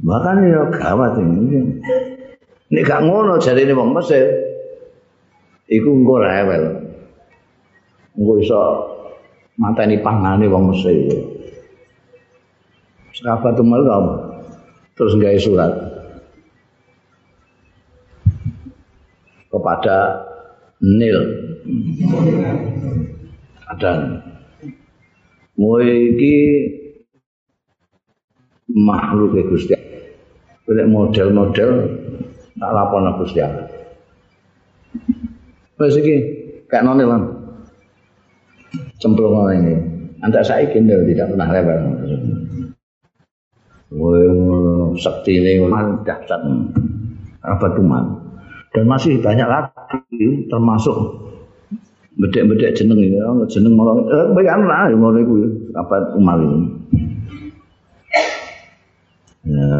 Bahkan 0.04 0.36
ya 0.50 0.62
gawat 0.74 1.18
ini. 1.22 1.58
Nek 2.74 2.86
gak 2.86 3.02
ngono 3.06 3.38
jarine 3.38 3.72
wong 3.74 3.94
Mesir 3.94 4.26
iku 5.70 5.88
engko 5.94 6.14
rewel. 6.22 6.64
Engko 8.18 8.32
iso 8.42 8.60
mateni 9.58 10.02
pangane 10.02 10.46
wong 10.50 10.74
Mesir. 10.74 11.10
Sahabat 13.14 13.54
Umar 13.62 13.82
kamu 13.86 14.14
terus 14.94 15.14
nggak 15.18 15.38
surat 15.42 15.72
kepada 19.50 19.96
Nil. 20.84 21.18
Dan 23.74 24.20
iki 25.82 26.36
makhluk 28.70 29.34
Gusti 29.48 29.74
Allah. 29.74 30.86
Model-model 30.86 31.70
tak 32.60 32.70
lapor 32.70 33.00
Gusti 33.18 33.40
Allah. 33.40 33.66
Wes 35.80 35.98
iki 35.98 36.16
kayak 36.70 36.86
nonil 36.86 37.08
lan 37.10 37.22
cemplung 39.02 39.50
ini. 39.50 39.74
Antak 40.22 40.46
saiki 40.46 40.80
tidak 40.80 41.34
pernah 41.34 41.48
lewat. 41.52 41.78
Wah, 43.94 44.96
sakti 44.96 45.36
ini 45.36 45.60
dahsyat. 46.06 46.40
Apa 47.44 47.66
tuman? 47.76 48.23
Dan 48.74 48.90
masih 48.90 49.22
banyak 49.22 49.46
lagi 49.46 50.50
termasuk 50.50 50.96
bedek-bedek 52.18 52.74
jeneng 52.74 52.98
ini, 52.98 53.18
jeneng 53.46 53.78
malah 53.78 54.02
eh 54.10 54.26
bayan 54.34 54.66
lah 54.66 54.90
yang 54.90 54.98
mau 54.98 55.14
itu 55.14 55.70
apa 55.78 56.14
umar 56.18 56.42
ini. 56.42 56.58
Ya. 59.46 59.70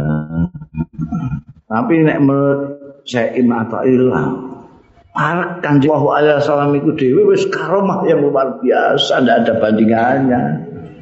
Tapi 1.67 1.95
nek 2.07 2.23
menurut 2.23 2.61
saya 3.03 3.35
atau 3.35 3.83
ilah 3.83 4.55
Para 5.15 5.63
kanji 5.63 5.87
wahu 5.87 6.11
alaihi 6.11 6.43
salam 6.43 6.75
itu 6.75 6.91
dewi 6.99 7.23
wis 7.23 7.47
karomah 7.47 8.03
yang 8.03 8.19
luar 8.19 8.59
biasa, 8.59 9.23
tidak 9.23 9.47
ada 9.47 9.53
bandingannya, 9.63 10.43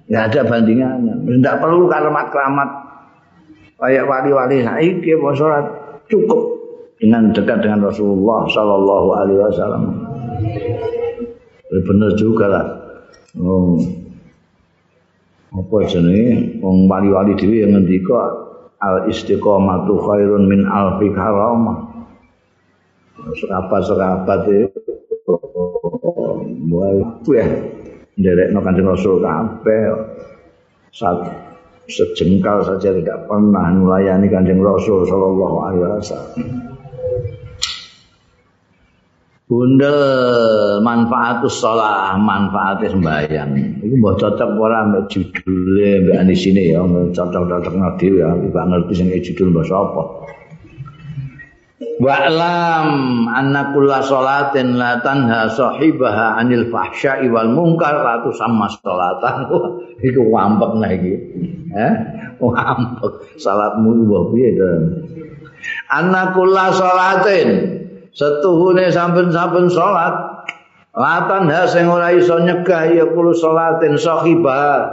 tidak 0.05 0.22
ada 0.28 0.40
bandingannya. 0.53 1.14
Tidak 1.16 1.57
perlu 1.57 1.88
karamat-karamat 1.88 2.70
kayak 3.80 4.05
wali-wali 4.05 4.61
saiki 4.68 5.16
mau 5.16 5.32
sholat 5.32 5.64
cukup 6.12 6.51
dengan 7.03 7.34
dekat 7.34 7.66
dengan 7.66 7.90
Rasulullah 7.90 8.46
Shallallahu 8.46 9.09
Alaihi 9.18 9.40
Wasallam. 9.42 9.82
Benar 11.82 12.11
juga 12.14 12.46
lah. 12.46 12.66
Oh. 13.42 13.74
Apa 15.53 15.84
jenenge 15.90 16.62
wong 16.62 16.86
wali-wali 16.86 17.34
dhewe 17.36 17.66
yang 17.66 17.74
ngendika 17.76 18.22
al 18.78 19.11
istiqomatu 19.11 19.98
khairun 19.98 20.46
min 20.46 20.62
alfi 20.62 21.11
karamah. 21.11 21.90
Serapat-serapat 23.42 24.40
itu 24.48 24.80
Wah, 26.72 26.88
ya. 27.28 27.46
Nderekno 28.16 28.64
Kanjeng 28.64 28.88
Rasul 28.88 29.20
kabeh. 29.20 29.92
Satu 30.88 31.53
sejengkal 31.90 32.64
saja 32.64 32.94
tidak 32.94 33.28
pernah 33.28 33.68
melayani 33.74 34.30
kanjeng 34.30 34.62
Rasul 34.62 35.05
Shallallahu 35.05 35.57
Alaihi 35.66 35.82
Wasallam. 35.84 36.72
Bundel 39.53 40.00
manfaatus 40.80 41.61
sholat, 41.61 42.16
manfaatnya 42.16 42.88
sembahyang. 42.88 43.84
Itu 43.84 44.00
mbok 44.00 44.16
cocok 44.16 44.48
ora 44.57 44.88
mbek 44.88 45.12
judule 45.12 46.09
mbek 46.09 46.24
di 46.24 46.32
sini 46.32 46.72
ya, 46.72 46.80
cocok-cocok 46.88 47.74
ngerti 47.76 48.16
ya, 48.16 48.32
mbak 48.32 48.64
ngerti 48.72 48.92
sing 48.96 49.12
judul 49.12 49.53
mbak 49.53 49.68
sapa. 49.68 50.03
Wa'lam 52.00 52.88
anna 53.28 53.76
kulla 53.76 54.00
sholatin 54.00 54.80
la 54.80 55.05
tanha 55.05 55.53
sahibaha 55.53 56.40
anil 56.40 56.72
fahsya'i 56.72 57.28
wal 57.28 57.53
munkar 57.53 57.92
ratu 57.92 58.32
sama 58.32 58.72
sholatan. 58.72 59.53
Iku 60.00 60.32
wampek 60.32 60.80
nah. 60.80 60.96
Eh? 61.76 61.92
Wampek 62.40 63.36
salatmu 63.36 64.09
mbok 64.09 64.32
piye 64.32 64.57
to? 64.57 64.70
Anna 65.92 66.32
kulla 66.32 66.72
sholatin 66.72 67.82
setuhune 68.12 68.92
saben-saben 68.92 69.72
salat 69.72 70.14
latan 70.92 71.48
ha 71.48 71.64
sing 71.64 71.88
ora 71.88 72.12
iso 72.12 72.36
nyegah 72.44 72.92
ya 72.92 73.08
kulo 73.08 73.32
salatin 73.32 73.96
sahiba 73.96 74.92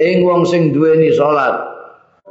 ing 0.00 0.24
wong 0.24 0.48
sing 0.48 0.72
duweni 0.72 1.12
salat 1.12 1.60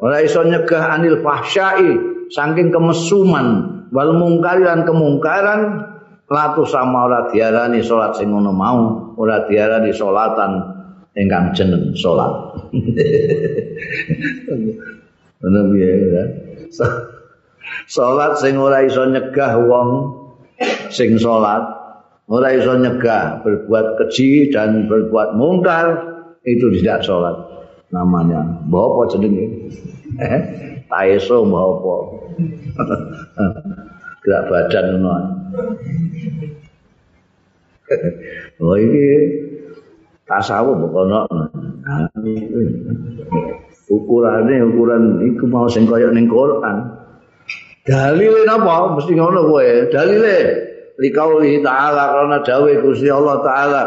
ora 0.01 0.17
iso 0.25 0.41
nyegah 0.41 0.97
anil 0.97 1.21
fahsyai 1.21 1.89
saking 2.33 2.73
kemesuman 2.73 3.47
wal 3.93 4.11
mungkari 4.17 4.65
lan 4.65 4.81
kemungkaran 4.89 5.93
latu 6.25 6.65
sama 6.65 7.05
ora 7.05 7.29
diarani 7.29 7.85
salat 7.85 8.17
sing 8.17 8.33
ngono 8.33 8.49
mau 8.49 9.13
ora 9.21 9.45
diarani 9.45 9.93
salatan 9.93 10.51
ingkang 11.13 11.53
jeneng 11.53 11.93
salat 11.93 12.57
piye 15.43 15.91
ya? 16.09 16.23
Salat 17.85 18.39
sing 18.41 18.57
ora 18.57 18.81
iso 18.81 19.05
nyegah 19.05 19.59
wong 19.61 20.22
sing 20.93 21.17
salat 21.19 21.63
ora 22.27 22.53
iso 22.55 22.73
nyegah 22.79 23.43
berbuat 23.43 23.99
keji 23.99 24.51
dan 24.53 24.87
berbuat 24.87 25.35
mungkar 25.35 26.13
itu 26.43 26.71
tidak 26.79 27.03
salat. 27.07 27.35
Namanya 27.93 28.41
mbah 28.65 28.83
apa 28.89 29.01
jenenge? 29.13 29.45
Eh 30.17 30.41
taeso 30.89 31.45
mbah 31.45 31.63
apa. 31.63 31.95
Gerak 34.23 34.43
badan 34.47 35.03
ngono 35.03 35.15
oh 38.63 38.75
iki 38.79 39.07
tasawuf 40.23 40.79
kono 40.79 41.27
ukurane 43.91 44.55
ukuran 44.63 45.03
iku 45.27 45.43
mau 45.51 45.67
sing 45.67 45.83
kaya 45.85 46.09
ning 46.15 46.31
Quran 46.31 47.02
Dalile 47.83 48.47
napa? 48.47 48.95
Mesti 48.95 49.11
ngono 49.11 49.51
kowe. 49.51 49.91
Dalile 49.91 50.37
likauli 50.97 51.59
ta'ala 51.59 52.15
karena 52.15 52.37
dawuh 52.45 52.79
Gusti 52.85 53.09
Allah 53.09 53.41
taala 53.41 53.83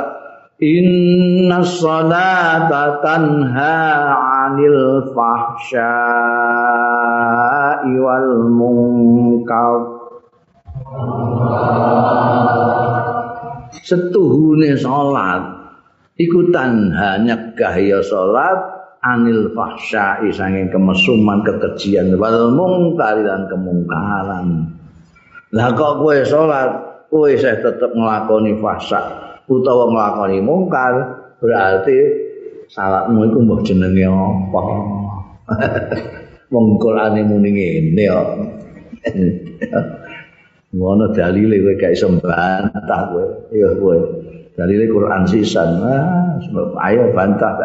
Inna 0.57 1.61
salata 1.61 3.05
tanha 3.05 3.76
'anil 4.16 5.12
fahsya'i 5.12 5.84
wal 8.01 8.49
munkar 8.49 10.01
Setuhune 13.86 14.74
salat 14.80 15.44
iku 16.16 16.49
tanha 16.49 17.20
nyegah 17.20 17.76
ya 17.76 18.01
salat 18.01 18.76
anil 19.07 19.55
fahsya'i 19.55 20.35
sanging 20.35 20.67
kemesuman 20.75 21.47
kekejian. 21.47 22.19
Wal 22.19 22.51
mungkar 22.51 23.23
dan 23.23 23.47
kemungkaran. 23.47 24.75
Lah 25.55 25.71
kok 25.79 26.03
kowe 26.03 26.17
salat 26.27 26.71
kowe 27.07 27.31
saya 27.39 27.63
tetep 27.63 27.95
nglakoni 27.95 28.59
fahsya 28.59 28.99
utawa 29.47 29.95
nglakoni 29.95 30.43
mungkar 30.43 31.23
berarti 31.39 31.97
salatmu 32.67 33.31
iku 33.31 33.39
mbok 33.47 33.61
jenenge 33.63 34.11
apa? 34.11 34.63
Wong 36.53 36.79
Qur'ane 36.79 37.23
muni 37.27 37.51
ngene 37.55 38.03
ya. 38.03 38.19
Ngono 40.77 41.15
dalile 41.15 41.63
kowe 41.63 41.75
gak 41.79 41.95
iso 41.95 42.11
bantah 42.19 43.01
kowe. 43.15 43.25
Ya 43.55 43.71
kowe. 43.79 43.99
Dalile 44.59 44.91
Quran 44.91 45.23
sisan. 45.31 45.79
Ah 45.87 46.27
ayo 46.85 47.13
bantah 47.15 47.65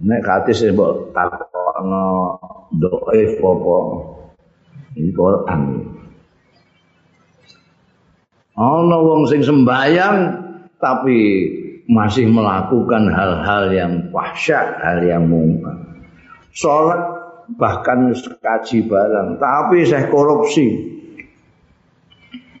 Nek 0.00 0.22
hadis 0.24 0.64
e 0.64 0.72
mbok 0.72 1.12
takokno 1.12 2.04
dhaif 2.72 3.36
apa 3.36 3.76
iki 4.96 5.12
Quran. 5.12 5.60
Ana 8.56 8.96
wong 9.04 9.28
sing 9.28 9.44
sembayang 9.44 10.16
tapi 10.80 11.18
masih 11.86 12.32
melakukan 12.32 13.12
hal-hal 13.12 13.68
yang 13.70 13.92
fahsyat, 14.08 14.80
hal 14.80 15.04
yang 15.04 15.28
mungkar. 15.28 15.76
Salat 16.56 17.00
bahkan 17.60 18.16
kaji 18.16 18.88
barang, 18.88 19.36
tapi 19.36 19.84
saya 19.84 20.08
korupsi. 20.08 20.96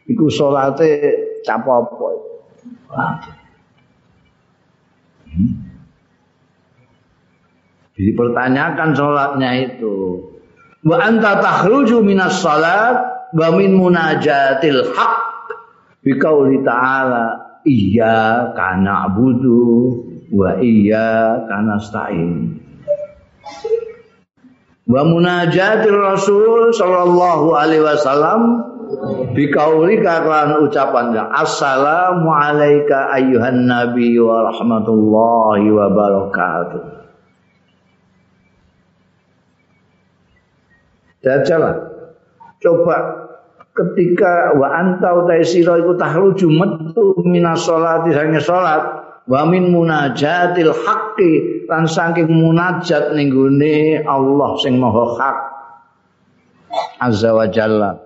Iku 0.06 0.28
salate 0.28 1.16
capopo. 1.42 2.12
Hmm. 5.26 5.75
Dipertanyakan 7.96 8.92
sholatnya 8.94 9.50
itu. 9.72 10.20
Wa 10.86 11.02
anta 11.02 11.42
takhruju 11.42 12.04
minas 12.04 12.38
salat 12.38 13.28
wa 13.34 13.48
min 13.56 13.74
munajatil 13.74 14.94
haq. 14.94 15.16
Bi 16.04 16.14
qauli 16.14 16.62
ta'ala 16.62 17.46
iya 17.66 18.54
kana 18.54 19.10
budu 19.10 19.98
wa 20.30 20.54
iya 20.62 21.42
kana 21.50 21.82
stain 21.82 22.62
wa 24.86 25.02
munajatil 25.02 25.98
rasul 25.98 26.70
sallallahu 26.70 27.58
alaihi 27.58 27.82
wasallam 27.82 28.62
bi 29.34 29.50
qauli 29.50 29.98
kalan 29.98 30.62
ucapan 30.62 31.10
assalamu 31.34 32.30
alayka 32.30 33.10
ayyuhan 33.18 33.66
nabi 33.66 34.14
wa 34.14 34.46
rahmatullahi 34.46 35.66
wa 35.74 35.86
barakatuh 35.90 37.05
Dajalah. 41.26 41.74
Coba 42.62 42.96
ketika 43.74 44.54
wa 44.54 44.70
anta 44.70 45.10
utai 45.18 45.42
sira 45.42 45.82
iku 45.82 45.98
tahruju 45.98 46.46
metu 46.46 47.18
minas 47.26 47.66
sholati 47.66 48.14
sange 48.14 48.38
salat 48.38 48.82
wa 49.26 49.42
min 49.50 49.74
munajatil 49.74 50.70
haqqi 50.70 51.66
lan 51.66 51.90
saking 51.90 52.30
munajat 52.30 53.10
ning 53.18 53.34
Allah 54.06 54.50
sing 54.62 54.78
maha 54.78 55.04
hak. 55.18 55.38
Azza 57.02 57.34
wa 57.34 57.50
jalla. 57.50 57.98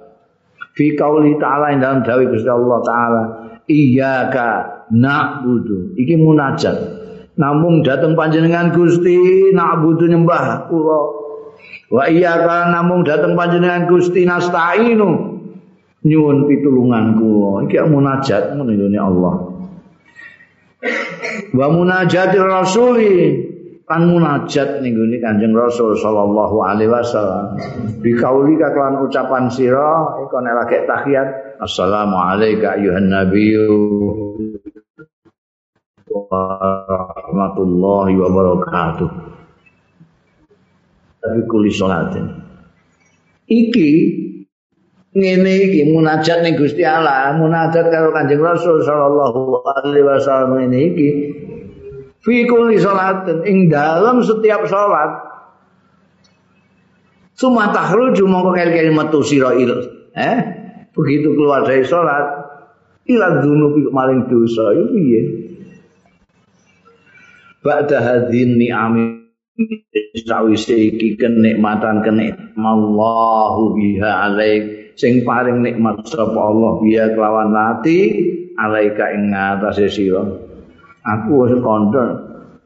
Fi 0.72 0.96
qauli 0.96 1.36
ta'ala 1.36 1.76
ing 1.76 1.84
dalam 1.84 2.00
dawuh 2.00 2.24
Gusti 2.24 2.48
Allah 2.48 2.78
taala 2.88 3.22
iyyaka 3.68 4.48
na'budu. 4.88 5.92
Iki 5.92 6.16
munajat. 6.16 6.76
Namun 7.36 7.84
datang 7.84 8.16
panjenengan 8.16 8.72
Gusti 8.72 9.52
na'budu 9.52 10.08
nyembah 10.08 10.72
kula 10.72 11.19
Wa 11.90 12.06
kana 12.06 12.70
namung 12.70 13.02
dateng 13.02 13.34
panjenengan 13.34 13.90
Gusti 13.90 14.22
nasta'inu 14.22 15.10
nyuwun 16.06 16.46
pitulungan 16.46 17.18
kula. 17.18 17.66
Iki 17.66 17.76
munajat 17.90 18.54
menunggu 18.54 18.94
Allah. 18.94 19.34
Wa 21.50 21.66
munajatir 21.68 22.46
rasuli 22.46 23.14
kan 23.90 24.06
munajat 24.06 24.86
ning 24.86 24.94
gone 24.94 25.18
Kanjeng 25.18 25.50
Rasul 25.50 25.98
sallallahu 25.98 26.62
alaihi 26.62 26.94
wasallam. 26.94 27.58
Bi 27.98 28.14
kaulika 28.14 28.70
kelan 28.70 29.02
ucapan 29.02 29.50
sira 29.50 30.14
iku 30.22 30.38
nek 30.38 30.54
lagi 30.62 30.86
tahiyat 30.86 31.58
assalamu 31.58 32.14
alayka 32.16 32.78
ayuhan 32.78 33.10
nabiyyu 33.10 33.74
wa 36.06 36.54
rahmatullahi 36.86 38.14
wa 38.14 38.28
barakatuh. 38.30 39.29
Tapi 41.20 41.40
kuli 41.46 41.70
sholatin. 41.70 42.26
Iki 43.46 43.90
ngene 45.14 45.52
iki 45.70 45.80
munajat 45.92 46.42
ning 46.42 46.56
Gusti 46.56 46.80
Allah, 46.86 47.34
munajat 47.36 47.92
karo 47.92 48.10
Kanjeng 48.10 48.40
Rasul 48.40 48.80
sallallahu 48.80 49.60
alaihi 49.66 50.06
wasallam 50.06 50.56
ini 50.70 50.80
iki 50.90 51.08
fi 52.24 52.48
kuli 52.48 52.80
sholatin 52.80 53.44
ing 53.44 53.68
dalam 53.68 54.24
setiap 54.24 54.64
salat. 54.66 55.28
Suma 57.36 57.72
tahruju 57.72 58.28
mongko 58.28 58.52
kali-kali 58.52 58.92
metu 58.92 59.24
sira 59.24 59.56
eh 60.12 60.38
begitu 60.92 61.32
keluar 61.38 61.64
dari 61.64 61.86
salat 61.86 62.50
ila 63.06 63.40
dunubi 63.42 63.88
maring 63.90 64.26
dosa 64.26 64.74
iki 64.74 64.86
piye 64.92 65.22
Ba'da 67.60 68.00
hadzin 68.00 68.56
ni'ami 68.56 69.19
sawise 70.26 70.94
iki 70.94 71.16
kenikmatan 71.16 72.02
kenikmallahu 72.04 73.76
biha 73.76 74.30
alaik. 74.30 74.62
Sing 74.98 75.24
paring 75.24 75.64
nikmat 75.64 76.04
sapa 76.04 76.36
Allah 76.36 76.76
biha 76.82 77.16
kelawan 77.16 77.56
lati 77.56 77.98
alaika 78.60 79.16
ing 79.16 79.32
ngatasé 79.32 79.88
sira. 79.88 80.24
Aku 81.00 81.48
wis 81.48 81.56
kandha 81.64 82.06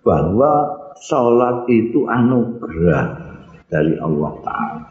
bahwa 0.02 0.52
salat 0.98 1.62
itu 1.70 2.10
anugerah 2.10 3.06
dari 3.70 3.94
Allah 4.02 4.32
taala. 4.42 4.90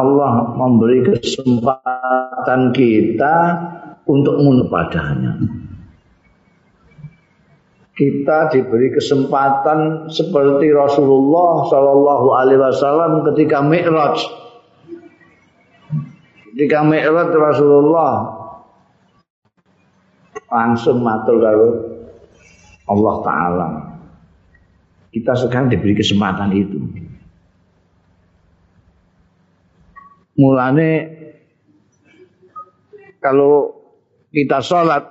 Allah 0.00 0.56
memberi 0.56 1.04
kesempatan 1.12 2.72
kita 2.72 3.36
untuk 4.08 4.40
menurut 4.40 4.72
padanya 4.72 5.36
kita 8.02 8.50
diberi 8.50 8.90
kesempatan 8.90 10.10
seperti 10.10 10.74
Rasulullah 10.74 11.70
Shallallahu 11.70 12.26
Alaihi 12.34 12.58
Wasallam 12.58 13.22
ketika 13.30 13.62
Mi'raj. 13.62 14.18
Ketika 16.50 16.82
Mi'raj 16.82 17.30
Rasulullah 17.30 18.26
langsung 20.50 20.98
matur 20.98 21.38
kalau 21.38 21.70
Allah 22.90 23.16
Taala. 23.22 23.68
Kita 25.14 25.38
sekarang 25.38 25.70
diberi 25.70 25.94
kesempatan 25.94 26.50
itu. 26.58 26.82
Mulane 30.42 30.90
kalau 33.22 33.70
kita 34.34 34.58
sholat 34.58 35.06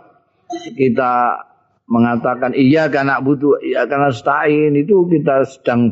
kita 0.75 1.50
mengatakan 1.91 2.55
iya 2.55 2.87
karena 2.87 3.19
butuh 3.19 3.59
iya 3.59 3.83
karena 3.83 4.15
stain 4.15 4.71
itu 4.79 5.03
kita 5.11 5.43
sedang 5.43 5.91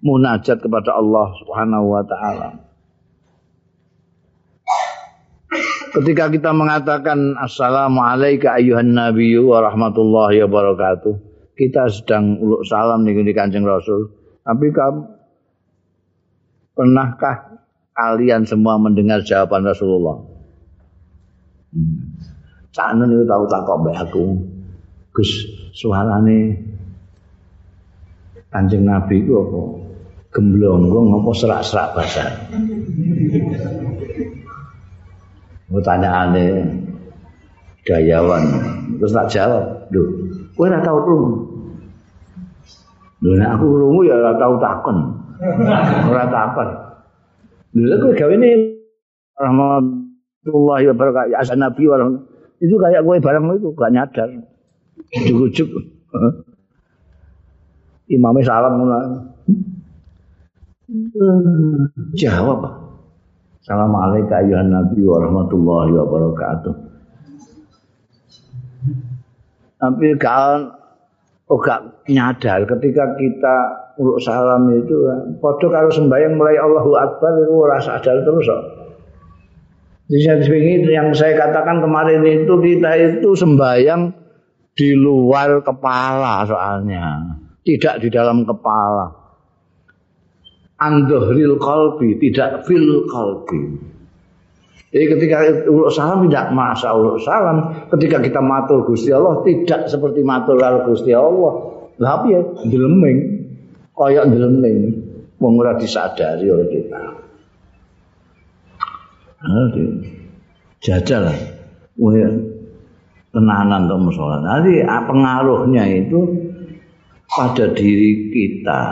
munajat 0.00 0.64
kepada 0.64 0.96
Allah 0.96 1.36
Subhanahu 1.44 1.86
wa 1.92 2.02
taala. 2.08 2.48
Ketika 5.94 6.32
kita 6.32 6.50
mengatakan 6.50 7.38
assalamu 7.38 8.02
alayka 8.02 8.56
ayuhan 8.56 8.96
nabiyyu 8.96 9.46
wa 9.46 9.62
rahmatullahi 9.62 10.42
wa 10.42 10.74
kita 11.54 11.86
sedang 11.92 12.40
uluk 12.42 12.66
salam 12.66 13.06
nih 13.06 13.22
di 13.22 13.30
Kanjeng 13.36 13.62
Rasul. 13.62 14.10
Tapi 14.42 14.74
kamu 14.74 15.00
pernahkah 16.74 17.62
kalian 17.94 18.42
semua 18.42 18.74
mendengar 18.80 19.22
jawaban 19.22 19.62
Rasulullah? 19.62 20.18
Hmm. 21.70 22.18
Sana 22.74 23.06
itu 23.06 23.22
tahu 23.22 23.44
tak 23.46 23.62
kok 23.62 23.78
aku. 23.86 24.53
Gus 25.14 25.30
suarane 25.70 26.58
Kanjeng 28.50 28.86
Nabi 28.86 29.22
itu 29.22 29.34
apa? 29.34 29.60
Gemblonggong 30.34 31.14
apa 31.14 31.30
serak-serak 31.34 31.94
bahasa? 31.94 32.26
Pertanyaannya 35.70 36.46
gayawan. 37.86 38.42
Terus 38.98 39.14
tak 39.14 39.30
jawab, 39.30 39.90
"Duh, 39.90 40.06
kowe 40.54 40.66
ora 40.66 40.82
tau 40.82 40.98
krungu." 41.02 41.30
Lho 43.22 43.34
nek 43.38 43.58
aku 43.58 43.66
krungu 43.74 44.00
ya 44.06 44.14
ora 44.18 44.34
tau 44.38 44.54
takon. 44.58 44.98
Ora 46.10 46.24
takon. 46.30 46.68
Lha 47.74 47.94
kowe 47.98 48.14
gawe 48.14 48.32
ini 48.38 48.50
rahmatullahi 49.34 50.84
wa 50.90 50.94
barakatuh 50.94 51.30
ya 51.34 51.54
Nabi 51.58 51.82
wa 51.90 51.96
itu 52.62 52.74
kayak 52.78 53.02
gue 53.02 53.18
barang 53.18 53.44
itu 53.58 53.70
gak 53.74 53.92
nyadar. 53.92 54.30
Ujuk-ujuk. 55.14 55.68
Imamnya 58.10 58.42
salam 58.44 58.74
mulai. 58.78 59.06
Jawab. 62.14 62.60
Assalamualaikum 63.64 64.36
ayuhan 64.36 64.68
Nabi 64.68 65.00
wabarakatuh. 65.08 66.74
Tapi 69.80 70.08
kan 70.20 70.68
oh 71.48 71.60
gak 71.60 72.08
nyadar 72.08 72.64
ketika 72.64 73.16
kita 73.16 73.56
uluk 74.00 74.20
salam 74.20 74.68
itu 74.72 74.96
podo 75.40 75.68
kalau 75.68 75.92
sembahyang 75.92 76.36
mulai 76.36 76.56
Allahu 76.56 76.92
Akbar 76.96 77.40
itu 77.40 77.54
rasa 77.64 78.00
sadar 78.00 78.24
terus 78.24 78.48
kok. 78.48 78.62
Jadi 80.12 80.92
yang 80.92 81.16
saya 81.16 81.32
katakan 81.32 81.80
kemarin 81.80 82.20
itu 82.28 82.52
kita 82.60 82.90
itu 83.00 83.32
sembahyang 83.32 84.12
di 84.74 84.90
luar 84.94 85.62
kepala 85.62 86.46
soalnya. 86.46 87.38
Tidak 87.64 88.02
di 88.02 88.08
dalam 88.12 88.44
kepala. 88.44 89.24
Andohril 90.74 91.56
kalbi 91.56 92.18
tidak 92.18 92.66
fil 92.66 93.06
kalbi 93.08 93.94
jadi 94.94 95.10
ketika 95.10 95.36
uluk 95.66 95.90
salam 95.90 96.30
tidak 96.30 96.54
masa 96.54 96.94
uluk 96.94 97.18
salam 97.18 97.90
ketika 97.90 98.22
kita 98.22 98.38
matur 98.38 98.86
Gusti 98.86 99.10
Allah 99.10 99.42
tidak 99.42 99.90
seperti 99.90 100.22
matur 100.22 100.54
karo 100.54 100.86
Gusti 100.86 101.10
Allah. 101.10 101.82
Tapi 101.98 102.30
ya? 102.30 102.42
Deleming. 102.62 103.18
Kaya 103.90 104.22
deleming. 104.22 104.78
Wong 105.42 105.58
ora 105.58 105.74
disadari 105.74 106.46
oleh 106.46 106.70
kita. 106.70 107.02
Nanti 109.42 109.82
jajal 110.78 111.26
lah 111.26 111.38
tenanan 113.34 113.90
musola. 113.98 114.38
Nanti 114.38 114.80
ah, 114.86 115.02
pengaruhnya 115.02 115.84
itu 115.90 116.20
pada 117.26 117.74
diri 117.74 118.30
kita. 118.30 118.82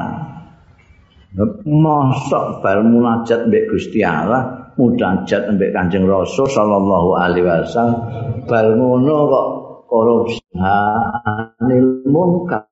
Mosok 1.64 2.60
bar 2.60 2.84
munajat 2.84 3.48
mbek 3.48 3.72
Gusti 3.72 4.04
Allah, 4.04 4.74
munajat 4.76 5.48
mbek 5.56 5.72
Kanjeng 5.72 6.04
Rasul 6.04 6.44
sallallahu 6.44 7.16
alaihi 7.16 7.48
wasallam, 7.48 7.96
bar 8.44 8.66
ngono 8.76 9.16
kok 9.32 9.46
korupsi. 9.88 10.44
Anil 10.60 12.04
munkar 12.04 12.68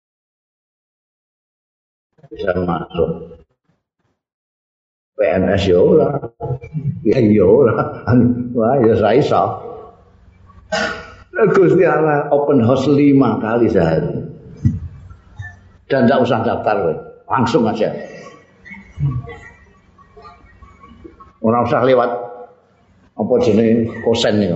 bisa 2.28 2.52
masuk. 2.60 3.40
PNS 5.16 5.62
ya 5.68 5.78
ora. 5.80 6.08
Ya 7.04 7.18
ya 7.20 7.44
ora. 7.44 8.04
Wah 8.56 8.76
ya 8.80 8.94
saya 8.96 9.20
Gusti 11.48 11.84
Allah 11.88 12.28
open 12.28 12.60
house 12.60 12.90
lima 12.92 13.40
kali 13.40 13.72
sehari. 13.72 14.20
Dan 15.90 16.06
tidak 16.06 16.22
usah 16.22 16.38
daftar, 16.46 16.76
we. 16.86 16.94
langsung 17.30 17.66
aja. 17.66 17.90
Orang 21.40 21.66
usah 21.66 21.82
lewat 21.86 22.10
apa 23.16 23.34
jenis 23.42 23.90
kosen 24.02 24.42
nih. 24.42 24.50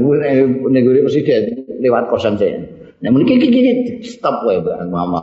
Gue 0.00 0.16
gue 0.64 1.00
presiden 1.04 1.64
lewat 1.80 2.08
kosen 2.08 2.40
saya. 2.40 2.60
Nah, 3.04 3.12
mungkin 3.12 3.36
kiki 3.36 4.00
stop 4.00 4.48
we, 4.48 4.56
mama 4.88 5.20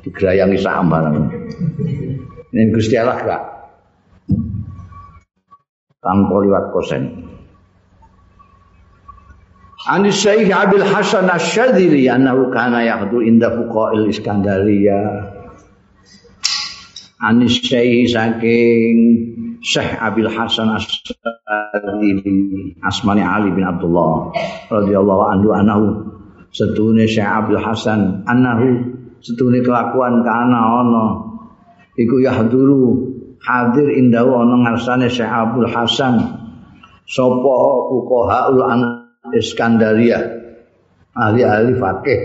digerayangi 0.00 0.58
sambar. 0.60 1.12
Ini 2.50 2.72
Gusti 2.74 2.98
Allah 2.98 3.20
gak 3.20 3.42
tanpa 6.00 6.34
lewat 6.40 6.64
kosen. 6.72 7.30
Anis 9.88 10.20
Syekh 10.20 10.52
Abil 10.52 10.84
Hasan 10.84 11.32
Asyadzili 11.32 12.04
annahu 12.04 12.52
kana 12.52 12.84
yahdu 12.84 13.24
inda 13.24 13.48
fuqa'il 13.48 14.12
Iskandaria. 14.12 15.00
Anis 17.24 17.64
Syekh 17.64 18.12
saking 18.12 18.96
Syekh 19.64 19.96
Abil 19.96 20.28
Hasan 20.28 20.76
Asyadzili 20.76 22.76
Asmani 22.84 23.24
Ali 23.24 23.56
bin 23.56 23.64
Abdullah 23.64 24.36
radhiyallahu 24.68 25.22
anhu 25.32 25.48
annahu 25.56 25.84
setune 26.52 27.08
Syekh 27.08 27.24
Abil 27.24 27.56
Hasan 27.56 28.28
annahu 28.28 28.84
setune 29.24 29.64
kelakuan 29.64 30.20
kana 30.20 30.84
ana 30.84 31.04
iku 31.96 32.20
yahduru 32.20 33.16
hadir 33.40 33.96
indahu 33.96 34.44
ana 34.44 34.60
ngarsane 34.60 35.08
Syekh 35.08 35.28
Abdul 35.28 35.72
Hasan 35.72 36.20
sapa 37.08 37.56
fuqahaul 37.88 38.60
Iskandaria. 39.36 40.18
Ahli-ahli 41.14 41.74
fakih. 41.78 42.20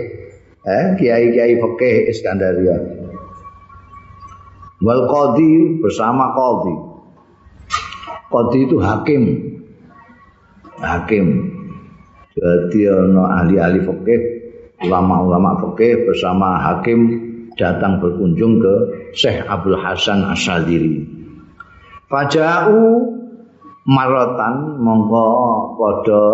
Eh 0.66 0.86
kiai-kiai 0.98 1.58
fakih 1.58 1.94
Iskandaria. 2.10 2.76
Wal 4.82 5.02
qadi 5.08 5.80
bersama 5.80 6.34
qadi. 6.36 6.74
Qadi 8.30 8.58
itu 8.66 8.76
hakim. 8.82 9.22
Hakim. 10.82 11.26
Jadi 12.36 12.80
ana 12.92 13.40
ahli-ahli 13.40 13.80
fakih 13.80 14.20
ulama-ulama 14.84 15.56
fakih 15.64 16.04
bersama 16.04 16.60
hakim 16.60 17.24
datang 17.56 17.96
berkunjung 18.04 18.60
ke 18.60 18.74
Syekh 19.16 19.48
Abdul 19.48 19.80
Hasan 19.80 20.20
Asyadiri. 20.28 21.08
Faja'u 22.12 23.08
marotan 23.88 24.76
mongko 24.76 25.26
padha 25.80 26.24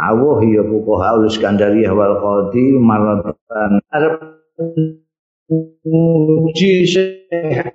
awuh 0.00 0.40
ya 0.40 0.64
fuqaha 0.64 1.20
Iskandariyah 1.28 1.92
wal 1.92 2.16
qadi 2.24 2.80
maratan 2.80 3.84
arep 3.92 4.16
muji 5.84 6.88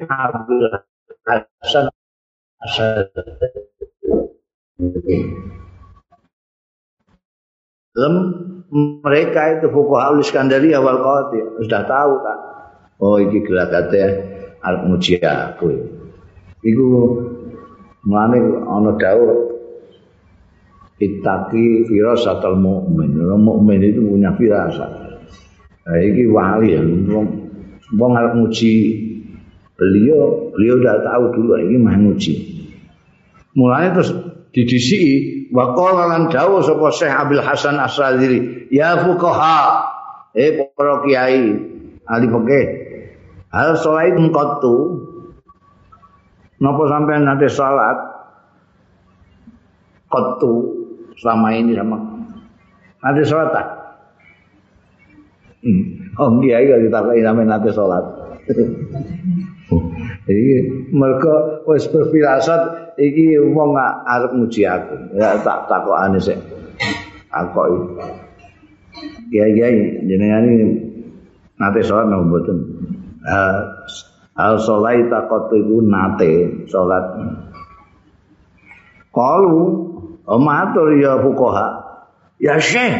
Abdul 0.10 0.66
Hasan 1.26 1.86
Asad 2.62 3.14
Lem 7.96 8.16
mereka 9.06 9.56
itu 9.56 9.72
fuqaha 9.72 10.20
Iskandari 10.20 10.76
awal 10.76 11.00
qati 11.00 11.40
sudah 11.64 11.88
tahu 11.88 12.14
kan. 12.20 12.40
Oh 13.00 13.16
iki 13.24 13.40
gelagate 13.48 14.04
arep 14.60 14.82
muji 14.84 15.16
aku. 15.24 15.72
Iku 16.60 16.86
mane 18.04 18.40
ana 18.68 18.92
dawuh 19.00 19.55
Itaki 20.96 21.84
firasatul 21.92 22.56
mukmin. 22.56 23.20
Mukmin 23.20 23.84
itu 23.84 24.00
punya 24.00 24.32
firasat. 24.32 24.92
Nah, 25.86 26.00
ini 26.02 26.24
wali 26.32 26.68
ya. 26.72 26.82
Wong 27.94 28.12
arep 28.18 28.34
muji 28.40 28.74
beliau, 29.76 30.50
beliau 30.56 30.82
udah 30.82 30.96
tahu 31.06 31.24
dulu 31.36 31.52
ini 31.62 31.78
mah 31.78 32.00
muji. 32.00 32.34
Mulanya 33.54 34.02
terus 34.02 34.12
didisi 34.56 35.02
wa 35.54 35.78
qala 35.78 36.10
lan 36.10 36.34
dawuh 36.34 36.64
sapa 36.66 36.90
Syekh 36.90 37.14
Abdul 37.14 37.44
Hasan 37.44 37.78
As-Sadiri, 37.78 38.68
ya 38.74 39.00
fuqaha, 39.00 39.60
eh 40.34 40.74
para 40.74 41.06
kiai, 41.06 41.44
ahli 42.08 42.26
fikih. 42.28 42.66
Hal 43.54 43.80
sholat 43.80 44.18
qattu. 44.18 44.76
Napa 46.60 46.84
sampean 46.88 47.28
nanti 47.28 47.48
salat? 47.52 48.00
Qattu 50.12 50.75
selama 51.20 51.48
ini 51.56 51.74
sama 51.76 51.98
nanti 53.06 53.22
sholat 53.22 53.50
tak? 53.54 53.68
Hmm. 55.66 55.84
Oh 56.18 56.30
iya 56.42 56.62
iya 56.62 56.76
ditakai 56.82 57.22
namanya 57.22 57.58
nanti 57.58 57.70
sholat. 57.74 58.06
Jadi 60.26 60.46
mereka 60.94 61.66
wis 61.70 61.86
berfirasat 61.90 62.94
iki 62.98 63.38
wong 63.38 63.78
arep 63.78 64.34
muji 64.34 64.66
aku. 64.66 65.18
Ya 65.18 65.38
tak 65.42 65.70
takokane 65.70 66.18
sik. 66.22 66.38
Takoki. 67.30 67.78
Ya 69.34 69.46
ya 69.50 69.68
jenengan 70.06 70.46
ini 70.50 70.66
nate 71.62 71.82
sholat 71.86 72.10
napa 72.10 72.26
mboten? 72.26 72.58
Al 74.38 74.62
takot 75.10 75.44
iku 75.54 75.78
nate 75.86 76.66
sholat. 76.70 77.06
Kalau 79.14 79.95
Oh 80.26 80.42
matur 80.42 80.98
ya 80.98 81.22
fuqaha. 81.22 81.68
Ya 82.42 82.58
Syekh. 82.58 82.94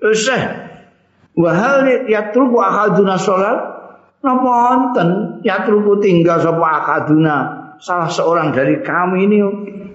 Ya 0.00 0.12
Syekh. 0.12 0.46
Wa 1.38 1.50
hal 1.54 2.06
yatruku 2.06 2.58
ahaduna 2.60 3.16
salat? 3.16 3.58
Napa 4.18 4.50
wonten 4.50 5.08
yatruku 5.46 6.02
tinggal 6.02 6.42
sapa 6.42 6.66
akaduna 6.82 7.36
salah 7.78 8.10
seorang 8.10 8.50
dari 8.50 8.82
kami 8.82 9.30
ini 9.30 9.38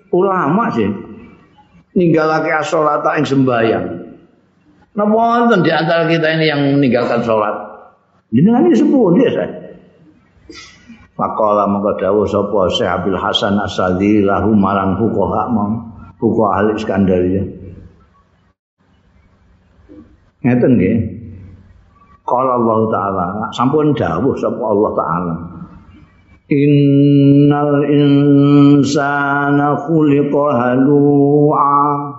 ulama 0.09 0.71
sih. 0.71 0.87
Ninggalake 1.93 2.49
salat 2.65 3.03
ing 3.19 3.25
sembahyang. 3.27 3.85
Napa 4.97 5.13
wonten 5.13 5.61
di 5.61 5.69
antara 5.69 6.09
kita 6.09 6.25
ini 6.39 6.45
yang 6.49 6.61
meninggalkan 6.79 7.21
salat? 7.21 7.53
Jenengan 8.33 8.65
ini 8.65 8.75
sepuh 8.79 9.07
dia 9.13 9.29
saya. 9.29 9.49
Pakola 11.13 11.69
mongko 11.69 12.01
dawuh 12.01 12.25
sapa 12.25 12.73
Syekh 12.73 12.89
Abdul 12.89 13.21
Hasan 13.21 13.53
As-Sadi 13.61 14.25
lahu 14.25 14.57
marang 14.57 14.97
fuqaha 14.97 15.45
mong 15.53 15.71
fuqaha 16.17 16.65
al 16.65 16.69
Iskandaria. 16.73 17.43
Ngeten 20.41 20.71
nggih. 20.75 20.97
Qala 22.25 22.57
Allah 22.57 22.79
taala, 22.89 23.25
sampun 23.53 23.93
dawuh 23.93 24.33
sapa 24.41 24.63
Allah 24.63 24.91
taala. 24.97 25.35
Innal 26.49 27.85
insana 27.93 29.77
khuliqa 29.85 30.43
halu'a 30.49 32.13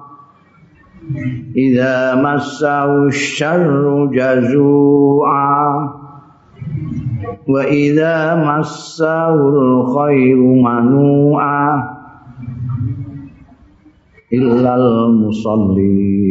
Idza 1.54 2.16
massahu 2.16 3.12
syarru 3.12 4.08
jazu'a 4.08 5.63
wa 7.44 7.60
idza 7.68 8.40
massahul 8.40 9.84
khairu 9.92 10.48
manu'a 10.64 11.60
illal 14.32 15.12
musallin. 15.12 16.24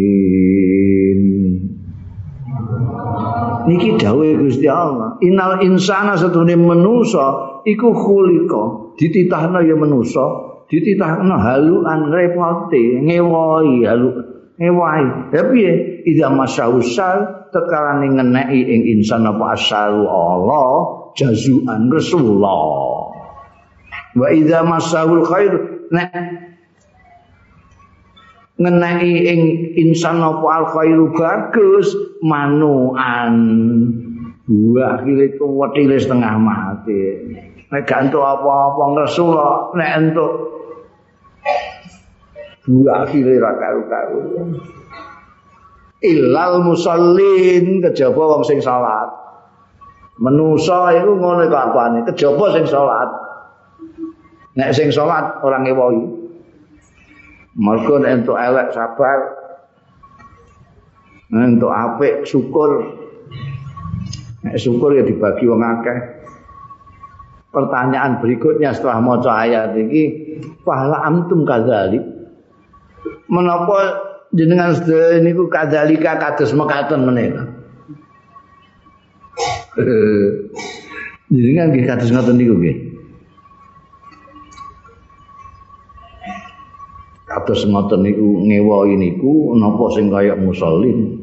Niki 3.63 3.95
dawuh 3.95 4.43
Gusti 4.43 4.67
Allah 4.67 5.15
innal 5.23 5.63
insana 5.63 6.19
satune 6.19 6.57
manusa 6.59 7.61
iku 7.63 7.95
khuliqa. 7.95 8.93
Dititahna 8.99 9.63
ya 9.63 9.73
manusa 9.79 10.21
dititahna 10.67 11.37
haluan 11.39 12.11
repote 12.11 12.81
ngewoi 13.05 13.85
halu 13.87 14.09
ngewai. 14.59 15.31
Ya 15.31 15.41
piye? 15.47 15.71
Idza 16.03 16.27
masyahusal 16.27 17.47
tekalane 17.55 18.11
ngeneki 18.11 18.59
ing 18.67 18.81
insan 18.99 19.23
apa 19.23 19.55
asalu 19.55 20.03
Allah 20.03 21.02
jazuan 21.17 21.89
Rasulullah. 21.89 22.61
Wa 24.13 24.27
idza 24.29 24.61
masahul 24.61 25.25
khair 25.25 25.53
nek 25.89 26.13
ngenai 28.61 29.13
ing 29.25 29.41
insan 29.73 30.21
apa 30.21 30.45
al 30.45 30.65
khairu 30.69 31.13
bagus 31.13 31.89
manuan. 32.21 33.35
Dua 34.43 34.99
akhirnya 34.99 35.33
itu 35.33 35.47
setengah 36.03 36.35
mati. 36.35 37.01
Nek 37.71 37.89
gak 37.89 38.11
entuk 38.11 38.21
apa-apa 38.21 39.07
Rasulullah 39.07 39.73
nek 39.73 39.89
entuk 39.97 40.31
dua 42.67 43.07
akhirnya 43.07 43.41
ra 43.41 43.51
karu-karu. 43.57 44.21
Illal 46.03 46.67
musallin 46.67 47.79
kejaba 47.79 48.21
wong 48.35 48.43
sing 48.43 48.59
salat 48.59 49.22
Menusa 50.21 50.93
iku 50.93 51.17
ngono 51.17 51.49
kelakuane, 51.49 52.05
kejaba 52.05 52.53
sing 52.53 52.69
salat. 52.69 53.09
Nek 54.53 54.69
sing 54.77 54.93
salat 54.93 55.41
ora 55.41 55.57
ngewohi. 55.57 56.05
Mergo 57.57 57.97
nek 57.97 58.21
entuk 58.21 58.37
elek 58.37 58.69
sabar. 58.77 59.19
Nek 61.33 61.43
entuk 61.57 61.73
apik 61.73 62.29
syukur. 62.29 62.93
Nek 64.45 64.55
syukur 64.61 64.93
ya 64.93 65.01
dibagi 65.01 65.49
wong 65.49 65.61
akeh. 65.65 65.97
Pertanyaan 67.53 68.17
berikutnya 68.17 68.73
setelah 68.73 68.97
maca 68.97 69.45
ayat 69.45 69.77
iki, 69.77 70.03
fahla 70.65 71.05
amtum 71.05 71.45
kadzalik. 71.45 72.01
Menapa 73.29 74.01
jenengan 74.33 74.73
sedaya 74.73 75.21
niku 75.21 75.45
kadzalika 75.53 76.17
kados 76.17 76.49
mekaten 76.57 77.05
menika? 77.05 77.52
Jadi 79.73 81.49
kan 81.57 81.73
nggih 81.73 81.85
kados 81.89 82.13
ngoten 82.13 82.37
niku 82.37 82.53
nggih. 82.61 82.77
Kados 87.25 87.65
ngoten 87.65 88.05
niku 88.05 88.45
ngewohi 88.45 88.93
niku 89.01 89.57
napa 89.57 89.85
sing 89.97 90.13
kaya 90.13 90.37
musallin. 90.37 91.17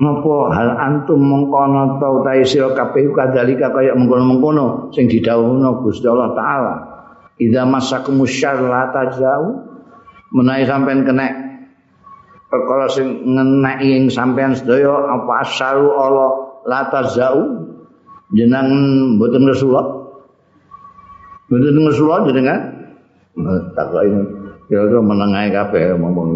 Napa 0.00 0.36
hal 0.52 0.70
antum 0.80 1.20
mengkono 1.20 1.96
ta 1.96 2.08
utahe 2.12 2.44
sira 2.44 2.76
kabeh 2.76 3.12
kadalika 3.16 3.72
kaya 3.72 3.96
mengkono-mengkono 3.96 4.92
sing 4.92 5.08
didhawuhna 5.08 5.80
Gusti 5.80 6.04
Allah 6.08 6.32
taala. 6.36 6.74
Idza 7.40 7.64
masakumus 7.64 8.36
syarr 8.36 8.68
la 8.68 8.92
tajau 8.92 9.64
menawi 10.36 10.68
sampean 10.68 11.08
kena 11.08 11.39
perkara 12.50 12.90
sing 12.90 13.30
ngeneki 13.30 13.88
ing 13.94 14.04
sampean 14.10 14.58
sedaya 14.58 15.06
apa 15.06 15.46
asalu 15.46 15.86
Allah 15.94 16.30
la 16.66 16.80
tazau 16.90 17.38
jeneng 18.34 18.66
mboten 19.16 19.46
Rasulullah 19.46 19.86
mboten 21.46 21.86
Rasulullah 21.86 22.20
jenengan? 22.26 22.60
Takok 23.78 24.02
ini. 24.04 24.22
Kira-kira 24.66 25.00
menengahi 25.02 25.50
kabeh 25.54 25.98
ngomong 25.98 26.30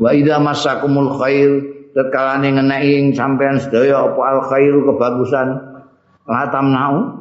wa 0.00 0.10
idza 0.10 0.40
masakumul 0.40 1.16
khair 1.20 1.60
tekalane 1.92 2.56
ngeneki 2.56 2.90
ing 2.98 3.06
sampean 3.12 3.60
sedaya 3.60 4.08
apa 4.08 4.20
al 4.24 4.40
khairu 4.48 4.88
kebagusan? 4.88 5.48
La 6.24 6.48
tamnau 6.48 7.20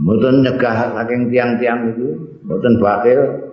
mboten 0.00 0.46
nyegah 0.46 0.94
saking 0.94 1.34
tiang-tiang 1.34 1.92
itu 1.92 2.08
mboten 2.46 2.78
bakil 2.78 3.49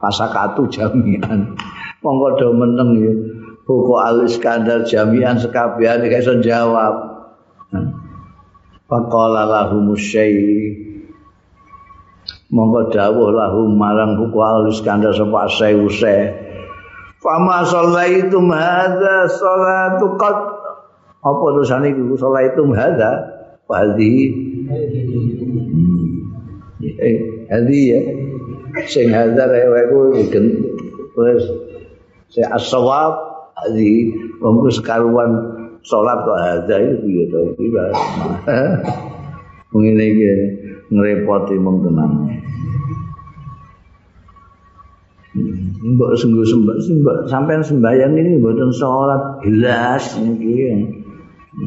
pasakatu 0.00 0.66
jamian. 0.72 1.54
Monggo 2.00 2.28
do 2.40 2.48
meneng 2.56 2.90
ya. 2.96 3.12
Buku 3.68 3.94
al 4.02 4.26
iskandar 4.26 4.82
jamian 4.82 5.38
sekabian 5.38 6.02
gak 6.02 6.24
iso 6.24 6.42
jawab. 6.42 6.94
Faqala 8.88 9.46
lahum 9.46 9.94
syai. 9.94 10.74
Monggo 12.50 12.90
dawuh 12.90 13.30
lahum 13.30 13.78
marang 13.78 14.18
buku 14.18 14.38
al 14.42 14.66
iskandar 14.72 15.14
sapa 15.14 15.46
usai 15.46 16.50
Fama 17.20 17.62
shallaitum 17.68 18.48
hadza 18.48 19.28
salatu 19.28 20.16
qad. 20.16 20.36
Apa 21.20 21.44
tulisane 21.52 21.92
iku 21.92 22.16
shallaitum 22.16 22.72
hadza 22.72 23.28
hadhi. 23.68 24.32
Eh 26.80 27.16
hadhi 27.52 27.80
ya 27.92 28.00
sing 28.86 29.10
hadza 29.10 29.44
rewek 29.48 29.84
kuwi 29.90 30.26
wis. 31.16 31.44
Sing 32.30 32.46
as-shawab 32.46 33.14
hadhi 33.58 34.14
wong 34.38 34.62
sekaruan 34.70 35.30
salat 35.82 36.18
kok 36.22 36.38
hadza 36.40 36.74
itu 36.78 36.96
piye 37.04 37.24
to 37.28 37.38
iki 37.56 37.68
ngene 39.70 40.04
iki 40.10 40.26
ngrepoti 40.90 41.54
mong 41.62 41.86
tenan. 41.86 42.10
Mbok 45.80 46.18
sungguh 46.18 46.42
sembah, 46.42 46.76
sembah 46.82 47.16
sampai 47.30 47.62
sembahyang 47.62 48.18
ini 48.18 48.42
mboten 48.42 48.74
sholat 48.74 49.46
jelas 49.46 50.18
niki. 50.18 50.90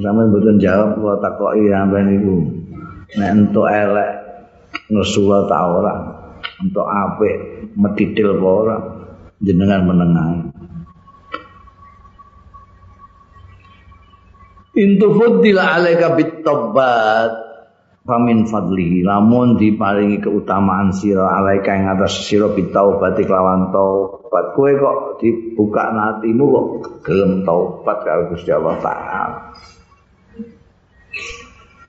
Sampai 0.04 0.28
mboten 0.28 0.60
jawab 0.60 1.00
kalau 1.00 1.18
takoki 1.24 1.72
sampai 1.72 2.04
niku. 2.12 2.44
Nek 3.16 3.30
entuk 3.32 3.68
elek 3.72 4.12
ngesuwa 4.92 5.48
ta 5.48 5.58
entuk 6.64 6.88
apik 6.88 7.36
medidil 7.76 8.40
apa 8.40 8.48
ora, 8.48 8.78
jenengan 9.44 9.82
menengah. 9.84 10.30
Intu 14.74 15.08
fuddil 15.14 15.62
alaika 15.62 16.18
bitobat 16.18 17.54
Famin 18.04 18.44
fadlihi 18.44 19.00
lamun 19.00 19.56
diparingi 19.56 20.20
keutamaan 20.20 20.92
sira 20.92 21.40
alaika 21.40 21.72
ing 21.72 21.88
atas 21.88 22.28
sira 22.28 22.52
bitaubat 22.52 23.16
lawan 23.24 23.72
taubat. 23.72 24.52
Kowe 24.60 24.72
kok 24.76 25.24
dibuka 25.24 25.88
natimu 25.88 26.44
kok 26.44 26.68
gelem 27.08 27.48
taubat 27.48 28.04
karo 28.04 28.28
Gusti 28.28 28.52
Allah 28.52 28.76
taala? 28.84 29.24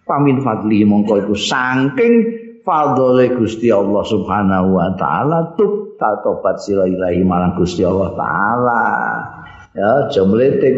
Famin 0.07 0.39
fadlihi 0.39 0.87
mongko 0.87 1.27
iku 1.27 1.35
saking 1.35 2.44
fadhole 2.65 3.29
Gusti 3.37 3.69
Allah 3.69 4.03
Subhanahu 4.03 4.75
wa 4.75 4.89
taala 4.97 5.55
tub 5.55 5.95
taubat 6.01 6.59
sira 6.65 6.89
ilahi 6.89 7.23
marang 7.23 7.55
Gusti 7.61 7.85
Allah 7.85 8.11
taala 8.17 8.83
ya 9.77 10.09
jemlete 10.09 10.69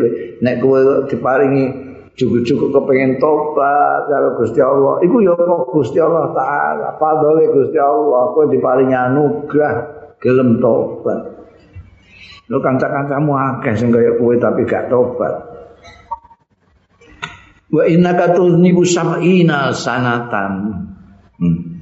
nek 0.43 0.61
kowe 0.61 1.07
diparingi 1.07 1.87
cukup-cukup 2.17 2.73
kepengen 2.73 3.21
tobat 3.21 4.09
karo 4.09 4.41
Gusti 4.41 4.61
Allah. 4.65 5.05
Iku 5.05 5.21
ya 5.21 5.37
kok 5.37 5.69
Gusti 5.69 6.01
Allah 6.01 6.33
taala, 6.33 6.89
padahal 6.97 7.45
Gusti 7.53 7.77
Allah 7.77 8.33
kowe 8.33 8.49
diparingi 8.49 8.97
anugerah 8.97 9.75
gelem 10.19 10.59
tobat. 10.59 11.21
Lo 12.49 12.63
kanca-kancamu 12.63 13.33
akeh 13.37 13.75
sing 13.77 13.93
kaya 13.93 14.17
kowe 14.17 14.33
tapi 14.41 14.65
gak 14.65 14.89
tobat. 14.89 15.35
Wa 17.69 17.85
innaka 17.85 18.33
tuznibu 18.33 18.87
sab'ina 18.87 19.77
sanatan. 19.77 20.53
Hmm. 21.37 21.76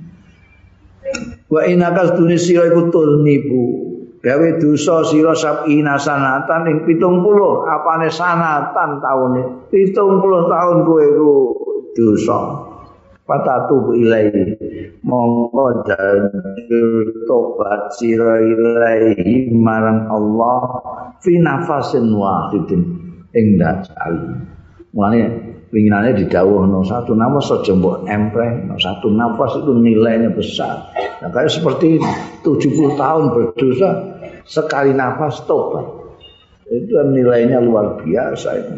Wa 1.54 1.62
innaka 1.70 2.18
tunisira 2.18 2.66
iku 2.66 2.90
tuznibu 2.90 3.64
gawe 4.18 4.48
dosa 4.58 5.06
sira 5.06 5.38
sabina 5.38 5.94
sanatan 5.94 6.66
ing 6.66 6.78
70 6.82 7.14
apane 7.70 8.10
sanatan 8.10 8.98
taune? 8.98 9.70
70 9.70 9.94
tahun 10.50 10.76
kowe 10.82 11.04
iku 11.06 11.32
dosa. 11.94 12.38
Patatu 13.24 13.94
ilai 13.96 14.28
mongko 15.00 15.86
janjur 15.88 17.24
tobat 17.24 17.88
sira 17.94 18.42
ilai 18.42 19.48
marang 19.54 20.10
Allah 20.10 20.60
fi 21.22 21.38
nafasin 21.38 22.12
wahidin 22.12 22.82
ing 23.32 23.56
dasal 23.56 24.44
mulane 24.92 25.22
pinginannya 25.74 26.22
didawuhno 26.22 26.86
satu 26.86 27.18
nafas 27.18 27.50
saja 27.50 27.74
mbok 27.74 28.06
empreh 28.06 28.70
satu 28.78 29.10
nafas 29.10 29.58
itu 29.58 29.74
nilainya 29.74 30.30
besar 30.30 30.94
nah, 31.18 31.28
kayak 31.34 31.50
seperti 31.50 31.98
ini 31.98 32.10
70 32.46 32.94
tahun 32.94 33.24
berdosa 33.34 34.14
sekali 34.44 34.92
nafas 34.92 35.42
tobat. 35.48 35.84
Itu 36.68 36.96
nilainya 37.12 37.60
luar 37.60 38.00
biasa 38.00 38.48
itu. 38.60 38.74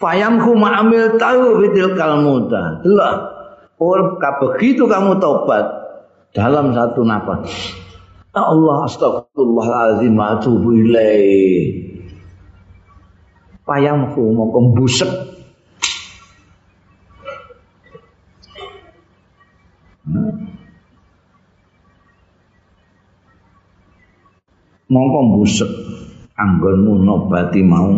Fayamku 0.00 0.52
ma'amil 0.52 1.16
tahu 1.16 1.64
fitil 1.64 1.96
kalmuda. 1.96 2.82
Itulah. 2.82 3.14
Orang 3.74 4.16
begitu 4.20 4.86
kamu 4.86 5.18
tobat 5.20 5.66
dalam 6.32 6.72
satu 6.72 7.04
nafas. 7.04 7.48
Ya 8.34 8.42
Allah 8.42 8.86
astagfirullahaladzim 8.90 10.14
atubu 10.14 10.68
ilaih. 10.74 11.93
Payamku 13.64 14.22
mau 14.36 14.52
kembusek. 14.52 15.08
Hmm. 20.04 20.54
mongko 24.94 25.18
mbusek 25.26 25.70
anggonmu 26.38 27.02
nobati 27.02 27.64
mau 27.66 27.90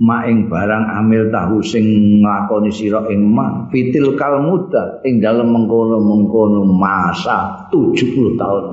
maing 0.00 0.48
barang 0.48 0.84
amil 0.98 1.28
tahu 1.28 1.60
sing 1.60 1.84
nglakoni 2.20 2.72
sira 2.72 3.04
ing 3.12 3.22
ma 3.28 3.68
fitil 3.68 4.16
kal 4.16 4.40
muda 4.40 5.04
ing 5.04 5.20
dalem 5.20 5.52
mengkono-mengkono 5.52 6.64
masa 6.64 7.68
70 7.68 8.40
tahun 8.40 8.64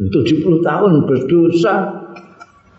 70 0.00 0.64
tahun 0.64 0.92
berdosa 1.04 1.74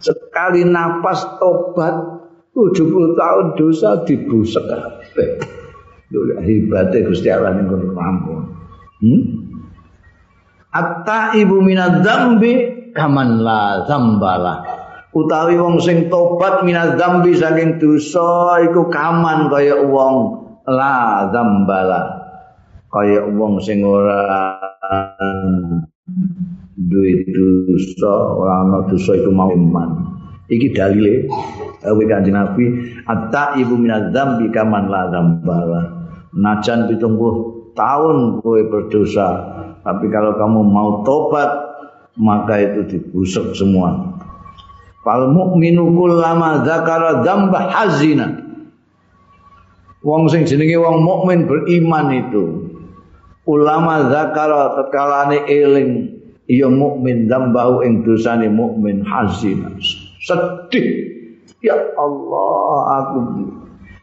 sekali 0.02 0.66
napas 0.66 1.38
tobat 1.38 2.15
70 2.56 3.19
tahun 3.19 3.45
dosa 3.60 4.07
dibusek 4.07 4.64
kabeh. 4.64 5.30
Lho 6.15 6.40
hebate 6.40 7.03
Gusti 7.03 7.27
Allah 7.27 7.60
ning 7.60 7.68
kono 7.68 7.91
hmm? 9.03 9.22
Atta 10.72 11.36
ibu 11.36 11.60
minad 11.60 11.99
dzambi 11.99 12.76
kaman 12.95 13.44
la 13.44 13.84
zambala 13.84 14.64
utawi 15.15 15.56
wong 15.56 15.80
sing 15.80 16.11
tobat 16.11 16.64
minaz 16.68 16.99
zambi 16.99 17.32
saking 17.36 17.80
dosa 17.80 18.60
iku 18.68 18.91
kaman 18.91 19.48
kaya 19.48 19.80
wong 19.88 20.15
la 20.68 21.27
zambala 21.32 22.02
kaya 22.91 23.23
wong 23.23 23.60
sing 23.64 23.84
ora 23.84 24.60
duwe 26.76 27.23
dosa 27.32 28.14
ora 28.36 28.53
ana 28.68 28.77
dosa 28.91 29.15
iku 29.15 29.32
mau 29.32 29.52
iman 29.56 30.05
iki 30.52 30.74
dalile 30.74 31.30
awe 31.86 32.04
kanjeng 32.06 32.36
Nabi 32.38 32.66
atta 33.06 33.58
ibu 33.58 33.78
minaz 33.78 34.14
zambi 34.14 34.50
kaman 34.54 34.90
la 34.90 35.10
zambala 35.10 35.82
najan 36.36 36.92
70 36.92 37.76
tahun 37.76 38.18
kowe 38.42 38.62
berdosa 38.72 39.30
tapi 39.86 40.10
kalau 40.10 40.34
kamu 40.38 40.60
mau 40.66 40.90
tobat 41.06 41.76
maka 42.16 42.58
itu 42.64 42.82
dibusuk 42.90 43.54
semua. 43.54 44.18
Fal 45.06 45.30
mukminu 45.30 45.94
kullama 45.94 46.66
dzakara 46.66 47.22
dzamba 47.22 47.70
hazina. 47.70 48.28
Wong 50.02 50.26
sing 50.30 50.50
jenenge 50.50 50.78
wong 50.82 51.02
mukmin 51.02 51.46
beriman 51.46 52.14
itu 52.14 52.46
ulama 53.46 54.10
zakara 54.10 54.78
tetkalane 54.78 55.46
eling 55.50 55.90
ya 56.50 56.70
mukmin 56.70 57.30
dzambahu 57.30 57.86
ing 57.86 58.02
dosane 58.06 58.50
mukmin 58.50 59.06
hazina. 59.06 59.74
Sedih. 60.26 61.06
Ya 61.62 61.78
Allah, 61.98 62.78
aku 63.02 63.18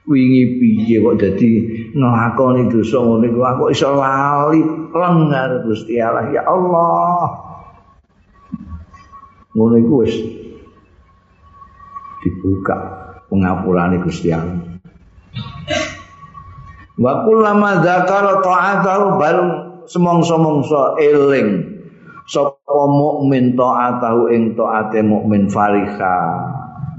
wingi 0.06 0.58
piye 0.58 0.98
kok 0.98 1.18
dadi 1.18 1.50
nglakoni 1.94 2.66
dosa 2.70 2.98
ngene 2.98 3.38
aku 3.38 3.70
iso 3.70 3.90
lali 3.94 4.62
lengar 4.90 5.62
Gusti 5.66 5.98
Allah. 5.98 6.26
Ya 6.30 6.42
Allah. 6.46 7.50
ngono 9.52 9.76
iku 9.84 9.94
wis 10.00 10.16
dibuka 12.24 12.76
pengapurane 13.28 14.00
Gusti 14.00 14.32
Allah. 14.32 14.80
Wa 16.96 17.24
kullama 17.28 17.84
dzakara 17.84 18.40
ta'atahu 18.40 19.04
bareng 19.20 19.50
semongso-mongso 19.88 20.96
eling 21.00 21.71
sapa 22.62 22.86
mukmin 22.86 23.58
ta'atahu 23.58 24.30
ing 24.30 24.54
ta'ate 24.54 25.02
mukmin 25.02 25.50
fariha 25.50 26.16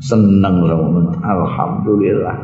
seneng 0.04 0.60
mukmin 0.68 1.08
alhamdulillah 1.24 2.36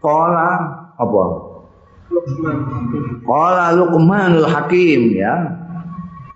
Kala 0.00 0.56
apa? 0.96 1.24
Qala 3.20 3.76
Luqmanul 3.76 4.48
Hakim 4.48 5.12
ya. 5.12 5.36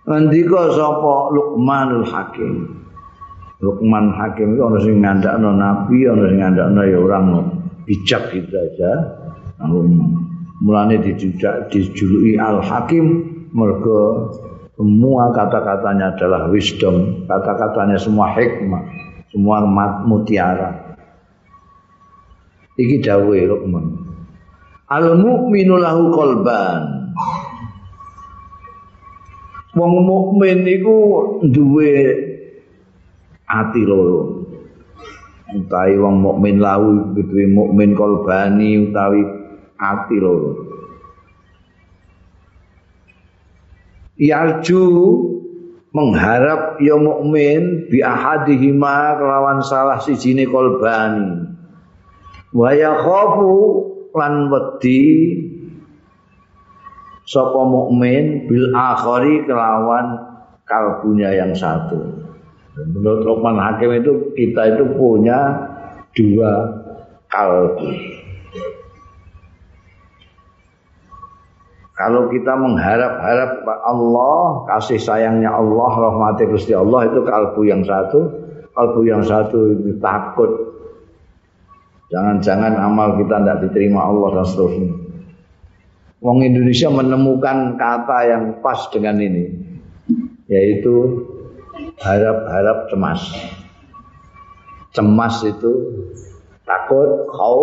Ngendika 0.05 0.69
sapa 0.77 1.33
Luqmanul 1.33 2.05
Hakim. 2.05 2.85
Luqman 3.65 4.13
Hakim 4.13 4.53
itu 4.53 4.63
ana 4.69 4.79
sing 4.85 5.01
ngandakno 5.01 5.57
nabi, 5.57 6.05
ana 6.05 6.29
sing 6.29 6.45
ngandakno 6.45 6.81
ya 6.85 6.99
orang 7.01 7.25
bijak 7.89 8.37
gitu 8.37 8.53
aja. 8.53 8.93
Mulane 10.63 11.03
dijuluki 11.03 12.39
Al 12.39 12.63
Hakim 12.63 13.07
mergo 13.51 14.31
semua 14.75 15.31
kata-katanya 15.31 16.19
adalah 16.19 16.51
wisdom, 16.51 17.27
kata-katanya 17.31 17.95
semua 17.95 18.35
hikmah, 18.35 18.83
semua 19.31 19.63
mutiara. 20.03 20.99
Iki 22.75 23.07
dawuhe 23.07 23.47
Luqman. 23.47 23.87
Al 24.91 25.15
mukminu 25.15 25.79
lahu 25.79 26.11
qalban. 26.11 26.83
Wong 29.75 29.95
mukmin 30.07 30.67
iku 30.67 30.99
duwe 31.51 31.91
ati 33.47 33.83
loro. 33.87 34.43
Utawi 35.55 35.95
wong 36.03 36.19
mukmin 36.19 36.59
lahu 36.59 37.15
duwe 37.15 37.47
mukmin 37.47 37.95
qalbani 37.95 38.91
utawi 38.91 39.23
ati 39.79 40.17
loro. 40.19 40.75
yarju 44.19 44.83
mengharap 45.95 46.79
ya 46.83 46.99
mukmin 46.99 47.87
bi 47.91 48.03
ahadihima 48.03 49.19
kelawan 49.19 49.63
salah 49.63 49.99
sijine 50.03 50.47
kolbani. 50.47 51.55
Wa 52.55 52.71
yakhafu 52.71 53.55
lan 54.15 54.51
wedi 54.51 55.03
sapa 57.27 57.63
mukmin 57.67 58.47
bil 58.47 58.71
akhari 58.75 59.43
kelawan 59.47 60.23
kalbunya 60.67 61.35
yang 61.35 61.51
satu. 61.55 62.23
Menurut 62.75 63.23
Luqman 63.23 63.55
Hakim 63.55 64.03
itu 64.03 64.35
kita 64.35 64.75
itu 64.75 64.85
punya 64.99 65.39
dua 66.11 66.75
kalbu 67.31 67.87
Kalau 71.95 72.27
kita 72.27 72.59
mengharap-harap 72.59 73.63
Allah, 73.87 74.67
kasih 74.67 74.99
sayangnya 74.99 75.55
Allah, 75.55 76.11
rahmati 76.11 76.51
Gusti 76.51 76.75
Allah 76.75 77.07
itu 77.07 77.23
kalbu 77.23 77.63
yang 77.71 77.87
satu, 77.87 78.35
kalbu 78.75 79.07
yang 79.07 79.23
satu 79.23 79.79
itu 79.79 79.95
takut. 80.03 80.75
Jangan-jangan 82.11 82.75
amal 82.83 83.15
kita 83.23 83.39
tidak 83.39 83.59
diterima 83.71 84.11
Allah 84.11 84.43
dan 84.43 84.47
seterusnya. 84.47 84.91
Wong 86.19 86.43
Indonesia 86.43 86.91
menemukan 86.91 87.79
kata 87.79 88.19
yang 88.27 88.45
pas 88.59 88.91
dengan 88.91 89.15
ini, 89.23 89.55
yaitu 90.51 91.23
harap-harap 92.03 92.91
cemas. 92.91 93.23
Cemas 94.91 95.47
itu 95.47 95.73
takut, 96.67 97.31
kau 97.31 97.63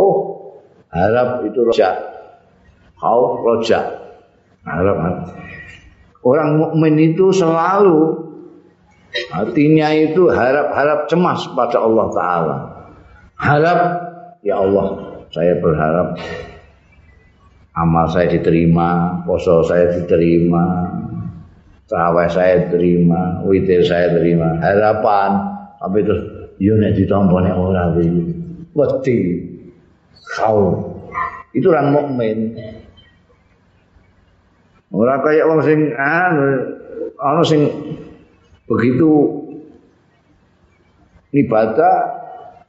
harap 0.88 1.44
itu 1.44 1.68
roja, 1.68 1.99
kau 2.95 3.44
roja. 3.44 4.01
Harap 4.61 4.97
Orang 6.21 6.61
mukmin 6.61 7.01
itu 7.01 7.33
selalu 7.33 8.13
hatinya 9.33 9.89
itu 9.89 10.29
harap-harap 10.29 11.09
cemas 11.09 11.49
pada 11.57 11.81
Allah 11.81 12.07
Ta'ala. 12.13 12.57
Harap, 13.41 13.79
ya 14.45 14.61
Allah, 14.61 15.17
saya 15.33 15.57
berharap 15.57 16.13
amal 17.73 18.05
saya 18.13 18.29
diterima, 18.29 19.21
poso 19.25 19.65
saya 19.65 19.97
diterima, 19.97 20.93
terawih 21.89 22.29
saya 22.29 22.69
diterima, 22.69 23.41
witir 23.41 23.81
saya 23.81 24.13
diterima. 24.13 24.61
Harapan, 24.61 25.31
tapi 25.81 26.05
terus, 26.05 26.21
yo 26.61 26.77
ditampa 26.77 27.41
nek 27.41 27.55
ora 27.57 27.97
wedi. 27.97 28.29
Kau 30.31 30.79
itu 31.51 31.67
orang 31.67 31.91
mukmin. 31.91 32.38
Ora 34.91 35.23
kaya 35.23 35.47
wong 35.47 35.63
sing 35.63 35.95
anu 35.95 36.47
ana 37.15 37.41
sing 37.47 37.63
begitu 38.68 39.39
ibadah 41.31 41.95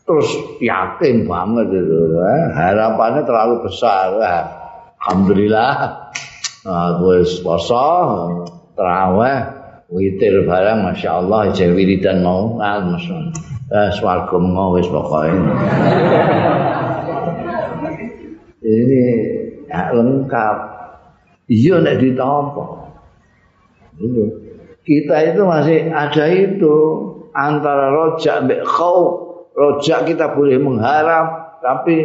terus 0.07 0.31
yakin 0.63 1.27
banget 1.27 1.67
itu 1.71 1.99
eh? 2.19 2.43
harapannya 2.55 3.23
terlalu 3.27 3.67
besar 3.67 4.19
eh? 4.19 4.45
alhamdulillah 5.03 5.73
aku 6.63 7.23
wis 7.23 7.43
poso 7.43 7.87
terawih 8.79 9.47
witir 9.91 10.47
barang 10.47 10.79
masya 10.91 11.23
Allah 11.23 11.51
jadi 11.51 11.75
wiridan 11.75 12.23
mau 12.23 12.59
masya 12.59 13.31
eh, 13.71 13.89
swarga 13.95 14.37
mau 14.39 14.75
wis 14.75 14.87
pokoknya 14.91 15.43
ini 18.63 19.03
ya, 19.71 19.91
lengkap 19.91 20.72
iya 21.49 21.79
nek 21.83 21.99
ditampa. 22.03 22.93
Kita 24.83 25.17
itu 25.31 25.41
masih 25.47 25.79
ada 25.95 26.25
itu 26.27 26.75
antara 27.33 27.95
rojak 27.95 28.47
mbek 28.47 28.63
khauf. 28.67 29.31
Rojak 29.53 30.09
kita 30.09 30.33
boleh 30.33 30.57
mengharap 30.57 31.61
tapi 31.63 31.97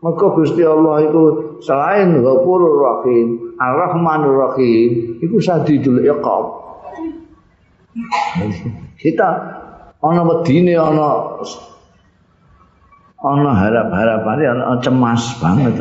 maka 0.00 0.24
Gusti 0.32 0.64
Allah 0.64 1.04
itu 1.04 1.22
selain 1.60 2.20
Ghafurur 2.20 2.76
Rahim 2.80 3.56
Ar-Rahmanur 3.60 4.36
Rahim 4.48 5.20
itu 5.20 5.36
sadidul 5.40 6.00
iqab 6.04 6.44
kita 8.96 9.28
ana 10.00 10.22
wedine 10.24 10.78
ana 10.78 11.42
ana 13.20 13.50
harap-harapane 13.52 14.44
ana 14.48 14.80
cemas 14.80 15.36
banget 15.42 15.76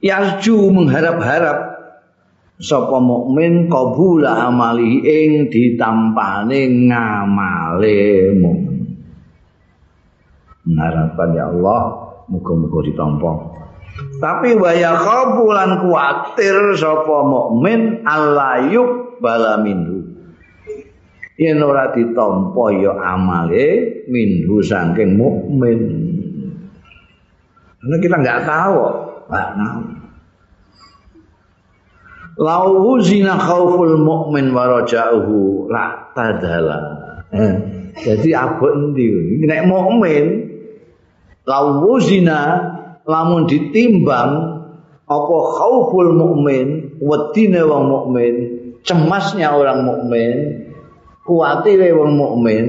yarju 0.00 0.72
mengharap-harap 0.72 1.58
sapa 2.60 3.00
mukmin 3.00 3.72
qabula 3.72 4.52
amali 4.52 5.00
ing 5.04 5.48
ditampane 5.48 6.88
ngamale 6.88 8.00
mukmin. 8.36 8.78
Harapan 10.70 11.28
ya 11.34 11.48
Allah 11.48 11.80
muga-muga 12.28 12.84
ditampa. 12.84 13.32
Tapi 14.20 14.54
waya 14.54 14.96
qabulan 14.96 15.84
kuatir 15.84 16.76
sapa 16.76 17.24
mukmin 17.24 18.04
alayuk 18.04 19.18
balaminhu 19.18 20.00
yen 21.40 21.64
ora 21.64 21.88
ditampa 21.96 22.64
ya 22.76 22.92
amale 23.16 24.04
minhu 24.12 24.60
saking 24.60 25.16
mukmin. 25.16 25.80
Karena 27.80 27.96
kita 27.96 28.16
nggak 28.20 28.40
tahu 28.44 29.09
Lau 32.40 32.96
zina 33.04 33.36
khauful 33.36 34.00
mu'min 34.00 34.54
wa 34.56 34.64
raja'uhu 34.80 35.68
la 35.68 36.08
tadala. 36.16 36.78
Eh, 37.30 37.52
jadi 38.00 38.48
apa 38.48 38.64
endi? 38.74 39.38
Nek 39.44 39.68
mukmin 39.68 40.48
lau 41.44 42.00
zina 42.00 42.40
lamun 43.04 43.44
ditimbang 43.44 44.32
apa 45.04 45.36
khauful 45.58 46.14
mukmin, 46.16 46.96
wedine 47.02 47.60
wong 47.66 47.84
mukmin, 47.90 48.34
cemasnya 48.86 49.52
orang 49.52 49.82
mukmin, 49.82 50.64
kuatire 51.26 51.90
wong 51.92 52.14
mukmin, 52.14 52.66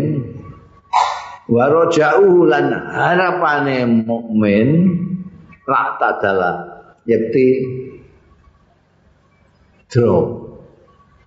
wa 1.48 1.70
raja'uhu 1.70 2.50
lan 2.50 2.74
harapane 2.92 4.04
mukmin 4.04 4.68
la 5.72 5.96
tadala 5.96 6.52
yakti 7.08 7.46
draw. 9.88 10.20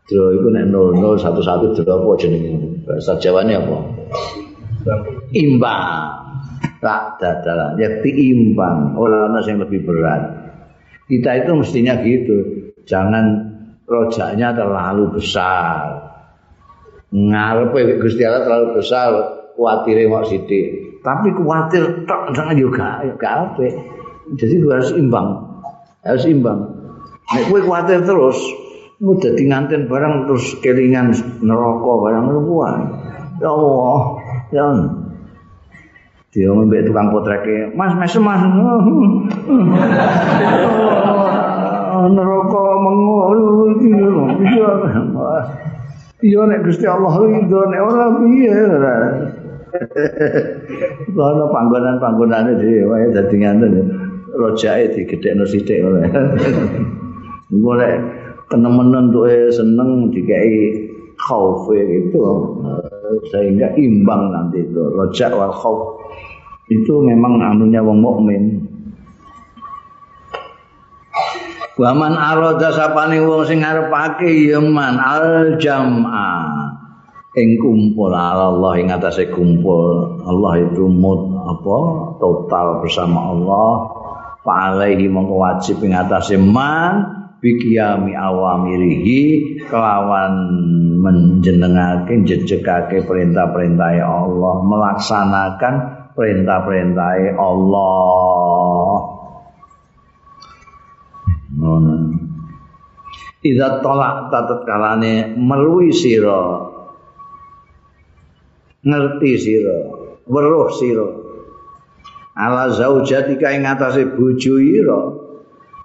Draw 0.05 0.29
itu 0.37 0.49
nek 0.53 0.69
0011 0.69 1.81
draw 1.81 1.97
apa 2.05 2.11
jenenge? 2.21 2.85
Bahasa 2.85 3.17
Jawane 3.17 3.57
apa? 3.57 3.79
Imbang. 5.33 6.05
La 6.85 7.17
tadala 7.17 7.81
yakti 7.81 8.11
imbang. 8.13 9.01
Ora 9.01 9.33
ana 9.33 9.41
sing 9.41 9.57
lebih 9.57 9.89
berat. 9.89 10.45
Kita 11.09 11.41
itu 11.41 11.51
mestinya 11.57 11.97
gitu. 12.05 12.69
Jangan 12.85 13.25
rojaknya 13.89 14.53
terlalu 14.53 15.17
besar. 15.17 16.05
Ngarepe 17.15 17.97
Gusti 18.03 18.27
Allah 18.27 18.45
terlalu 18.45 18.69
besar 18.77 19.09
kuatire 19.57 20.05
kok 20.05 20.27
sithik. 20.29 20.67
Tapi 21.05 21.29
kuatir 21.37 22.05
tok 22.09 22.33
jangan 22.33 22.57
juga 22.57 23.05
gak 23.21 23.35
apik 23.53 23.77
jadi 24.33 24.55
harus 24.65 24.97
imbang. 24.97 25.29
Harus 26.01 26.25
imbang. 26.25 26.59
Nek 27.25 27.49
kowe 27.49 27.61
kuwatir 27.65 28.05
terus 28.05 28.37
mau 29.01 29.17
dadi 29.17 29.43
nganten 29.49 29.91
barang 29.91 30.29
terus 30.29 30.61
kelingan 30.61 31.13
neraka 31.41 31.93
barang 32.05 32.25
kuwi. 32.45 32.73
Ya 33.43 33.51
Allah 33.51 34.01
ya 34.55 34.67
dia 36.35 36.51
mbek 36.51 36.87
tukang 36.91 37.11
potreke 37.15 37.73
mas 37.73 37.95
mes 37.97 38.15
mas. 38.21 38.43
Neraka 42.05 42.65
mengono 42.85 43.73
iki 43.81 43.89
iya 43.89 44.71
iya 46.21 46.41
nek 46.45 46.63
Gusti 46.69 46.85
Allah 46.85 47.17
ridho 47.17 47.61
nek 47.65 47.81
ora 47.81 48.07
piye? 48.21 48.53
Ono 51.17 51.45
panggonan-panggonane 51.51 52.53
dhewe 52.61 53.11
dadi 53.11 53.37
nganten 53.41 54.04
rojae 54.35 54.91
digedhekno 54.91 55.47
sithik 55.47 55.81
oleh. 55.89 56.05
Mulai 57.55 57.93
kenemenen 58.51 59.15
tuh 59.15 59.31
seneng 59.55 60.11
dikai 60.11 60.91
khaufe 61.19 61.79
itu 61.79 62.21
sehingga 63.31 63.73
imbang 63.79 64.35
nanti 64.35 64.67
itu 64.67 64.83
rojak 64.93 65.33
wal 65.33 65.55
khauf. 65.55 65.81
Itu 66.69 67.05
memang 67.05 67.45
anunya 67.45 67.85
wong 67.85 68.01
mukmin. 68.01 68.65
Waman 71.75 72.15
arada 72.15 72.71
sapane 72.71 73.19
wong 73.19 73.45
sing 73.51 73.61
ngarepake 73.61 74.49
ya 74.49 74.63
man 74.63 74.97
al 74.97 75.59
jam'a. 75.61 76.33
Ing 77.35 77.59
kumpul 77.59 78.15
Allah 78.15 78.79
ing 78.79 78.95
atase 78.95 79.27
kumpul. 79.27 80.23
Allah 80.23 80.53
itu 80.63 80.87
mut 80.87 81.35
apa 81.35 81.79
total 82.23 82.79
bersama 82.79 83.35
Allah 83.35 83.91
fa 84.45 84.53
alaihi 84.71 85.09
mongko 85.09 85.35
wajib 85.41 85.81
ing 85.81 85.97
atase 85.97 86.37
man 86.37 87.25
bikiyami 87.41 88.13
awamirihi 88.13 89.21
kelawan 89.69 90.33
menjenengake 91.01 92.25
jejekake 92.25 93.05
perintah-perintah 93.05 94.01
Allah 94.05 94.55
melaksanakan 94.65 95.75
perintah-perintah 96.17 97.37
Allah. 97.37 98.89
Ngono. 101.55 101.95
Iza 103.45 103.85
tolak 103.85 104.33
tatat 104.33 104.65
kalane 104.65 105.37
merui 105.37 105.93
siro 105.93 106.73
ngerti 108.85 109.33
siro 109.37 109.79
weruh 110.25 110.73
siro 110.73 111.24
ala 112.35 112.71
zaujatika 112.75 113.55
ing 113.55 113.65
atase 113.67 114.11
bojo 114.15 114.59
ira 114.59 115.01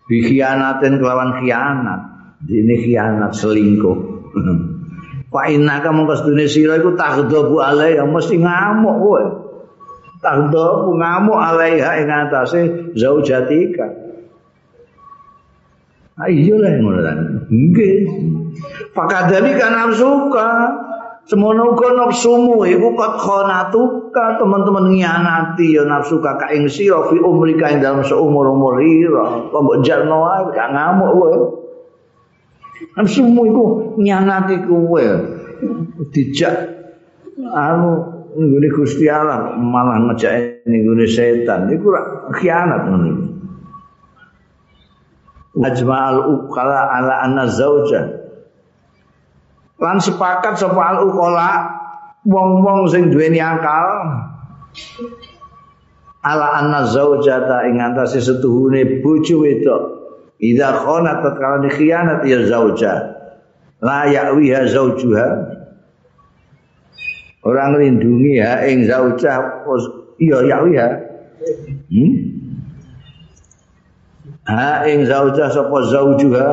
bi 0.09 0.25
khianatin 0.25 0.97
kelawan 0.97 1.37
khianat 1.41 2.01
ini 2.49 2.75
khianat 2.83 3.33
selingkuh 3.37 3.97
fa 5.33 5.41
inna 5.49 5.81
ka 5.85 5.93
mongko 5.93 6.13
sedune 6.25 6.49
sira 6.49 6.81
iku 6.81 6.97
taghdabu 6.97 7.61
alai 7.61 8.01
mesti 8.01 8.41
ngamuk 8.41 8.95
kowe 8.97 9.23
taghdabu 10.25 10.97
ngamuk 10.97 11.37
alaiha 11.37 11.91
ing 12.01 12.09
atase 12.09 12.61
zaujatika 12.97 14.09
Ah 16.19 16.27
iya 16.27 16.51
lah 16.59 16.75
ngono 16.83 16.99
kan. 16.99 17.17
Nggih. 17.47 17.95
Fakadali 18.91 19.55
kan 19.55 19.71
nafsuka. 19.71 20.47
Semono 21.29 21.77
uga 21.77 21.93
nafsumu 21.93 22.65
iku 22.65 22.97
kot 22.97 23.21
khonatuka 23.21 24.41
teman-teman 24.41 24.89
ngianati 24.89 25.77
ya 25.77 25.85
nafsu 25.85 26.17
kakak 26.17 26.57
ing 26.57 26.65
sira 26.65 27.05
fi 27.05 27.21
umrika 27.21 27.69
ing 27.69 27.85
dalam 27.85 28.01
seumur-umur 28.01 28.81
ira. 28.81 29.45
Kok 29.53 29.61
mbok 29.61 29.77
jarno 29.85 30.25
ae 30.25 30.49
gak 30.49 30.73
ngamuk 30.73 31.09
kowe. 31.13 31.29
Nafsumu 32.97 33.41
iku 33.45 33.65
ngianati 34.01 34.55
kowe. 34.65 35.05
Dijak 36.09 36.55
anu 37.45 37.89
nggone 38.33 38.67
Gusti 38.73 39.05
Allah 39.05 39.53
malah 39.53 40.01
ngejak 40.09 40.65
nggone 40.65 41.05
setan 41.05 41.69
iku 41.69 41.93
khianat 42.33 42.89
ngono 42.89 43.09
ajma'al 45.59 46.17
ukala 46.25 46.89
ala 46.89 47.25
anna 47.25 47.45
zauja 47.49 48.18
lan 49.79 49.97
sepakat 49.97 50.59
sapa 50.59 50.81
al 50.95 51.07
ukala 51.07 51.51
wong-wong 52.27 52.91
sing 52.91 53.09
duweni 53.09 53.39
akal 53.39 53.87
ala 56.23 56.47
anna 56.59 56.83
zaujata 56.87 57.67
ing 57.71 57.79
antase 57.79 58.19
setuhune 58.19 58.99
bojo 58.99 59.43
wedok. 59.43 59.83
Idza 60.39 60.71
khana 60.71 61.19
tatkala 61.19 61.67
dikhianat 61.67 62.23
ya 62.23 62.47
zauja. 62.47 62.93
La 63.83 64.07
ya'wiha 64.07 64.71
zaujuha. 64.71 65.27
Orang 67.43 67.75
lindungi 67.75 68.39
ya 68.39 68.63
ing 68.67 68.87
zauja 68.87 69.63
iya 70.15 70.39
ya'wiha. 70.43 70.87
Hmm? 71.91 72.29
ha 74.49 74.83
ing 74.89 75.05
zaujah 75.05 75.53
sapa 75.53 75.77
zaujuha 75.85 76.47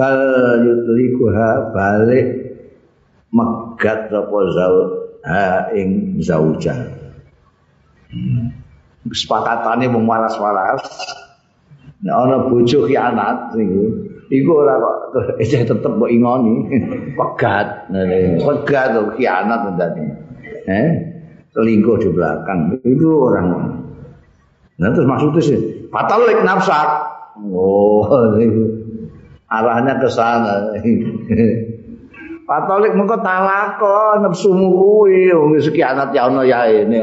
bal 0.00 0.16
yutlikuha 0.64 1.76
balik 1.76 2.26
megat 3.28 4.08
sapa 4.08 4.38
zauj 4.56 4.88
ha 5.28 5.68
ing 5.76 6.16
zaujah. 6.24 6.88
Kesepakatane 9.04 9.92
mung 9.92 10.08
waras-waras. 10.08 10.80
Nek 12.00 12.16
ana 12.16 12.48
bojo 12.48 12.88
khianat 12.88 13.52
niku 13.60 14.08
iku 14.32 14.64
ora 14.64 14.80
kok 14.80 14.96
isih 15.36 15.64
tetep 15.68 15.92
mbok 15.92 16.08
ingoni. 16.08 16.64
Pegat. 17.20 17.92
Pegat 18.40 18.96
khianat 19.20 19.60
tadi 19.76 20.04
eh 20.64 20.88
selingkuh 21.52 22.00
di 22.00 22.08
belakang. 22.08 22.80
Itu 22.88 23.28
orang 23.28 23.46
Nah 24.80 24.88
terus 24.96 25.04
maksudnya 25.04 25.44
sih, 25.44 25.60
fatalik 25.92 26.40
nafsak. 26.40 26.88
Oh, 27.52 28.00
arahnya 29.50 29.98
ke 29.98 30.08
sana. 30.08 30.70
Fatalik 32.50 32.98
mengko 32.98 33.22
talako 33.22 34.18
nafsumu 34.26 34.74
kuwi 34.74 35.30
wong 35.30 35.54
sekianat 35.58 36.10
ya 36.10 36.26
ono 36.26 36.42
ya 36.42 36.66
ini. 36.66 36.98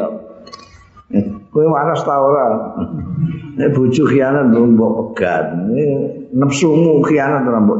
Kowe 1.51 1.65
waras 1.71 2.03
ta 2.03 2.19
ora? 2.19 2.75
Nek 3.55 3.71
bojo 3.71 4.03
khianat 4.11 4.51
mbok 4.51 5.15
pegat. 5.15 5.55
Nafsumu 6.35 6.99
khianat 7.03 7.47
ora 7.47 7.63
mbok 7.63 7.79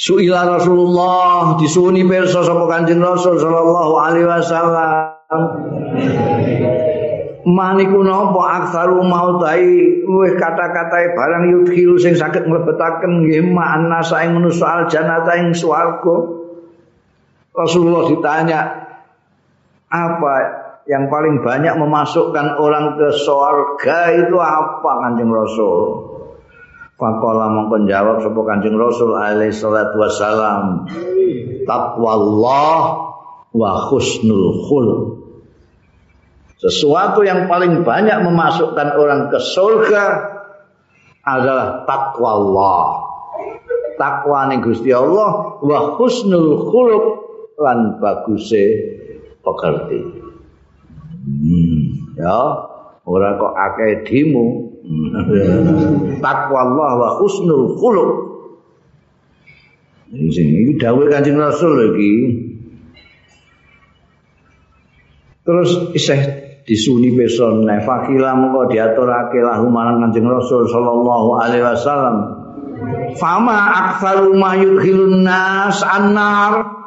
Suila 0.00 0.48
Rasulullah 0.48 1.60
disuni 1.60 2.08
perso 2.08 2.40
sapa 2.40 2.64
Kanjeng 2.72 3.04
Rasul 3.04 3.36
sallallahu 3.36 4.00
alaihi 4.00 4.24
wasallam 4.24 5.42
Maniku 7.40 8.04
napa 8.04 8.42
aksaru 8.60 9.00
mautai 9.00 10.04
luwih 10.04 10.36
kata-katae 10.36 11.16
barang 11.16 11.44
yudhilu 11.48 11.96
sing 11.96 12.12
saged 12.12 12.44
mlebetaken 12.44 13.24
nggih 13.24 13.40
makna 13.48 14.04
saing 14.04 14.36
manusa 14.36 14.68
al 14.68 14.82
jannata 14.92 15.40
ing. 15.40 15.56
Rasulullah 17.50 18.04
ditanya 18.12 18.60
apa 19.90 20.34
yang 20.88 21.08
paling 21.08 21.40
banyak 21.40 21.74
memasukkan 21.76 22.60
orang 22.60 22.96
ke 22.96 23.08
surga 23.14 23.98
itu 24.26 24.36
apa 24.38 24.90
Kanjeng 25.06 25.32
Rasul? 25.32 26.08
Faqala 27.00 27.48
mongko 27.48 27.88
jawab 27.88 28.20
sapa 28.20 28.40
Kanjeng 28.44 28.76
Rasul 28.76 29.16
alaihi 29.16 29.56
salatu 29.56 29.96
wassalam. 29.96 30.84
Taqwallah 31.64 32.80
wa 33.56 33.70
husnul 33.88 34.66
khuluq. 34.68 35.19
Sesuatu 36.60 37.24
yang 37.24 37.48
paling 37.48 37.88
banyak 37.88 38.20
memasukkan 38.20 38.88
orang 39.00 39.32
ke 39.32 39.40
surga 39.40 40.04
adalah 41.24 41.88
takwa 41.88 42.30
Allah. 42.36 42.84
Takwa 43.96 44.52
ning 44.52 44.60
Gusti 44.60 44.92
Allah 44.92 45.56
wa 45.64 45.78
husnul 45.96 46.68
khuluq 46.68 47.04
lan 47.56 47.96
baguse 47.96 48.64
pekerti. 49.40 50.00
Hmm, 51.20 51.80
ya, 52.20 52.40
ora 53.08 53.40
kok 53.40 53.54
akeh 53.56 53.92
dimu. 54.04 54.48
takwa 56.24 56.60
Allah 56.60 56.90
wa 56.92 57.08
husnul 57.24 57.80
khuluq. 57.80 58.10
Ini 60.12 60.28
sing 60.28 60.44
iki 60.44 60.72
dawuh 60.76 61.08
Kanjeng 61.08 61.40
Rasul 61.40 61.96
iki. 61.96 62.12
Terus 65.40 65.70
isih 65.96 66.39
disuni 66.64 67.16
peson 67.16 67.64
fakila 67.66 68.36
mengko 68.36 68.68
diaturake 68.70 69.40
lahu 69.40 69.68
marang 69.72 70.00
Kanjeng 70.04 70.28
Rasul 70.28 70.68
sallallahu 70.68 71.28
alaihi 71.40 71.64
wasallam. 71.64 72.16
Fama 73.20 73.58
aktsaru 73.90 74.32
ma 74.36 74.56
yudkhilun 74.56 75.24
nas 75.24 75.80
annar. 75.84 76.80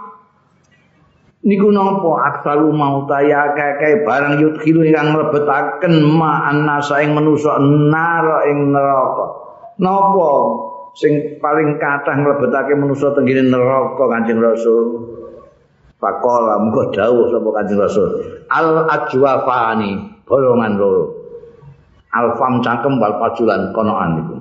Niku 1.44 1.76
napa 1.76 2.12
aktsaru 2.32 2.72
mau 2.72 3.04
taya 3.04 3.52
kakek 3.52 4.08
barang 4.08 4.40
yudkhilu 4.40 4.88
yang 4.88 5.12
mlebetaken 5.12 6.00
ma 6.08 6.48
annasa 6.48 7.04
ing 7.04 7.12
manusa 7.12 7.60
nar 7.60 8.48
ing 8.48 8.72
neraka. 8.72 9.26
Napa 9.84 10.32
sing 10.95 11.41
paling 11.44 11.82
kathah 11.82 12.16
mlebetake 12.16 12.78
manusa 12.80 13.12
tenggene 13.12 13.52
neraka 13.52 14.04
Kanjeng 14.08 14.40
Rasul 14.40 15.14
Pakola 16.03 16.59
muga 16.59 16.91
dawuh 16.91 17.31
sapa 17.31 17.49
Kanjeng 17.55 17.80
Rasul. 17.80 18.07
Al 18.51 18.91
ajwafani 18.91 20.19
bolongan 20.27 20.75
loro. 20.75 21.05
Al 22.11 22.35
fam 22.35 22.59
cangkem 22.59 22.99
wal 22.99 23.15
pajulan 23.23 23.71
konoan 23.71 24.09
iku. 24.19 24.35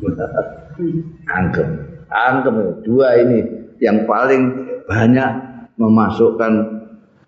Angkem. 1.36 1.68
Angkem 2.08 2.56
dua 2.80 3.20
ini 3.20 3.44
yang 3.84 4.08
paling 4.08 4.64
banyak 4.88 5.30
memasukkan 5.76 6.52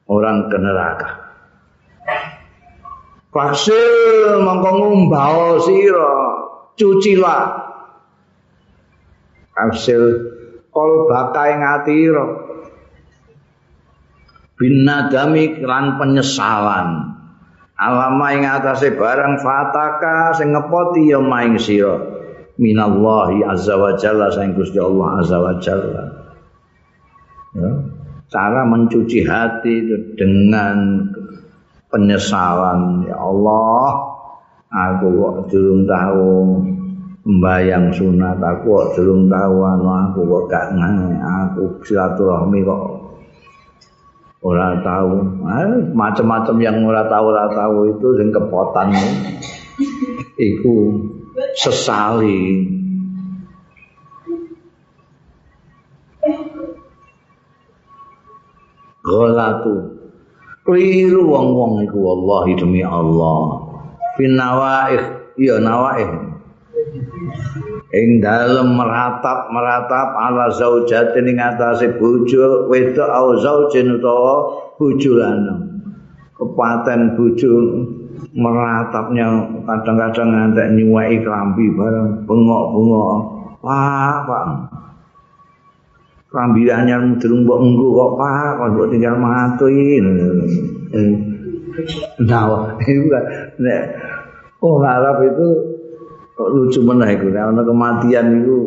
orang 0.08 0.48
ke 0.48 0.56
neraka. 0.56 1.10
Faksil 3.28 4.40
mongko 4.40 4.70
ngumbao 4.80 5.60
sira, 5.60 6.16
cucilah. 6.80 7.44
Faksil 9.52 10.02
kol 10.72 11.08
bakai 11.08 11.58
ngatira. 11.58 12.26
Bin 14.58 14.82
nadami 14.82 15.62
lan 15.62 15.96
penyesalan. 15.96 17.14
Alama 17.78 18.34
ing 18.34 18.42
atase 18.42 18.90
barang 18.90 19.38
fataka 19.38 20.34
sing 20.34 20.50
ngepoti 20.50 21.14
ya 21.14 21.22
maing 21.22 21.62
sira. 21.62 21.94
Minallahi 22.58 23.46
azza 23.46 23.78
wa 23.78 23.94
jalla 23.94 24.34
Gusti 24.50 24.82
Allah 24.82 25.22
azza 25.22 25.38
wa 25.38 25.54
jalla. 25.62 26.04
Ya. 27.54 27.70
Cara 28.28 28.66
mencuci 28.66 29.22
hati 29.22 29.72
itu 29.86 29.96
dengan 30.18 31.06
penyesalan 31.88 33.08
ya 33.08 33.16
Allah 33.16 33.88
aku 34.68 35.06
kok 35.16 35.36
durung 35.48 35.88
tahu 35.88 36.34
membayang 37.28 37.92
sunat 37.92 38.40
aku 38.40 38.66
kok 38.72 38.88
durung 38.96 39.28
tahu 39.28 39.60
anu 39.60 39.88
aku 39.92 40.20
kok 40.24 40.44
gak 40.48 40.66
ngene 40.72 41.20
aku 41.20 41.76
silaturahmi 41.84 42.64
kok 42.64 42.82
ora 44.40 44.80
tahu 44.80 45.44
eh, 45.44 45.92
macam-macam 45.92 46.56
yang 46.56 46.80
ora 46.88 47.04
tahu 47.04 47.24
ora 47.28 47.52
tahu 47.52 47.92
itu 47.92 48.08
sing 48.16 48.32
kepotan 48.32 48.96
iku 50.38 50.76
sesali. 51.54 52.74
Golatu 59.08 59.96
Keliru 60.68 61.24
wong-wong 61.32 61.80
iku 61.88 61.96
wallahi 61.96 62.52
demi 62.52 62.84
Allah. 62.84 63.56
Fin 64.20 64.36
nawaih, 64.36 65.00
iya 65.40 65.56
nawaih. 65.56 66.27
Ing 67.88 68.20
dalem 68.20 68.76
meratap-meratap 68.76 70.08
ala 70.12 70.52
zaujatin 70.52 71.24
ing 71.24 71.40
atase 71.40 71.96
bojo 71.96 72.68
wedok 72.68 73.08
au 73.08 73.40
zaujin 73.40 73.96
utawa 73.96 74.34
bojo 74.76 75.12
lanang. 75.16 75.80
Kepaten 76.36 77.16
bojo 77.16 77.52
meratapnya 78.36 79.26
kadang-kadang 79.64 80.28
ngantek 80.36 80.68
nyuwai 80.76 81.16
klambi 81.24 81.72
bareng 81.72 82.28
bengok-bengok. 82.28 83.16
Wah, 83.64 84.22
Pak. 84.22 84.46
Rambilannya 86.28 87.16
durung 87.16 87.48
mbok 87.48 87.58
engko 87.64 87.86
kok 87.88 88.12
Pak, 88.20 88.50
kok 88.60 88.68
mbok 88.76 88.88
tinggal 88.92 89.16
mati. 89.16 89.96
Nah, 92.20 92.44
itu 92.84 93.06
kan 93.08 93.24
nek 93.56 93.82
oh 94.60 94.82
Arab 94.82 95.24
itu 95.24 95.48
kok 96.38 96.54
lucu 96.54 96.78
meneh 96.86 97.18
iku 97.18 97.34
ana 97.34 97.66
kematian 97.66 98.46
itu 98.46 98.58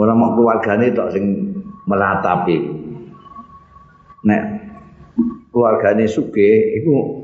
orang 0.00 0.16
mau 0.16 0.32
keluargane 0.32 0.96
tok 0.96 1.12
sing 1.12 1.24
meratapi. 1.84 2.56
Nek 4.24 4.42
keluargane 5.52 6.08
sugih 6.08 6.80
iku 6.80 7.20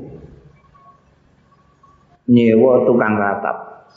nyewa 2.29 2.85
tukang 2.85 3.17
ratap. 3.17 3.89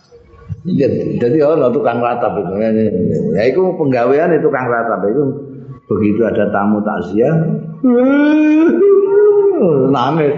Jadi 1.20 1.38
ono 1.44 1.68
tukang 1.76 2.00
ratap 2.00 2.40
itu. 2.40 2.52
Ya 3.36 3.42
itu 3.44 3.60
penggawean 3.76 4.32
tukang 4.40 4.64
ratap 4.64 5.04
itu 5.12 5.24
begitu 5.86 6.26
ada 6.26 6.50
tamu 6.50 6.82
takziah 6.82 7.30
nangis 9.94 10.34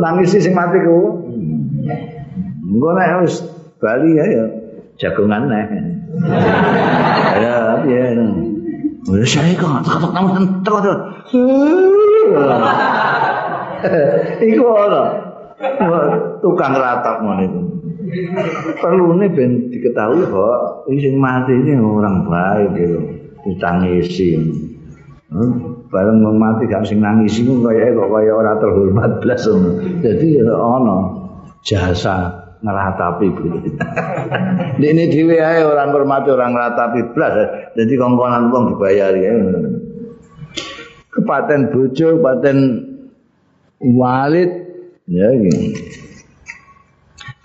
nangis 0.00 0.32
sing 0.40 0.56
mati 0.56 0.80
ku 0.80 0.98
engko 2.70 2.88
nek 2.96 3.20
wis 3.24 3.44
bali 3.76 4.16
ya 4.16 4.24
ya 4.24 4.44
jagongan 4.96 5.48
nek 5.48 5.68
ya 7.44 7.84
ya 7.84 8.04
Wis 9.00 9.32
saya 9.32 9.56
kok 9.56 9.80
tak 9.80 10.12
tamu 10.12 10.60
terus. 10.60 10.84
Iku 14.44 14.64
ono. 14.68 15.04
tukang 16.44 16.76
ratap 16.76 17.24
ngono 17.24 17.42
iku. 17.44 17.60
Perlune 18.80 19.28
ben 19.32 19.72
diketahui 19.72 20.28
bahwa 20.28 20.84
sing 20.88 21.16
mati 21.16 21.52
ini 21.56 21.80
orang 21.80 22.28
baik 22.28 22.76
gitu. 22.76 22.98
Ditangisi. 23.48 24.36
Hmm? 25.30 25.86
Bareng 25.90 26.26
mati 26.38 26.66
gak 26.66 26.86
sing 26.90 26.98
nangis 26.98 27.38
iku 27.38 27.62
kaya 27.62 27.94
kok 27.94 28.10
kaya 28.10 28.32
ora 28.34 28.58
terhormat 28.58 29.22
blas 29.22 29.46
ngono. 29.46 29.70
Dadi 30.02 30.28
ono 30.42 30.96
jasa 31.62 32.34
ngeratapi 32.60 33.26
ini 34.90 35.08
dhewe 35.08 35.36
ae 35.40 35.64
orang 35.64 35.94
hormati 35.94 36.28
orang 36.34 36.52
ngeratapi 36.52 37.00
blas. 37.14 37.34
Jadi 37.78 37.92
kongkonan 37.94 38.50
wong 38.50 38.74
dibayari. 38.74 39.22
Kepaten 41.10 41.74
bojo, 41.74 42.18
kepaten 42.18 42.58
walid 43.80 44.50
ya 45.10 45.26
gini 45.34 45.74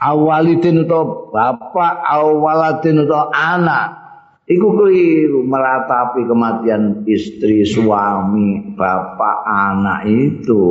awalidin 0.05 0.85
atau 0.85 1.31
bapak 1.31 1.93
awaladin 2.05 3.07
atau 3.07 3.31
anak 3.31 4.04
iku 4.45 4.67
keliru 4.77 5.41
meratapi 5.45 6.25
kematian 6.29 7.05
istri 7.09 7.65
suami 7.65 8.77
bapak 8.77 9.37
anak 9.45 10.01
itu. 10.05 10.65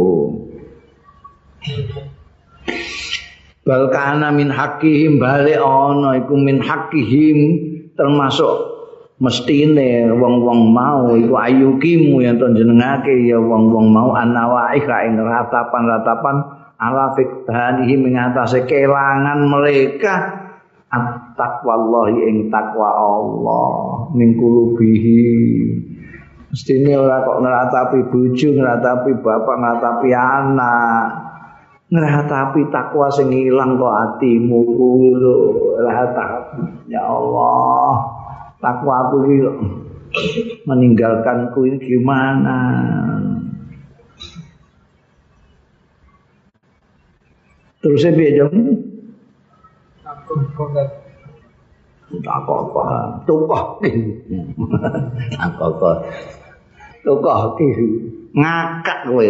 Balkana 3.65 4.29
min 4.29 4.53
hakihim 4.53 5.17
balik 5.17 5.57
ono 5.57 6.13
iku 6.13 6.37
min 6.37 6.61
hakihim 6.61 7.39
termasuk 7.97 8.75
mestine 9.17 10.13
wong-wong 10.13 10.69
mau 10.69 11.17
iku 11.17 11.33
ayukimu 11.39 12.21
yang 12.21 12.37
jenengake 12.37 13.25
ya 13.25 13.41
wong-wong 13.41 13.89
mau 13.89 14.13
anawaih 14.13 14.85
ing 14.85 15.17
ratapan-ratapan 15.17 16.37
ala 16.77 17.17
fiqhanihi 17.17 17.95
mengatasi 17.97 18.69
kelangan 18.69 19.49
mereka 19.49 20.15
at-taqwallahi 21.35 22.31
ing 22.31 22.37
takwa 22.47 22.95
Allah. 22.95 24.07
Min 24.15 24.39
kulubihi 24.39 25.23
mestine 26.55 26.95
ora 26.95 27.27
kok 27.27 27.43
ngratapi 27.43 27.99
bojo 28.15 28.49
ngratapi 28.55 29.11
bapak 29.19 29.57
ngratapi 29.59 30.09
anak. 30.15 31.07
Ngratapi 31.91 32.71
takwa 32.71 33.11
sing 33.11 33.35
ilang 33.35 33.75
kok 33.75 33.91
atimu 33.91 34.59
kuwi 34.63 35.11
lho. 35.19 35.37
Ya 36.87 37.03
Allah 37.03 37.91
takwa 38.63 39.11
aku 39.11 39.17
iki 39.27 39.37
meninggalkanku 40.63 41.67
ini 41.67 41.79
gimana? 41.83 42.59
Terus 47.83 48.01
saya 48.01 48.17
piye 48.17 48.33
jam? 48.39 48.49
Kok 52.05 52.21
tak 52.21 52.37
apa 52.45 52.55
tukah 53.25 53.63
aku 55.41 55.69
kok 55.81 55.97
tukah 57.05 57.39
ngakak 58.35 58.99
kowe 59.09 59.29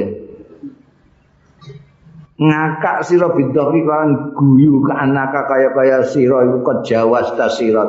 ngakak 2.35 2.97
sira 3.07 3.31
bidoki 3.31 3.87
kan 3.87 4.35
guyu 4.35 4.83
ke 4.83 4.93
anaka 4.93 5.47
kaya 5.47 5.71
kaya 5.71 6.03
sira 6.03 6.43
iku 6.51 6.59
kejawas 6.67 7.31
ta 7.39 7.47
sira 7.47 7.85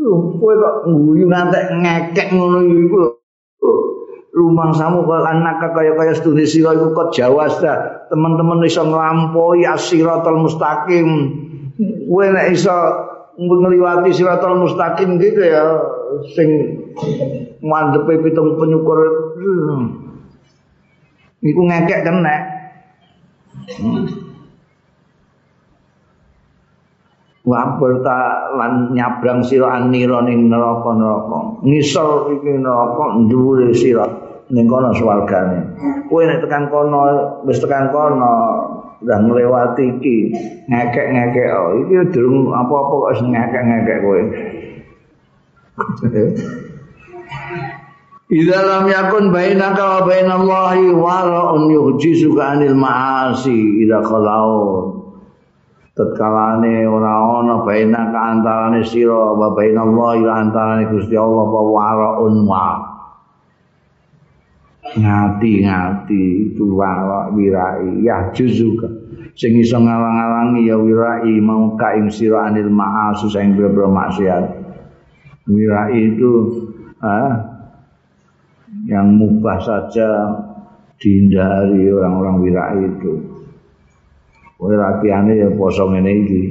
kowe 0.00 0.52
kok 0.56 0.76
guyu 0.88 1.28
ngantek 1.28 1.64
ngekek 1.84 2.28
ngono 2.32 2.64
iku 2.64 3.20
rumang 4.30 4.72
samu 4.72 5.04
kal 5.04 5.26
anaka 5.26 5.74
kaya 5.74 5.92
kaya 5.98 6.16
studi 6.16 6.48
sira 6.48 6.72
iku 6.72 6.96
kok 6.96 7.12
jawas 7.12 7.60
ta. 7.60 8.06
Teman-teman 8.08 8.64
iso 8.64 8.86
nglampaui 8.88 9.68
asiratal 9.68 10.38
mustaqim 10.40 11.08
kowe 12.08 12.24
nek 12.30 12.56
iso 12.56 12.76
ngliwati 13.40 14.12
siratal 14.12 14.60
mustaqim 14.60 15.16
gitu 15.16 15.40
ya 15.40 15.64
sing 16.36 16.48
mandepe 17.64 18.20
pitung 18.20 18.60
penyukur 18.60 19.00
iku 21.40 21.60
ngekek 21.64 22.04
kena 22.04 22.36
Wabur 27.40 28.04
ta 28.04 28.52
lan 28.52 28.92
nyabrang 28.92 29.40
sira 29.40 29.80
anira 29.80 30.20
ning 30.22 30.52
neraka-neraka. 30.52 31.64
Ngisor 31.64 32.36
iki 32.36 32.60
neraka 32.60 33.26
dhuwure 33.26 33.72
sira 33.72 34.06
ning 34.52 34.68
kono 34.68 34.92
swargane. 34.92 35.72
Kowe 36.06 36.22
nek 36.28 36.44
tekan 36.44 36.68
kono 36.68 37.00
wis 37.48 37.58
tekan 37.64 37.88
kono 37.90 38.30
udah 39.00 39.18
nglewati 39.24 39.96
iki 39.96 40.16
ngekek-ngekek 40.68 41.48
oh 41.56 41.88
iki 41.88 42.12
durung 42.12 42.52
apa-apa 42.52 42.92
kok 42.92 43.08
wis 43.08 43.20
ngekek-ngekek 43.24 43.98
kowe. 44.04 44.20
Idza 48.30 48.62
lam 48.62 48.86
yakun 48.86 49.34
bainaka 49.34 49.82
wa 49.82 50.00
bainallahi 50.06 50.94
wara'un 50.94 51.66
yuhjisuka 51.66 52.54
anil 52.54 52.78
ma'asi 52.78 53.82
idza 53.82 54.06
khalau 54.06 54.86
tetkalane 55.98 56.86
ora 56.86 57.42
ana 57.42 57.66
bainaka 57.66 58.30
antarane 58.30 58.86
sira 58.86 59.34
wa 59.34 59.50
bainallahi 59.50 60.22
lan 60.22 60.46
antarane 60.46 60.94
Gusti 60.94 61.18
Allah 61.18 61.42
wa 61.42 61.74
wara'un 61.74 62.46
wa 62.46 62.79
ngati-ngati 64.80 66.52
itu 66.52 66.64
wirai 67.36 68.00
ya 68.00 68.32
juzuka 68.32 68.88
sing 69.36 69.54
iso 69.60 69.76
ngalang-alangi 69.76 70.66
ya 70.66 70.76
wirai 70.80 71.36
mau 71.38 71.76
ka 71.76 71.94
ing 71.94 72.08
sira 72.08 72.48
anil 72.48 72.72
ma'asi 72.72 73.28
sing 73.28 73.54
maksiat 73.60 74.44
wirai 75.50 75.98
itu 76.14 76.32
ah, 77.04 77.50
yang 78.86 79.18
mubah 79.18 79.58
saja 79.60 80.08
dihindari 81.00 81.88
orang-orang 81.90 82.36
wirai 82.44 82.80
itu. 82.86 83.12
Oleh 84.60 84.76
latihannya 84.76 85.34
ya 85.40 85.48
poso 85.56 85.88
ini 85.90 86.12
iki. 86.24 86.42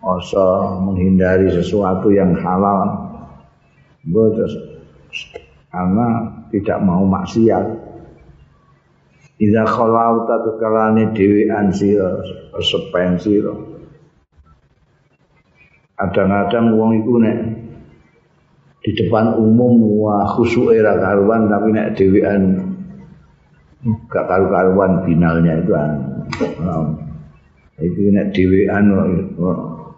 Poso 0.00 0.80
menghindari 0.84 1.48
sesuatu 1.52 2.12
yang 2.12 2.32
halal. 2.36 3.08
Terus 4.04 4.52
karena 5.72 6.28
tidak 6.54 6.78
mau 6.86 7.02
maksiat. 7.02 7.66
Ida 9.42 9.66
khalau 9.66 10.30
tatu 10.30 10.54
kalane 10.62 11.10
dewean 11.10 11.74
sira, 11.74 12.22
sepen 12.62 13.18
sira. 13.18 13.50
Kadang-kadang 15.98 16.78
wong 16.78 16.90
iku 17.02 17.18
nek 17.18 17.38
di 18.86 18.94
depan 18.94 19.34
umum 19.34 19.82
wah 19.98 20.28
khusyuk 20.38 20.70
era 20.70 20.94
karuan 21.02 21.50
tapi 21.50 21.74
nek 21.74 21.98
dewean 21.98 22.42
gak 24.12 24.28
karu-karuan 24.28 25.02
finalnya 25.08 25.56
itu 25.56 25.72
um, 26.60 27.00
itu 27.80 28.12
nek 28.12 28.30
dewean 28.36 28.92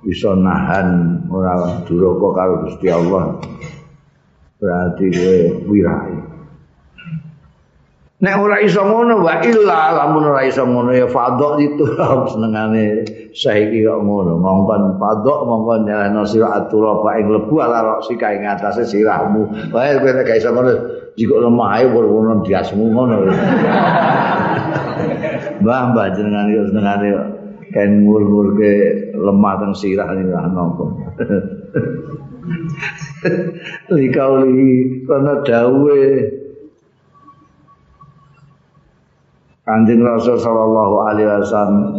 bisa 0.07 0.39
nahan 0.39 1.19
ora 1.27 1.83
duraka 1.83 2.29
karo 2.31 2.55
Gusti 2.63 2.87
Allah 2.87 3.43
berarti 4.63 5.05
kowe 5.11 5.39
wirai 5.67 6.36
Nek 8.17 8.33
ora 8.41 8.65
iso 8.65 8.81
ngono 8.81 9.21
wa 9.21 9.45
illa 9.45 9.93
lamun 9.93 10.33
ora 10.33 10.41
iso 10.49 10.65
ngono 10.65 10.89
ya 10.89 11.05
fadhok 11.05 11.61
itu 11.61 11.85
senengane 12.33 13.05
saiki 13.37 13.85
kok 13.85 14.01
ngono. 14.01 14.41
Mongkon 14.41 14.97
fadhok 14.97 15.45
mongkon 15.45 15.85
nyalano 15.85 16.25
sira 16.25 16.57
atura 16.57 16.97
ing 17.21 17.29
lebu 17.29 17.61
ala 17.61 17.85
rok 17.85 18.09
sika 18.09 18.33
ing 18.33 18.49
atase 18.49 18.89
sirahmu. 18.89 19.69
Wae 19.69 20.01
kowe 20.01 20.13
nek 20.17 20.33
iso 20.33 20.49
ngono 20.49 20.73
jiko 21.13 21.45
lemah 21.45 21.77
ae 21.77 21.85
ngono 21.93 22.41
diasmu 22.41 22.89
ngono. 22.89 23.17
Mbah 25.61 25.83
mbah 25.93 26.09
jenengan 26.17 26.49
yo 26.49 26.65
senengane 26.73 27.09
ken 27.77 28.01
mur-mur 28.01 28.57
ke 28.57 28.73
lemah 29.13 29.61
teng 29.61 29.77
sirah 29.77 30.09
ning 30.17 30.33
nopo 30.33 30.89
Likauli 33.93 35.05
kana 35.05 35.43
dawuhe 35.43 36.46
Kanjeng 39.67 40.07
Rasul 40.07 40.39
sallallahu 40.39 40.95
alaihi 41.11 41.27
wasallam 41.27 41.91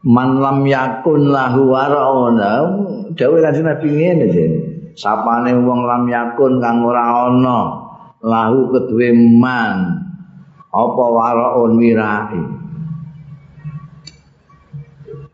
Man 0.00 0.40
lam 0.40 0.64
yakun 0.64 1.28
lahu 1.28 1.68
warauna 1.68 2.52
dawuh 3.12 3.38
Kanjeng 3.44 3.68
Nabi 3.68 3.88
ngene 3.92 4.26
jen 4.32 4.52
sapane 4.96 5.52
wong 5.60 5.84
lam 5.84 6.08
yakun 6.08 6.56
kang 6.56 6.80
ora 6.80 7.28
ana 7.28 7.80
lahu 8.24 8.68
kedue 8.72 9.12
man. 9.16 10.06
Apa 10.70 11.04
waraun 11.10 11.82
wirai? 11.82 12.40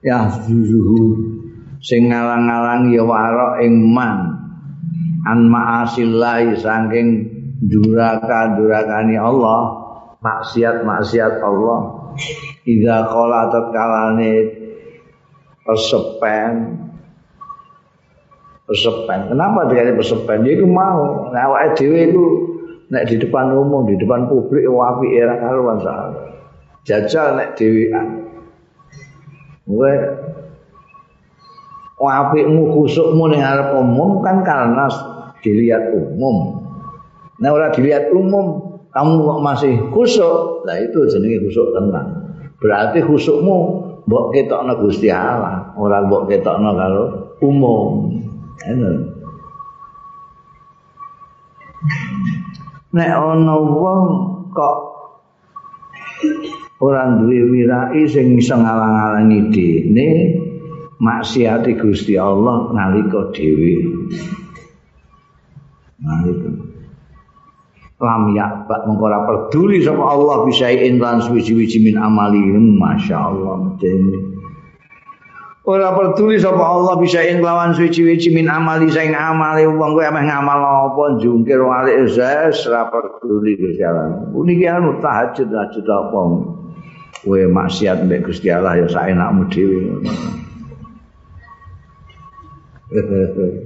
Ya 0.00 0.32
zuzuhu 0.32 1.18
sing 1.82 2.08
ngalang-alang 2.08 2.88
ya 2.88 3.04
wara 3.04 3.60
ing 3.60 3.84
man. 3.92 4.32
An 5.26 5.50
ma'asillahi 5.50 6.56
saking 6.56 7.35
duraka 7.60 8.60
durakani 8.60 9.16
Allah 9.16 9.62
maksiat 10.20 10.84
maksiat 10.84 11.40
Allah. 11.40 11.80
Idza 12.64 12.96
qala 13.12 13.52
tatkalane 13.52 14.32
pesepen 15.62 16.52
pesepen 18.66 19.20
kenapa 19.30 19.68
dia 19.70 19.92
pesepen 19.92 20.42
dia 20.42 20.56
itu 20.56 20.66
mau. 20.66 21.30
Awake 21.30 21.76
dhewe 21.76 22.00
itu 22.10 22.24
nek 22.88 23.04
di 23.10 23.20
depan 23.20 23.52
umum 23.52 23.84
di 23.84 23.98
depan 24.00 24.30
publik 24.30 24.64
wapi 24.64 25.18
era 25.18 25.36
karuan 25.36 25.78
sahabat 25.84 26.26
jajal 26.86 27.36
nek 27.36 27.58
dhewean. 27.58 28.24
Kowe 29.66 29.92
wapimu 32.00 32.62
khusukmu 32.72 33.24
ning 33.34 33.42
arep 33.42 33.76
umum 33.76 34.24
kan 34.24 34.40
karena 34.46 34.86
dilihat 35.42 35.92
umum 35.92 36.55
Nah 37.36 37.50
ora 37.52 37.68
dilihat 37.68 38.08
umum, 38.16 38.80
kamu 38.96 39.44
masih 39.44 39.92
khusuk, 39.92 40.64
lah 40.64 40.80
itu 40.80 41.04
jenenge 41.12 41.44
khusuk 41.44 41.76
tenang. 41.76 42.08
Berarti 42.56 43.04
khusukmu 43.04 43.56
mbok 44.08 44.32
ketokno 44.32 44.80
Gusti 44.80 45.12
Allah, 45.12 45.76
ora 45.76 46.00
mbok 46.00 46.32
ketokno 46.32 46.70
karo 46.72 47.04
umum. 47.44 48.16
Nek 52.96 53.10
ana 53.12 53.54
wong 53.60 54.02
kok 54.56 54.76
ora 56.80 57.20
duwe 57.20 57.44
wirai 57.52 58.08
sing 58.08 58.40
iso 58.40 58.56
ngalang-alangi 58.56 59.40
dene 59.52 60.08
maksiati 60.96 61.76
Gusti 61.76 62.16
Allah 62.16 62.72
nalika 62.72 63.28
dhewe. 63.36 63.74
Itu. 66.24 66.55
Lam 67.96 68.22
yakbak 68.36 68.84
mengkora 68.84 69.24
peduli 69.24 69.80
sama 69.80 70.12
Allah 70.12 70.44
bisa 70.44 70.68
lan 70.72 71.24
suwi-wiji 71.24 71.80
min 71.80 71.96
amali. 71.96 72.40
Masyaallah 72.56 73.54
medeni 73.72 74.36
ora 75.66 75.90
peduli 75.98 76.38
sapa 76.38 76.62
Allah 76.62 76.94
bisa 77.02 77.26
lawan 77.42 77.74
suwi-wiji 77.74 78.30
min 78.30 78.46
amali 78.46 78.86
sing 78.86 79.10
amali 79.12 79.66
wong 79.66 79.98
kowe 79.98 80.04
ameh 80.06 80.22
ngamal 80.22 80.62
apa 80.62 81.18
jungkir 81.18 81.58
walik 81.58 82.06
zes 82.14 82.62
ora 82.70 82.86
peduli 82.86 83.58
Gusti 83.58 83.82
Allah. 83.82 84.30
Puniki 84.30 84.70
anu 84.70 85.02
tahajud 85.02 85.50
tahajud 85.50 85.86
apa? 85.90 86.20
Kowe 87.26 87.42
maksiat 87.50 88.06
mbek 88.06 88.30
Gusti 88.30 88.46
Allah 88.46 88.78
ya 88.78 88.86
saenakmu 88.86 89.50
dhewe 89.50 89.98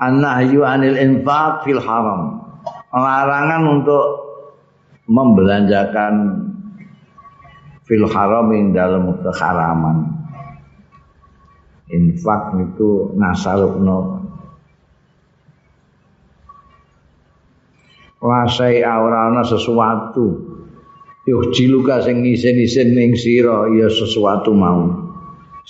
an-nahyu 0.00 0.64
anil 0.64 0.96
infaq 0.96 1.68
fil 1.68 1.78
haram. 1.78 2.40
Larangan 2.90 3.62
untuk 3.78 4.04
membelanjakan 5.06 6.14
fil 7.86 8.06
haram 8.08 8.50
yang 8.50 8.74
dalam 8.74 9.04
keharaman. 9.22 9.96
Infak 11.90 12.54
itu 12.58 13.14
nasarukno. 13.14 14.24
Wasai 18.20 18.84
aurana 18.84 19.42
sesuatu. 19.46 20.26
Yuh 21.28 21.52
jiluka 21.54 22.02
sing 22.02 22.24
isin-isin 22.26 22.96
ning 22.96 23.14
sira 23.14 23.68
ya 23.70 23.86
sesuatu 23.86 24.50
mau. 24.56 25.10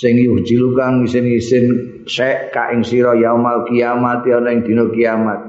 sing 0.00 0.16
yujilu 0.16 0.72
kang 0.72 1.04
isin-isin 1.04 1.89
sek 2.06 2.54
ka 2.54 2.72
ing 2.72 2.84
sira 2.86 3.12
yaumul 3.16 3.66
kiamat 3.68 4.24
ya 4.24 4.38
ning 4.40 4.64
dina 4.64 4.88
kiamat. 4.88 5.40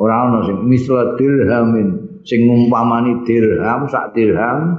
Ora 0.00 0.28
ana 0.28 0.44
sing 0.44 0.66
misla 0.66 1.14
dirhamin 1.16 2.20
sing 2.26 2.46
ngumpamani 2.46 3.22
dirham 3.26 3.86
sak 3.86 4.14
dirham 4.14 4.78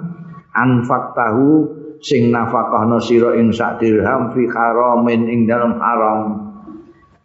anfak 0.53 1.15
tahu 1.15 1.69
sing 2.03 2.29
nafakahna 2.29 2.99
sira 2.99 3.35
ing 3.39 3.55
sak 3.55 3.79
dirham 3.79 4.35
fi 4.35 4.43
haramin 4.49 5.31
ing 5.31 5.39
dalam 5.47 5.79
haram. 5.79 6.19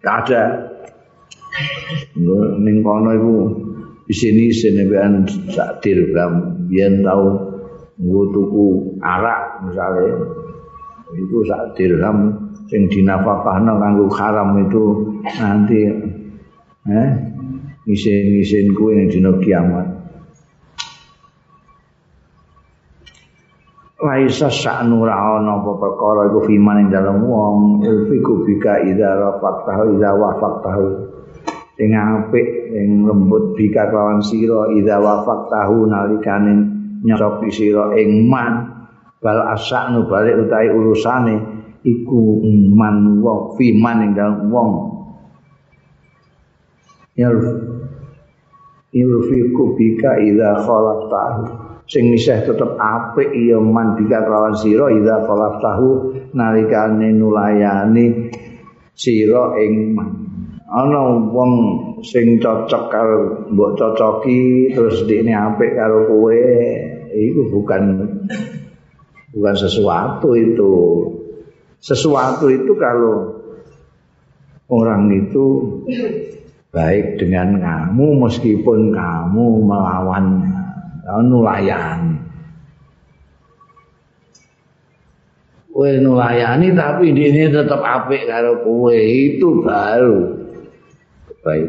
Ada. 0.05 0.45
Ning 2.63 2.87
kono 2.87 3.11
iku 3.19 3.35
isin-isin 4.07 4.79
ben 4.87 5.27
sak 5.51 5.83
dirham. 5.83 6.65
Yen 6.71 7.03
tau 7.03 7.51
nggo 7.99 8.23
tuku 8.31 8.67
arak 9.03 9.67
misalnya 9.67 10.23
itu 11.19 11.37
sak 11.49 11.75
dirham 11.75 12.48
sing 12.69 12.87
dinafakahna 12.93 13.81
kanggo 13.81 14.07
haram 14.13 14.61
itu 14.61 14.85
nanti 15.41 15.81
eh 16.89 17.11
isin-isin 17.89 18.77
kuwi 18.77 19.01
ning 19.01 19.09
dina 19.09 19.33
kiamat. 19.41 19.87
Laisa 23.99 24.47
sa'nu 24.47 25.03
ra'ana 25.03 25.59
apa 25.59 25.73
perkara 25.75 26.31
iku 26.31 26.47
fiman 26.47 26.87
ing 26.87 26.89
dalem 26.95 27.19
wong 27.19 27.83
ilfiku 27.83 28.47
bika 28.47 28.79
idza 28.87 29.11
rafaqtahu 29.19 29.99
idza 29.99 30.15
wafaqtahu 30.15 30.87
sing 31.75 31.91
apik 31.99 32.47
sing 32.71 33.11
lembut 33.11 33.59
bika 33.59 33.91
kelawan 33.91 34.23
sira 34.23 34.71
idza 34.71 35.03
wafaqtahu 35.03 35.91
nalikane 35.91 36.53
nyocoki 37.03 37.51
sira 37.51 37.97
ing 37.99 38.29
man. 38.31 38.77
Bal 39.19 39.51
asaknu 39.51 40.07
balik 40.07 40.47
utahe 40.47 40.71
urusane 40.71 41.43
iku 41.93 42.45
man 42.73 43.21
wong 43.25 43.57
fiman 43.57 44.05
ing 44.05 44.11
dalem 44.13 44.49
wong. 44.53 44.71
Ya 47.19 47.33
ilfiku 48.95 49.75
bika 49.75 50.21
idza 50.23 50.65
khalaqtahu. 50.65 51.43
Sing 51.89 52.13
nisih 52.13 52.45
tetep 52.45 52.77
apik 52.77 53.33
ya 53.33 53.57
man 53.57 53.97
bika 53.97 54.21
kelawan 54.29 54.53
sira 54.61 54.93
idza 54.93 55.25
tahu 55.25 56.13
nalikane 56.37 57.17
nulayani 57.17 58.29
sira 58.93 59.57
ing 59.57 59.97
man. 59.97 60.09
Ana 60.69 61.33
wong 61.33 61.53
sing 62.05 62.37
cocok 62.39 62.93
karo 62.93 63.49
mbok 63.49 63.81
cocoki 63.81 64.69
terus 64.77 65.09
dikne 65.09 65.33
apik 65.33 65.73
karo 65.73 66.05
kowe 66.05 66.37
itu 67.09 67.41
bukan 67.49 67.83
bukan 69.33 69.55
sesuatu 69.57 70.37
itu 70.37 70.73
sesuatu 71.79 72.51
itu 72.51 72.73
kalau 72.77 73.39
orang 74.69 75.09
itu 75.15 75.47
baik 76.69 77.17
dengan 77.17 77.57
kamu 77.57 78.07
meskipun 78.29 78.93
kamu 78.93 79.45
melawannya 79.65 80.61
nulayani. 81.25 82.17
Kowe 85.73 85.95
nulayani 86.03 86.75
tapi 86.75 87.15
ini 87.15 87.49
tetap 87.55 87.79
apik 87.79 88.27
karo 88.27 88.67
kowe 88.67 88.99
itu 88.99 89.63
baru 89.63 90.21
baik. 91.47 91.69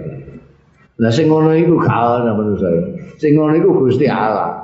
Lah 1.00 1.12
sing 1.16 1.32
ngono 1.32 1.56
iku 1.56 1.80
gak 1.80 1.96
ana 2.20 2.36
menurut 2.36 2.60
saya. 2.60 2.82
Sing 3.16 3.40
ngono 3.40 3.56
iku 3.56 3.70
Gusti 3.86 4.10
Allah. 4.12 4.59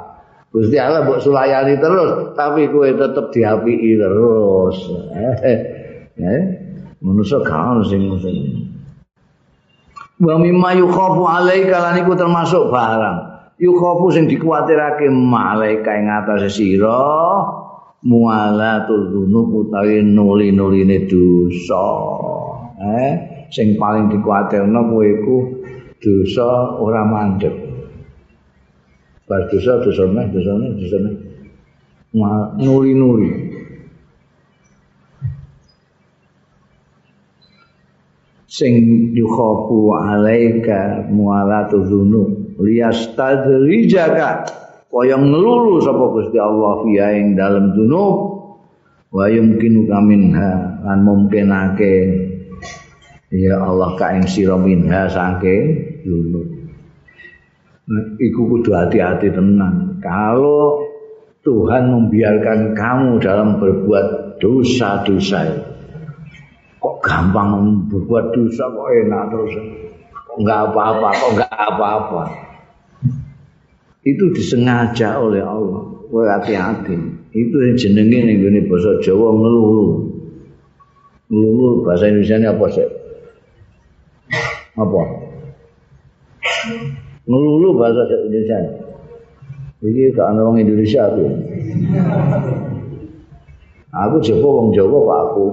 Gusti 0.56 0.80
Allah 0.80 1.03
mbok 1.03 1.19
sulayani 1.19 1.76
terus 1.84 2.32
tapi 2.32 2.72
kowe 2.72 2.88
tetep 2.88 3.26
diapiki 3.36 3.99
terus. 3.99 4.77
Eh. 6.15 6.44
Manusa 7.03 7.44
ana 7.44 7.84
sing 7.84 8.07
ngono. 8.07 8.32
Wa 10.15 10.40
mimma 10.40 10.80
yukhafu 10.80 11.27
alaika 11.27 11.84
lan 11.84 11.99
iku 11.99 12.15
termasuk 12.15 12.72
barang. 12.72 13.36
yukhafu 13.56 14.11
sing 14.11 14.27
dikuwatirake 14.27 15.07
malaikat 15.07 16.03
ing 16.03 16.07
atase 16.11 16.52
sira 16.52 16.99
mualatul 18.03 19.10
dzunub 19.10 19.65
utawi 19.65 20.03
nuli-nuline 20.03 21.07
dosa 21.07 21.88
eh 22.84 23.14
sing 23.49 23.80
paling 23.80 24.11
dikuwatirno 24.11 24.91
kowe 24.91 25.06
iku 25.07 25.38
dosa 26.03 26.76
ora 26.84 27.07
mandeg 27.07 27.64
bar 29.26 29.49
dosa 29.49 29.81
dosa 29.81 30.06
meh 30.06 30.26
dosa 30.30 30.53
meh 30.53 30.72
dosa 30.77 30.97
meh 31.02 31.14
nuli-nuli. 32.61 33.30
Sing 38.45 39.11
yukhafu 39.11 39.91
alaika 39.99 41.11
mualatul 41.11 41.84
dzunub 41.91 42.30
liyastadrijaka. 42.64 44.47
Kaya 44.95 45.19
ngelulu 45.19 45.84
sapa 45.84 46.07
Gusti 46.15 46.39
Allah 46.39 46.88
fiha 46.88 47.07
ing 47.19 47.35
dalem 47.35 47.76
dunub 47.76 48.15
wa 49.11 49.27
yumkinu 49.27 49.91
kaminha 49.91 50.80
lan 50.88 51.03
mungkinake 51.03 51.95
ya 53.35 53.60
Allah 53.60 53.91
ka 53.99 54.15
ing 54.15 54.23
sira 54.23 54.56
minha 54.56 55.11
saking 55.11 55.64
iku 58.18 58.41
kudu 58.49 58.72
hati-hati 58.74 59.30
tenan 59.30 60.02
kalau 60.02 60.86
Tuhan 61.45 61.94
membiarkan 61.94 62.74
kamu 62.74 63.22
dalam 63.22 63.62
berbuat 63.62 64.38
dosa-dosa 64.41 65.45
kok 66.82 66.95
gampang 67.06 67.86
berbuat 67.90 68.34
dosa 68.34 68.66
kok 68.70 68.88
enak 68.90 69.24
terus 69.30 69.53
kok 70.12 70.38
enggak 70.41 70.60
apa-apa 70.74 71.07
kok 71.14 71.30
enggak 71.38 71.53
apa-apa 71.53 72.24
itu 74.06 74.30
disengaja 74.38 75.18
oleh 75.18 75.41
Allah. 75.41 75.82
Kowe 76.06 76.22
hati-hati. 76.30 76.94
Itu 77.34 77.57
yang 77.57 77.76
jenenge 77.76 78.22
ning 78.22 78.38
gone 78.45 78.62
basa 78.70 79.02
Jawa. 79.02 79.34
Ngelulu 81.26 81.82
bahasa 81.82 82.14
Indonesia 82.14 82.38
ini 82.38 82.48
apa 82.48 82.66
sih? 82.70 82.86
Apa? 84.78 85.02
Ngelulu 87.26 87.81
bahasa 87.81 88.06
Indonesia. 88.06 88.57
Iki 89.81 90.14
gak 90.14 90.34
ana 90.34 90.45
wong 90.45 90.61
Indonesia 90.61 91.10
aku. 91.10 91.26
Aku 93.89 94.15
Jawa 94.22 94.49
wong 94.61 94.69
Jawa 94.73 94.97
kok 94.97 95.19
aku. 95.26 95.45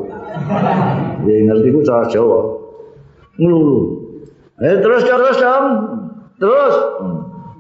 Ya 1.25 1.35
ngerti 1.49 1.69
ku 1.73 1.81
cara 1.81 2.05
Jawa. 2.13 2.41
Ngelulu. 3.41 3.81
Eh 4.61 4.77
terus 4.85 5.05
terus 5.05 5.37
dong. 5.41 5.67
Terus. 6.37 6.75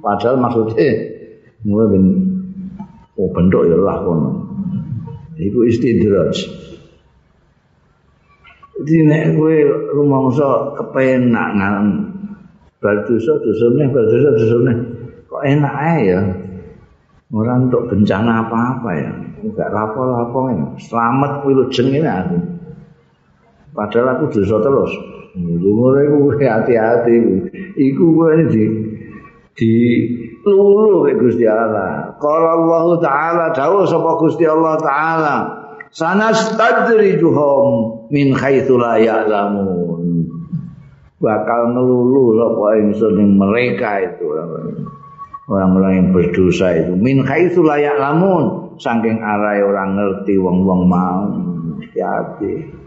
Padahal 0.02 0.36
maksudnya 0.36 0.90
mulai 1.62 1.94
ben 1.94 2.05
oh 3.16 3.28
bentuk 3.32 3.64
ya 3.64 3.76
lah 3.80 4.02
kono. 4.05 4.30
Iku 5.40 5.64
istidraj. 5.64 6.36
Jadi 8.82 8.94
nek 9.06 9.39
kowe 9.39 9.56
rumangsa 9.94 10.74
kepenak 10.74 11.48
nang 11.55 12.11
bar 12.82 13.06
dosa 13.06 13.38
dosane 13.38 13.86
bar 13.94 14.04
dosa 14.10 14.30
dosane 14.34 14.72
kok 15.30 15.42
enak 15.46 15.74
ae 15.78 16.00
ya. 16.10 16.20
Ora 17.32 17.56
untuk 17.56 17.88
bencana 17.88 18.44
apa-apa 18.44 18.90
ya. 18.92 19.12
Enggak 19.40 19.72
lapo-lapo 19.72 20.52
ya. 20.52 20.66
Selamat 20.76 21.40
kuwi 21.40 21.56
lujeng 21.56 21.88
ini 21.88 22.04
aku. 22.04 22.36
Padahal 23.72 24.20
aku 24.20 24.36
dosa 24.36 24.60
terus. 24.60 24.92
Ngono 25.32 25.98
iku 26.04 26.36
hati-hati. 26.36 27.16
Iku 27.80 28.04
kowe 28.12 28.36
di 28.52 28.64
di 29.56 29.72
lulu 30.44 31.09
ke 31.09 31.16
Gusti 31.16 31.48
Allah. 31.48 32.12
Qala 32.20 32.60
Allah 32.60 32.84
taala 33.00 33.44
dawuh 33.56 33.88
sapa 33.88 34.20
Gusti 34.20 34.44
Allah 34.44 34.76
taala 34.76 35.36
sanastadrijuhum 35.92 37.64
min 38.12 38.36
haitsu 38.36 38.76
la 38.76 39.00
ya'lamun. 39.00 40.01
Bakal 41.23 41.70
ngelulu 41.70 42.35
sapa 42.35 42.66
ingsun 42.82 43.15
ing 43.23 43.31
mereka 43.39 44.03
itu. 44.03 44.27
Orang-orang 45.47 45.93
yang 45.94 46.09
berdosa 46.11 46.74
itu. 46.74 46.99
Min 46.99 47.23
haitsu 47.23 47.62
la 47.62 47.78
ya'lamun. 47.78 48.74
Saking 48.82 49.23
arai 49.23 49.62
orang 49.62 49.94
ngerti 49.94 50.35
wong-wong 50.43 50.90
mau. 50.90 51.23
Hati-hati. 51.78 52.82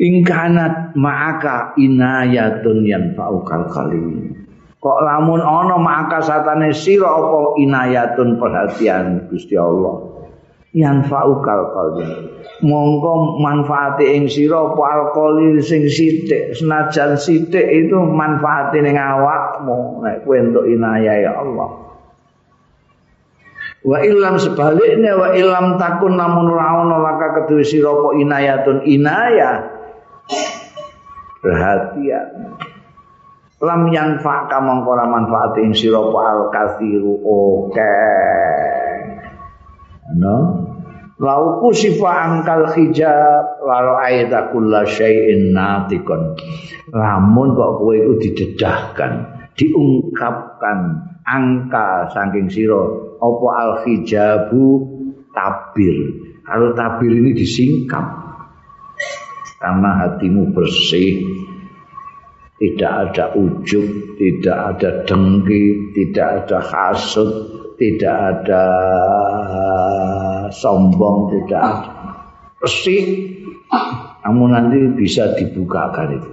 ingkanat 0.00 0.96
ma'aka 0.96 1.76
inayatun 1.76 2.88
yang 2.88 3.12
faukal 3.12 3.68
kali 3.68 4.32
kok 4.80 4.98
lamun 5.04 5.44
ono 5.44 5.76
ma'aka 5.76 6.24
satane 6.24 6.72
sira 6.72 7.12
apa 7.12 7.60
inayatun 7.60 8.40
perhatian 8.40 9.28
Gusti 9.28 9.60
Allah 9.60 10.09
yang 10.70 11.02
faukal 11.10 11.74
kali 11.74 12.30
mongko 12.60 13.40
manfaati 13.40 14.16
ing 14.16 14.28
sira 14.28 14.60
apa 14.60 14.82
alkoli 14.84 15.58
sing 15.64 15.88
sithik 15.88 16.52
senajan 16.52 17.16
sithik 17.16 17.64
itu 17.64 17.96
manfaati 17.96 18.84
ning 18.84 18.96
awakmu. 19.00 20.04
Nek 20.04 20.24
kowe 20.24 20.36
entuk 20.36 20.64
inayah 20.68 21.16
ya 21.24 21.32
Allah. 21.40 21.70
Wa 23.80 23.98
ilam 24.04 24.36
sebaliknya 24.36 25.16
wa 25.16 25.32
ilam 25.32 25.80
takun 25.80 26.20
namun 26.20 26.52
raono 26.52 27.00
laka 27.00 27.44
kedua 27.44 27.64
sira 27.64 27.96
apa 27.96 28.08
inayatun 28.20 28.84
inayah 28.84 29.56
perhatian 31.40 32.60
lam 33.60 33.82
yang 33.92 34.20
fa'ka 34.20 34.60
mengkora 34.60 35.08
manfaat 35.08 35.56
ing 35.64 35.72
sira 35.72 36.00
al 36.00 36.52
kathiru 36.52 37.24
oke. 37.24 37.96
No 40.20 40.59
lau 41.20 41.60
kusifa 41.60 42.08
angkal 42.08 42.64
hijab 42.72 43.60
walau 43.60 44.00
aida 44.00 44.48
kulla 44.48 44.88
syai'in 44.88 45.52
natikon. 45.52 46.34
Lamun 46.90 47.52
kok 47.52 47.70
kowe 47.78 47.94
iku 47.94 48.14
didedahkan 48.18 49.12
diungkapkan 49.54 50.78
angka 51.28 52.08
saking 52.16 52.48
sira 52.48 52.80
apa 53.20 53.48
al 53.52 53.72
hijabu 53.84 54.88
tabir. 55.36 55.96
Kalau 56.40 56.72
tabir 56.72 57.12
ini 57.12 57.36
disingkap 57.36 58.02
karena 59.60 59.90
hatimu 60.02 60.56
bersih 60.56 61.20
tidak 62.56 62.92
ada 63.12 63.24
ujub 63.36 64.16
tidak 64.16 64.58
ada 64.74 64.90
dengki 65.04 65.92
tidak 65.92 66.44
ada 66.44 66.58
hasut 66.64 67.30
tidak 67.76 68.12
ada 68.12 68.64
sombong, 70.52 71.30
tidak 71.32 71.90
resik, 72.60 73.06
namun 74.26 74.52
nanti 74.52 74.78
bisa 74.94 75.34
dibukakan 75.38 76.20
itu. 76.20 76.30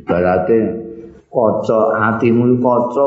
Ibaratnya 0.00 0.60
koco 1.28 1.92
hatimu 1.92 2.56
koco 2.62 3.04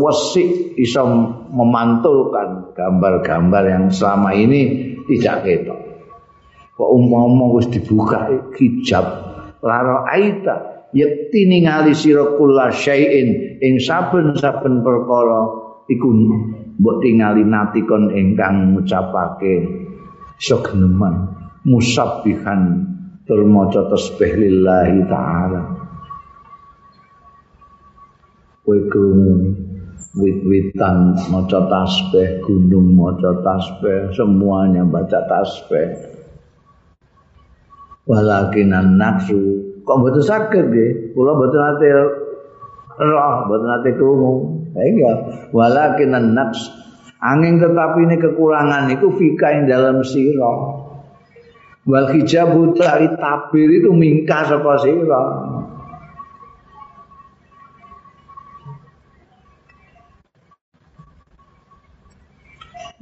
wesik 0.00 0.72
bisa 0.78 1.04
memantulkan 1.52 2.72
gambar-gambar 2.72 3.62
yang 3.68 3.84
selama 3.92 4.32
ini 4.32 4.94
tidak 5.04 5.44
ketok. 5.44 5.80
Kok 6.78 6.90
umpama 6.94 7.58
wis 7.58 7.66
dibuka 7.68 8.30
hijab 8.54 9.28
laro 9.62 10.06
aita 10.06 10.86
yakti 10.94 11.50
ningali 11.50 11.92
sira 11.92 12.38
kula 12.38 12.70
syai'in 12.70 13.58
ing 13.58 13.82
saben-saben 13.82 14.86
perkara 14.86 15.40
iku 15.90 16.08
mbok 16.78 17.02
tingali 17.02 17.42
natikon 17.42 18.14
ingkang 18.14 18.72
ngucapake 18.72 19.54
sogeneman 20.38 21.34
musabbihan 21.66 22.86
tur 23.26 23.42
maca 23.44 23.90
tasbih 23.90 24.32
lillahi 24.38 24.98
taala. 25.10 25.62
Kowe 28.62 28.78
krungu 28.86 29.58
wit-witan 30.16 31.18
maca 31.28 31.60
tasbih 31.66 32.46
gunung 32.46 32.94
maca 32.94 33.42
tasbih 33.42 34.14
semuanya 34.14 34.86
baca 34.86 35.26
tasbih. 35.26 36.14
Walakinan 38.08 38.96
nafsu 38.96 39.36
kok 39.84 39.98
betul 40.00 40.24
sakit 40.24 40.64
nggih? 40.72 40.90
Kula 41.12 41.36
betul 41.36 41.60
nate 41.60 41.86
roh 43.02 43.36
betul 43.50 43.66
nate 43.66 43.90
krungu 43.98 44.32
enggak 44.82 45.16
walakinan 45.50 46.34
nafs 46.34 46.70
angin 47.18 47.58
tetapi 47.58 48.06
ini 48.06 48.16
kekurangan 48.22 48.92
itu 48.94 49.10
fika 49.18 49.54
yang 49.54 49.64
dalam 49.66 50.02
sira 50.06 50.54
wal 51.88 52.08
hijabu 52.14 52.76
dari 52.78 53.10
tabir 53.18 53.68
itu 53.82 53.90
mingkas 53.90 54.52
saka 54.52 54.74
sira 54.78 55.22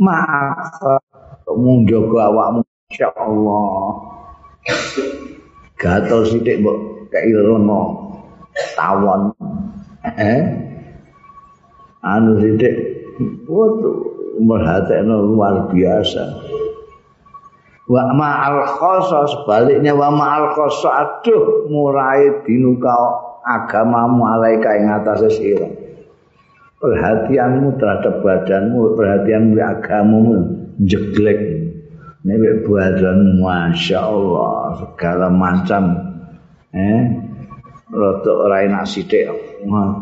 maaf 0.01 1.01
kamu 1.47 1.89
jaga 1.89 2.21
awakmu 2.29 2.61
insyaallah. 2.93 3.81
Gatel 5.77 6.21
sithik 6.27 6.61
mbok 6.61 6.77
kei 7.13 7.33
lengo 7.33 7.81
tawon. 8.77 9.33
Eh? 10.17 10.41
Anu 12.07 12.39
sithik 12.39 12.75
waduh 13.51 13.97
merhatekno 14.39 15.27
luar 15.27 15.67
biasa. 15.73 16.23
Wa 17.87 18.11
ma'al 18.15 18.67
sebaliknya 19.31 19.95
wa 19.95 20.11
ma'al 20.11 20.55
aduh 20.55 21.71
murai 21.71 22.43
dinuka 22.47 22.95
agamamu 23.47 24.27
alaika 24.27 24.75
ing 24.75 24.91
atase 24.91 25.31
sira. 25.31 25.69
Perhatianmu 26.77 27.81
terhadap 27.81 28.21
badanmu, 28.21 28.95
perhatianmu 28.95 29.55
agamamu 29.59 30.35
jeglek. 30.83 31.67
Nek 32.27 32.67
badan 32.67 33.39
Masya 33.39 34.03
Allah 34.03 34.83
segala 34.83 35.31
macam 35.31 35.95
eh 36.75 37.23
rada 37.87 38.33
ora 38.35 38.67
enak 38.67 38.83
sithik 38.83 39.31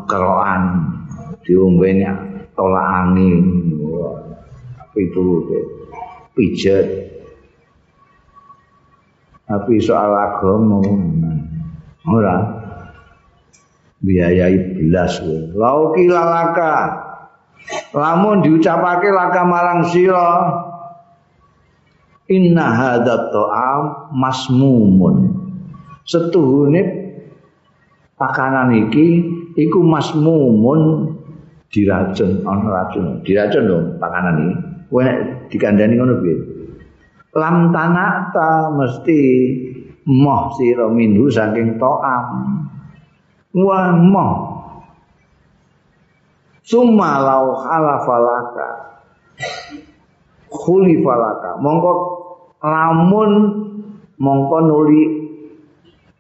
kerokan 0.09 0.94
diombenya 1.45 2.13
tolak 2.57 2.87
angin. 3.05 3.71
Itu 4.95 5.51
pijet 6.35 7.15
tapi 9.45 9.77
soal 9.79 10.13
agama 10.13 10.81
ora. 12.09 12.37
Biayai 14.05 14.77
belas 14.77 15.17
lauki 15.57 16.13
lalaka 16.13 16.93
lamun 17.97 18.45
diucapake 18.45 19.09
laka 19.09 19.49
marang 19.49 19.89
sira 19.89 20.61
inna 22.29 22.69
hadza 22.69 23.33
ta'am 23.33 24.13
masmumun. 24.13 25.17
Setuhune 26.05 26.83
pakanan 28.21 28.77
iki 28.77 29.25
iku 29.57 29.81
masmumun 29.81 30.81
diracun 31.75 32.47
ana 32.47 32.67
racun. 32.71 33.19
Diracun 33.27 33.65
dong 33.67 33.85
pakanan 33.99 34.39
iki 34.39 34.55
kowe 34.87 35.03
nek 35.03 35.51
dikandani 35.51 35.95
ngono 35.99 36.15
piye? 36.23 36.37
Lam 37.35 37.75
tanata 37.75 38.71
mesti 38.79 39.21
moh 40.07 40.55
sira 40.55 40.87
minhu 40.87 41.27
saking 41.27 41.83
ta'am. 41.83 42.27
Wa 43.59 43.91
moh. 43.91 44.35
Summa 46.65 47.21
lau 47.21 47.61
halafalaka 47.61 48.69
khulifalaka 50.49 51.59
mongko 51.59 51.93
lamun 52.63 53.31
mongko 54.23 54.57
nuli. 54.63 55.03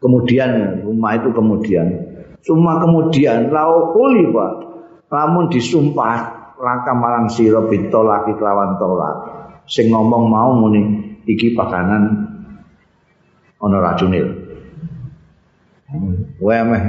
Kemudian 0.02 0.84
rumah 0.84 1.16
itu 1.16 1.32
kemudian. 1.32 1.88
Cuma 2.44 2.76
kemudian 2.76 3.48
lau 3.48 3.96
khulifa 3.96 4.73
lamun 5.14 5.46
disumpah 5.46 6.50
laka 6.58 6.92
marang 6.98 7.30
sira 7.30 7.62
bitolaki 7.70 8.34
kelawan 8.34 8.74
tolak. 8.82 9.16
Sing 9.70 9.88
ngomong 9.94 10.26
mau 10.26 10.50
muni 10.58 11.14
iki 11.24 11.54
pakanan 11.54 12.34
ana 13.64 13.78
racunil 13.80 14.28
wae 16.36 16.60
meh 16.68 16.82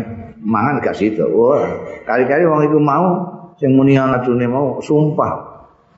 mangan 0.44 0.84
gak 0.84 0.98
situ 0.98 1.24
wah 1.24 1.64
kali-kali 2.04 2.44
wong 2.44 2.68
iku 2.68 2.80
mau 2.84 3.08
sing 3.56 3.78
muni 3.78 3.96
ana 3.96 4.20
racune 4.20 4.50
mau 4.50 4.82
sumpah. 4.82 5.54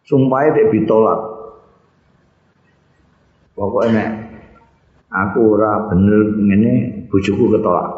Sumpahnya 0.08 0.56
dek 0.56 0.72
bitolak 0.72 1.20
Pokoknya 3.58 3.92
nek 3.92 4.10
aku 5.10 5.58
ora 5.58 5.90
bener 5.90 6.38
ngene 6.38 6.74
bojoku 7.10 7.58
ketolak. 7.58 7.90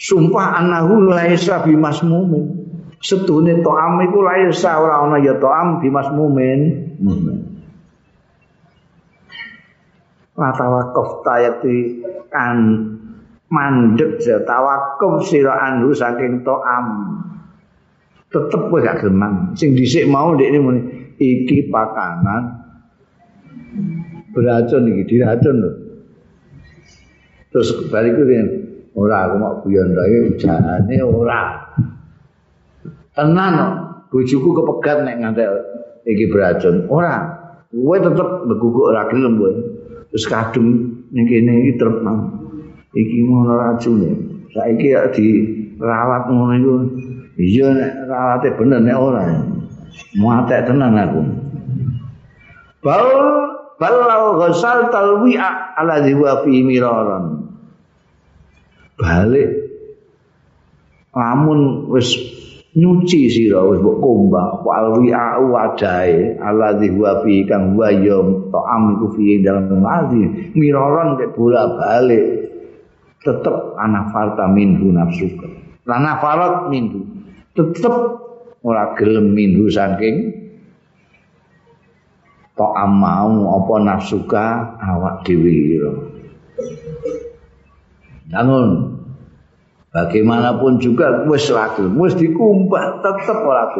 Sumpah 0.00 0.64
anahu 0.64 1.12
laisa 1.12 1.60
bimasmumin. 1.60 2.56
Setune 3.00 3.60
to'am 3.60 4.00
iku 4.08 4.24
laisa 4.24 4.80
ora 4.80 5.04
ana 5.04 5.20
ya 5.20 5.36
to'am 5.36 5.84
bimasmumin. 5.84 6.60
La 10.40 10.56
tawakuf 10.56 11.20
tayati 11.20 12.00
kan 12.32 12.56
mandek 13.52 14.24
ya 14.24 14.40
tawakuf 14.40 15.28
sira 15.28 15.52
anhu 15.68 15.92
saking 15.92 16.40
to'am. 16.48 16.86
Tetep 18.32 18.72
kowe 18.72 18.80
gak 18.80 19.04
gemang. 19.04 19.52
Sing 19.52 19.76
dhisik 19.76 20.08
mau 20.08 20.32
ndekne 20.32 20.58
muni 20.64 20.80
iki 21.20 21.68
pakanan 21.68 22.60
beracun 24.32 24.88
iki 24.88 25.02
diracun 25.04 25.56
lho 25.60 25.70
terus 27.50 27.68
balik 27.90 28.14
ku 28.14 28.24
ora 28.94 29.30
aku 29.30 29.34
mau 29.38 29.54
guyon 29.62 29.94
ta 29.94 30.04
jane 30.38 30.96
ora. 31.02 31.42
Tenan 33.14 33.54
bojoku 34.10 34.50
kepegat 34.54 35.06
nek 35.06 35.16
ngantek 35.22 35.50
iki 36.06 36.30
beracun. 36.30 36.86
Ora 36.90 37.22
kowe 37.70 37.96
tetep 37.98 38.28
beguguk 38.50 38.90
ora 38.90 39.06
gelem 39.10 39.38
kowe. 39.38 39.52
Terus 40.10 40.26
kadung 40.26 40.68
ning 41.14 41.24
kene 41.26 41.52
iki 41.66 41.72
terus 41.78 42.02
iki 42.94 43.18
ngono 43.26 43.52
racune. 43.54 44.10
Saiki 44.50 44.86
ya 44.90 45.06
dirawat 45.14 46.22
ngono 46.26 46.54
iku. 46.58 46.74
Iya 47.40 47.66
nek 47.72 47.92
rawate 48.10 48.48
bener 48.58 48.80
nek 48.82 48.98
ora. 48.98 49.22
Muatek 50.18 50.66
tenan 50.66 50.98
aku. 50.98 51.22
Bal 52.80 53.04
balau 53.80 54.36
ghasal 54.36 54.92
talwi'a 54.92 55.72
ala 55.80 56.04
diwa 56.04 56.44
fi 56.44 56.60
miraran 56.60 57.39
balik. 59.00 59.48
Lamun 61.16 61.90
wis 61.90 62.14
nyuci 62.76 63.26
sira 63.26 63.66
wis 63.66 63.82
mbok 63.82 63.98
kumbah 63.98 64.62
wa 64.62 64.72
alwi'a 64.78 65.42
wadae 65.42 66.38
ala 66.38 66.78
diwa 66.78 67.24
fi 67.26 67.42
kang 67.48 67.74
wa 67.74 67.90
ya 67.90 68.20
ta'am 68.52 68.82
iku 68.94 69.06
fi 69.18 69.42
dalam 69.42 69.82
ngazi 69.82 70.54
miraran 70.54 71.18
ke 71.18 71.34
bola 71.34 71.66
balik 71.74 72.46
tetep 73.26 73.74
ana 73.74 74.06
farta 74.14 74.46
minhu 74.46 74.94
nafsuka. 74.94 75.50
Lana 75.88 76.22
farat 76.22 76.70
minhu 76.70 77.02
tetep 77.58 77.94
ora 78.62 78.94
gelem 78.94 79.32
minhu 79.34 79.66
saking 79.72 80.40
tok 82.60 82.76
mau 82.92 83.56
apa 83.56 83.74
nafsuka 83.80 84.76
awak 84.78 85.24
dhewe 85.24 85.80
ira 88.30 88.38
Namun 88.38 88.90
Bagaimanapun 89.90 90.78
juga 90.78 91.26
wis 91.26 91.50
wakil, 91.50 91.90
wis 91.98 92.14
dikumbah 92.14 93.02
tetep 93.02 93.42
ora 93.42 93.74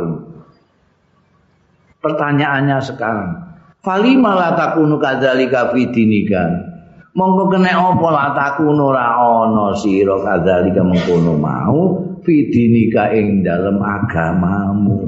Pertanyaannya 2.03 2.83
sekarang, 2.83 3.31
falima 3.79 4.35
la 4.35 4.59
takunu 4.59 4.99
kadzalika 4.99 5.71
fi 5.71 5.87
dinika? 5.95 6.67
Monggo 7.15 7.47
kena 7.55 7.79
apa 7.79 8.09
la 8.11 8.27
ora 8.59 9.07
ana 9.23 9.71
sira 9.79 10.19
kadzalika 10.19 10.83
mengkono 10.83 11.39
mau 11.39 11.79
fi 12.27 12.51
dinika 12.51 13.15
ing 13.15 13.47
dalem 13.47 13.79
agamamu. 13.79 14.99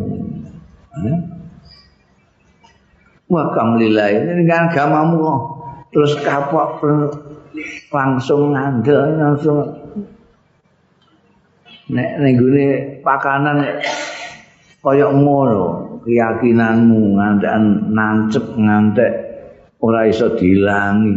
Wa 3.26 3.42
lillahi 3.74 4.22
ini 4.22 4.44
kan 4.46 4.70
agamamu 4.70 5.18
terus 5.90 6.14
kapok 6.22 6.78
langsung 7.92 8.56
ngandel 8.56 9.16
langsung. 9.20 9.60
Nek 11.92 12.10
ning 12.24 12.34
gone 12.40 12.68
pakanan 13.04 13.82
kaya 14.80 15.08
ngono 15.12 16.00
keyakinanmu 16.02 17.20
ngantek 17.20 17.52
nancep 17.92 18.46
ngantek 18.56 19.12
ora 19.78 20.08
iso 20.08 20.32
dilangi 20.34 21.14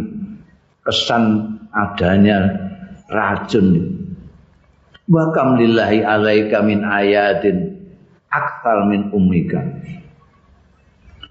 kesan 0.83 1.55
adanya 1.71 2.51
racun. 3.07 3.95
Wa 5.05 5.29
kam 5.31 5.55
lillahi 5.61 6.01
alaika 6.01 6.65
min 6.65 6.81
ayatin 6.81 7.77
akthar 8.33 8.89
min 8.89 9.13
ummika 9.13 9.61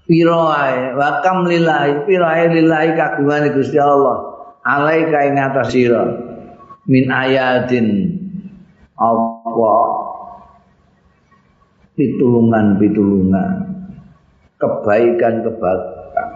Piroai, 0.05 0.93
wa 0.93 1.25
kam 1.25 1.49
lillahi, 1.49 2.05
lillahi 2.05 2.89
kagungan 2.93 3.49
Gusti 3.57 3.81
Allah. 3.81 4.34
Alaika 4.65 5.29
ing 5.29 5.37
atas 5.37 5.77
sira. 5.77 6.03
Min 6.89 7.13
ayatin 7.13 8.17
apa? 8.97 9.73
Pitulungan-pitulungan. 11.93 13.49
Kebaikan-kebaikan. 14.57 16.29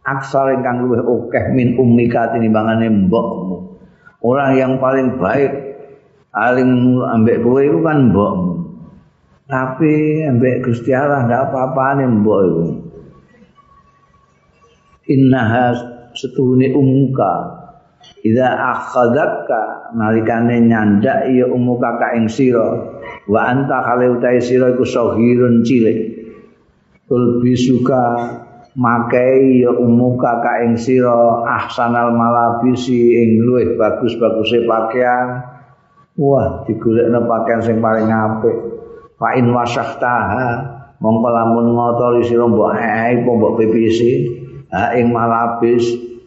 Aksar 0.00 0.56
ingkang 0.56 0.86
luwih 0.86 1.02
akeh 1.02 1.52
min 1.52 1.76
ummika 1.76 2.30
tinimbangane 2.32 2.88
mbokmu. 2.88 3.76
Orang 4.22 4.56
yang 4.56 4.72
paling 4.78 5.18
baik 5.18 5.52
paling 6.30 7.02
ambek 7.10 7.42
kowe 7.42 7.60
itu 7.60 7.78
kan 7.82 8.14
mbokmu. 8.14 8.54
Tapi 9.50 10.24
ambek 10.30 10.62
Gusti 10.62 10.94
Allah 10.94 11.26
ndak 11.26 11.50
apa-apane 11.50 12.06
mbok 12.06 12.40
itu 12.46 12.64
innaha 15.10 15.74
setuhune 16.14 16.72
umuka. 16.74 17.60
Ida 18.20 18.52
akhadaka 18.76 19.92
nalikane 19.96 20.64
nyandak 20.68 21.28
ya 21.32 21.48
umuka 21.48 21.96
ka 21.96 22.16
ing 22.16 22.28
sira. 22.28 22.68
Wa 23.28 23.40
anta 23.48 23.80
kale 23.84 24.12
utahe 24.12 24.40
sira 24.40 24.72
iku 24.72 24.84
sahirun 24.84 25.64
cilik. 25.64 26.20
Tul 27.08 27.40
bisuka 27.40 28.16
makai 28.76 29.64
ya 29.64 29.72
umuka 29.72 30.40
ka 30.44 30.64
ing 30.64 30.76
sira. 30.76 31.44
Ahsanal 31.48 32.12
malabisi 32.12 33.20
ing 33.20 33.44
luwih 33.44 33.76
bagus-baguse 33.76 34.68
pakaian. 34.68 35.44
Wah 36.20 36.64
digolekno 36.68 37.24
pakaian 37.24 37.60
sing 37.64 37.80
paling 37.80 38.08
apik. 38.12 38.56
Fa 39.16 39.36
in 39.36 39.52
wasahtaha 39.52 40.48
mongko 41.00 41.28
lamun 41.32 41.72
ngotori 41.72 42.20
sira 42.24 42.44
mbok 42.44 42.76
ae 42.76 43.24
mbok 43.24 43.56
pipisi 43.56 44.39
ha 44.70 44.94
ing 44.94 45.10
malabis 45.10 45.82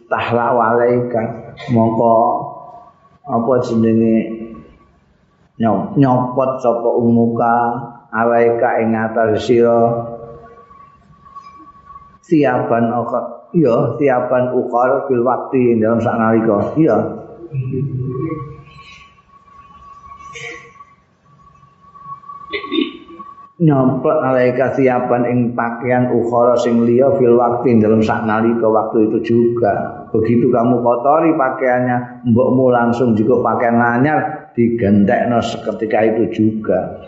tahla 0.08 0.52
walaika 0.52 1.52
mongko 1.72 2.14
apa 3.24 3.52
jenenge 3.64 4.16
nyopot 5.96 6.50
sapa 6.60 6.90
umuka 7.00 7.54
alaika 8.12 8.84
ing 8.84 8.92
atas 8.94 9.48
sira. 9.48 9.80
Siapan 12.24 12.88
ukhar 12.88 13.52
iya 13.52 14.00
siapan 14.00 14.56
ukhar 14.56 15.04
bil 15.04 15.20
waktu 15.28 15.76
dalam 15.76 16.00
sak 16.00 16.16
nalika. 16.16 16.72
Iya 16.80 16.96
nyopot 23.54 24.18
alaika 24.18 24.74
siapan 24.74 25.30
ing 25.30 25.38
pakaian 25.54 26.10
ukhara 26.10 26.58
sing 26.58 26.82
liya 26.82 27.14
fil 27.14 27.38
waktu 27.38 27.78
dalam 27.78 28.02
sak 28.02 28.26
nalika 28.26 28.66
waktu 28.66 29.06
itu 29.06 29.18
juga. 29.22 30.06
Begitu 30.10 30.50
kamu 30.50 30.82
kotori 30.82 31.30
pakaiannya 31.38 32.26
mbokmu 32.34 32.74
langsung 32.74 33.14
juga 33.14 33.38
pakaian 33.54 33.78
anyar 33.78 34.50
digendekno 34.58 35.38
seketika 35.38 35.98
itu 36.02 36.22
juga. 36.34 36.98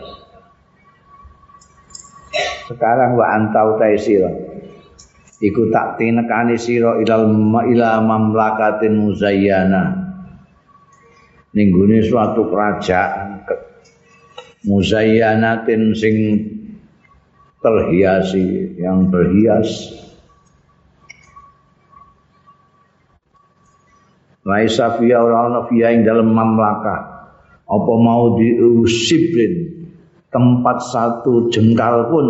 Sekarang 2.67 3.15
wa 3.15 3.25
antau 3.31 3.79
taisira 3.79 4.27
iku 5.39 5.69
tak 5.69 5.99
tinekani 5.99 6.57
sira 6.57 6.99
ilal 6.99 7.27
ila 7.63 7.91
mamlakatin 8.03 9.03
muzayyana. 9.03 10.07
Ning 11.55 11.73
suatu 12.05 12.51
kerajaan 12.53 13.36
muzayyanatin 14.65 15.93
sing 15.93 16.15
terhiasi 17.61 18.77
yang 18.81 19.11
berhias 19.11 19.97
Laisa 24.47 24.95
fiya 24.95 25.19
ora 25.19 25.51
ana 25.51 25.67
fiya 25.67 25.91
ing 25.91 26.07
dalem 26.07 26.31
mamlakah. 26.31 27.35
Apa 27.67 27.93
mau 27.99 28.39
diusibrin 28.39 29.75
tempat 30.31 30.79
satu 30.87 31.51
jengkal 31.51 32.07
pun 32.07 32.27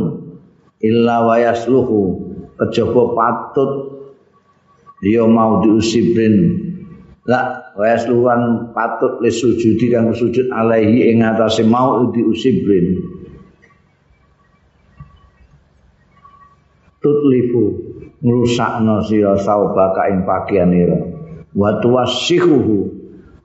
illa 0.82 1.30
wayasluhu 1.30 2.26
kejaba 2.58 3.14
patut 3.14 3.72
dia 4.98 5.30
mau 5.30 5.62
diusibrin 5.62 6.58
la 7.30 7.67
wayasluhan 7.78 8.74
patut 8.74 9.22
le 9.22 9.30
sujudi 9.30 9.94
kang 9.94 10.10
sujud 10.12 10.50
alaihi 10.50 11.14
ing 11.14 11.22
atase 11.22 11.62
mau 11.62 12.10
diusibrin 12.10 12.98
tutlifu 16.98 17.64
ngrusakno 18.22 19.06
sira 19.06 19.38
saubaka 19.38 20.10
ing 20.10 20.26
pakaian 20.26 20.74
ira. 20.74 21.00
Wa 21.54 21.78
tuwassihuhu 21.82 22.78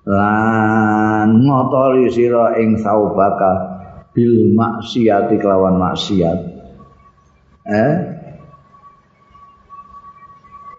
lan 0.08 1.28
ngotori 1.44 2.08
sira 2.10 2.56
ing 2.58 2.80
saubaka 2.80 3.52
bil 4.16 4.52
maksiat 4.56 5.28
kelawan 5.36 5.76
maksiat. 5.76 6.38
Eh 7.68 8.11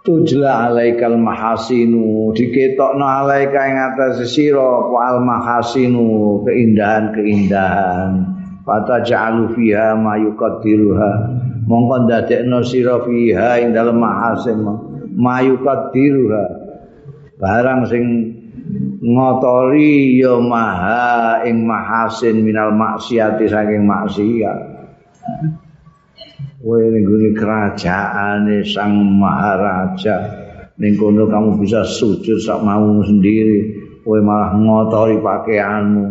tujla 0.03 0.69
alaikal 0.69 1.15
mahasinu. 1.15 2.35
Diketokno 2.35 3.07
alaika 3.07 3.59
ing 3.71 3.77
atas 3.79 4.19
sira 4.27 4.91
al 4.91 5.23
mahasinu 5.23 6.43
keindahan-keindahan. 6.43 8.11
Fata 8.63 9.03
ja'alu 9.03 9.55
fiha 9.55 9.95
ma 9.95 10.19
yuqaddiruha. 10.19 11.11
Mongko 11.63 11.95
ndadekno 12.07 12.59
sira 12.67 12.99
fiha 13.01 13.63
ing 13.63 13.71
dalem 13.71 13.97
mahasin 13.99 14.59
ma 15.15 15.39
yuqaddiruha. 15.39 16.43
Barang 17.39 17.87
sing 17.87 18.03
ngotori 19.03 20.19
ya 20.19 20.39
maha 20.39 21.43
ing 21.43 21.67
mahasin 21.67 22.39
minal 22.43 22.71
maksiati 22.71 23.51
saking 23.51 23.83
maksiat 23.83 24.59
kowe 26.63 26.79
ning 26.79 27.03
gone 27.03 27.29
kerajaan 27.35 28.47
sang 28.65 28.93
maharaja. 29.19 30.15
Ning 30.79 30.97
kono 30.97 31.29
kamu 31.29 31.61
bisa 31.61 31.85
sujud 31.85 32.41
sak 32.41 32.61
mau 32.65 33.01
sendiri. 33.05 33.83
Kowe 34.01 34.19
malah 34.19 34.57
ngotori 34.57 35.21
pakaianmu. 35.21 36.05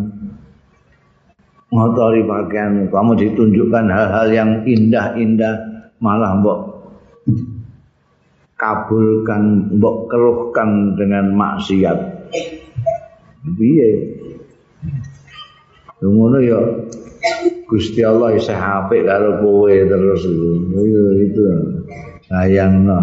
Ngotori 1.72 2.20
pakaianmu. 2.24 2.82
Kamu 2.88 3.12
ditunjukkan 3.18 3.84
hal-hal 3.90 4.28
yang 4.30 4.50
indah-indah. 4.64 5.88
Malah 6.02 6.34
mbok 6.38 6.58
kabulkan 8.62 9.74
mbok 9.74 10.06
keluhkan 10.06 10.94
dengan 10.94 11.34
maksiat. 11.34 11.98
Piye? 13.58 13.90
Ngono 15.98 16.38
ya 16.38 16.58
Gusti 17.72 18.04
Allah 18.04 18.36
isih 18.36 18.52
apik 18.52 19.08
karo 19.08 19.40
kowe 19.40 19.72
terus 19.72 20.28
yo 20.28 21.04
itu. 21.16 21.42
Sayangno. 22.28 23.00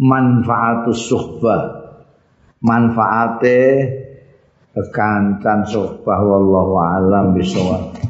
Manfaatus 0.00 1.04
suhbah. 1.04 1.62
Manfaate 2.64 3.60
kekancan 4.72 5.68
suhbah 5.68 6.20
wallahu 6.24 6.80
alam 6.80 7.36
bisawab 7.36 8.00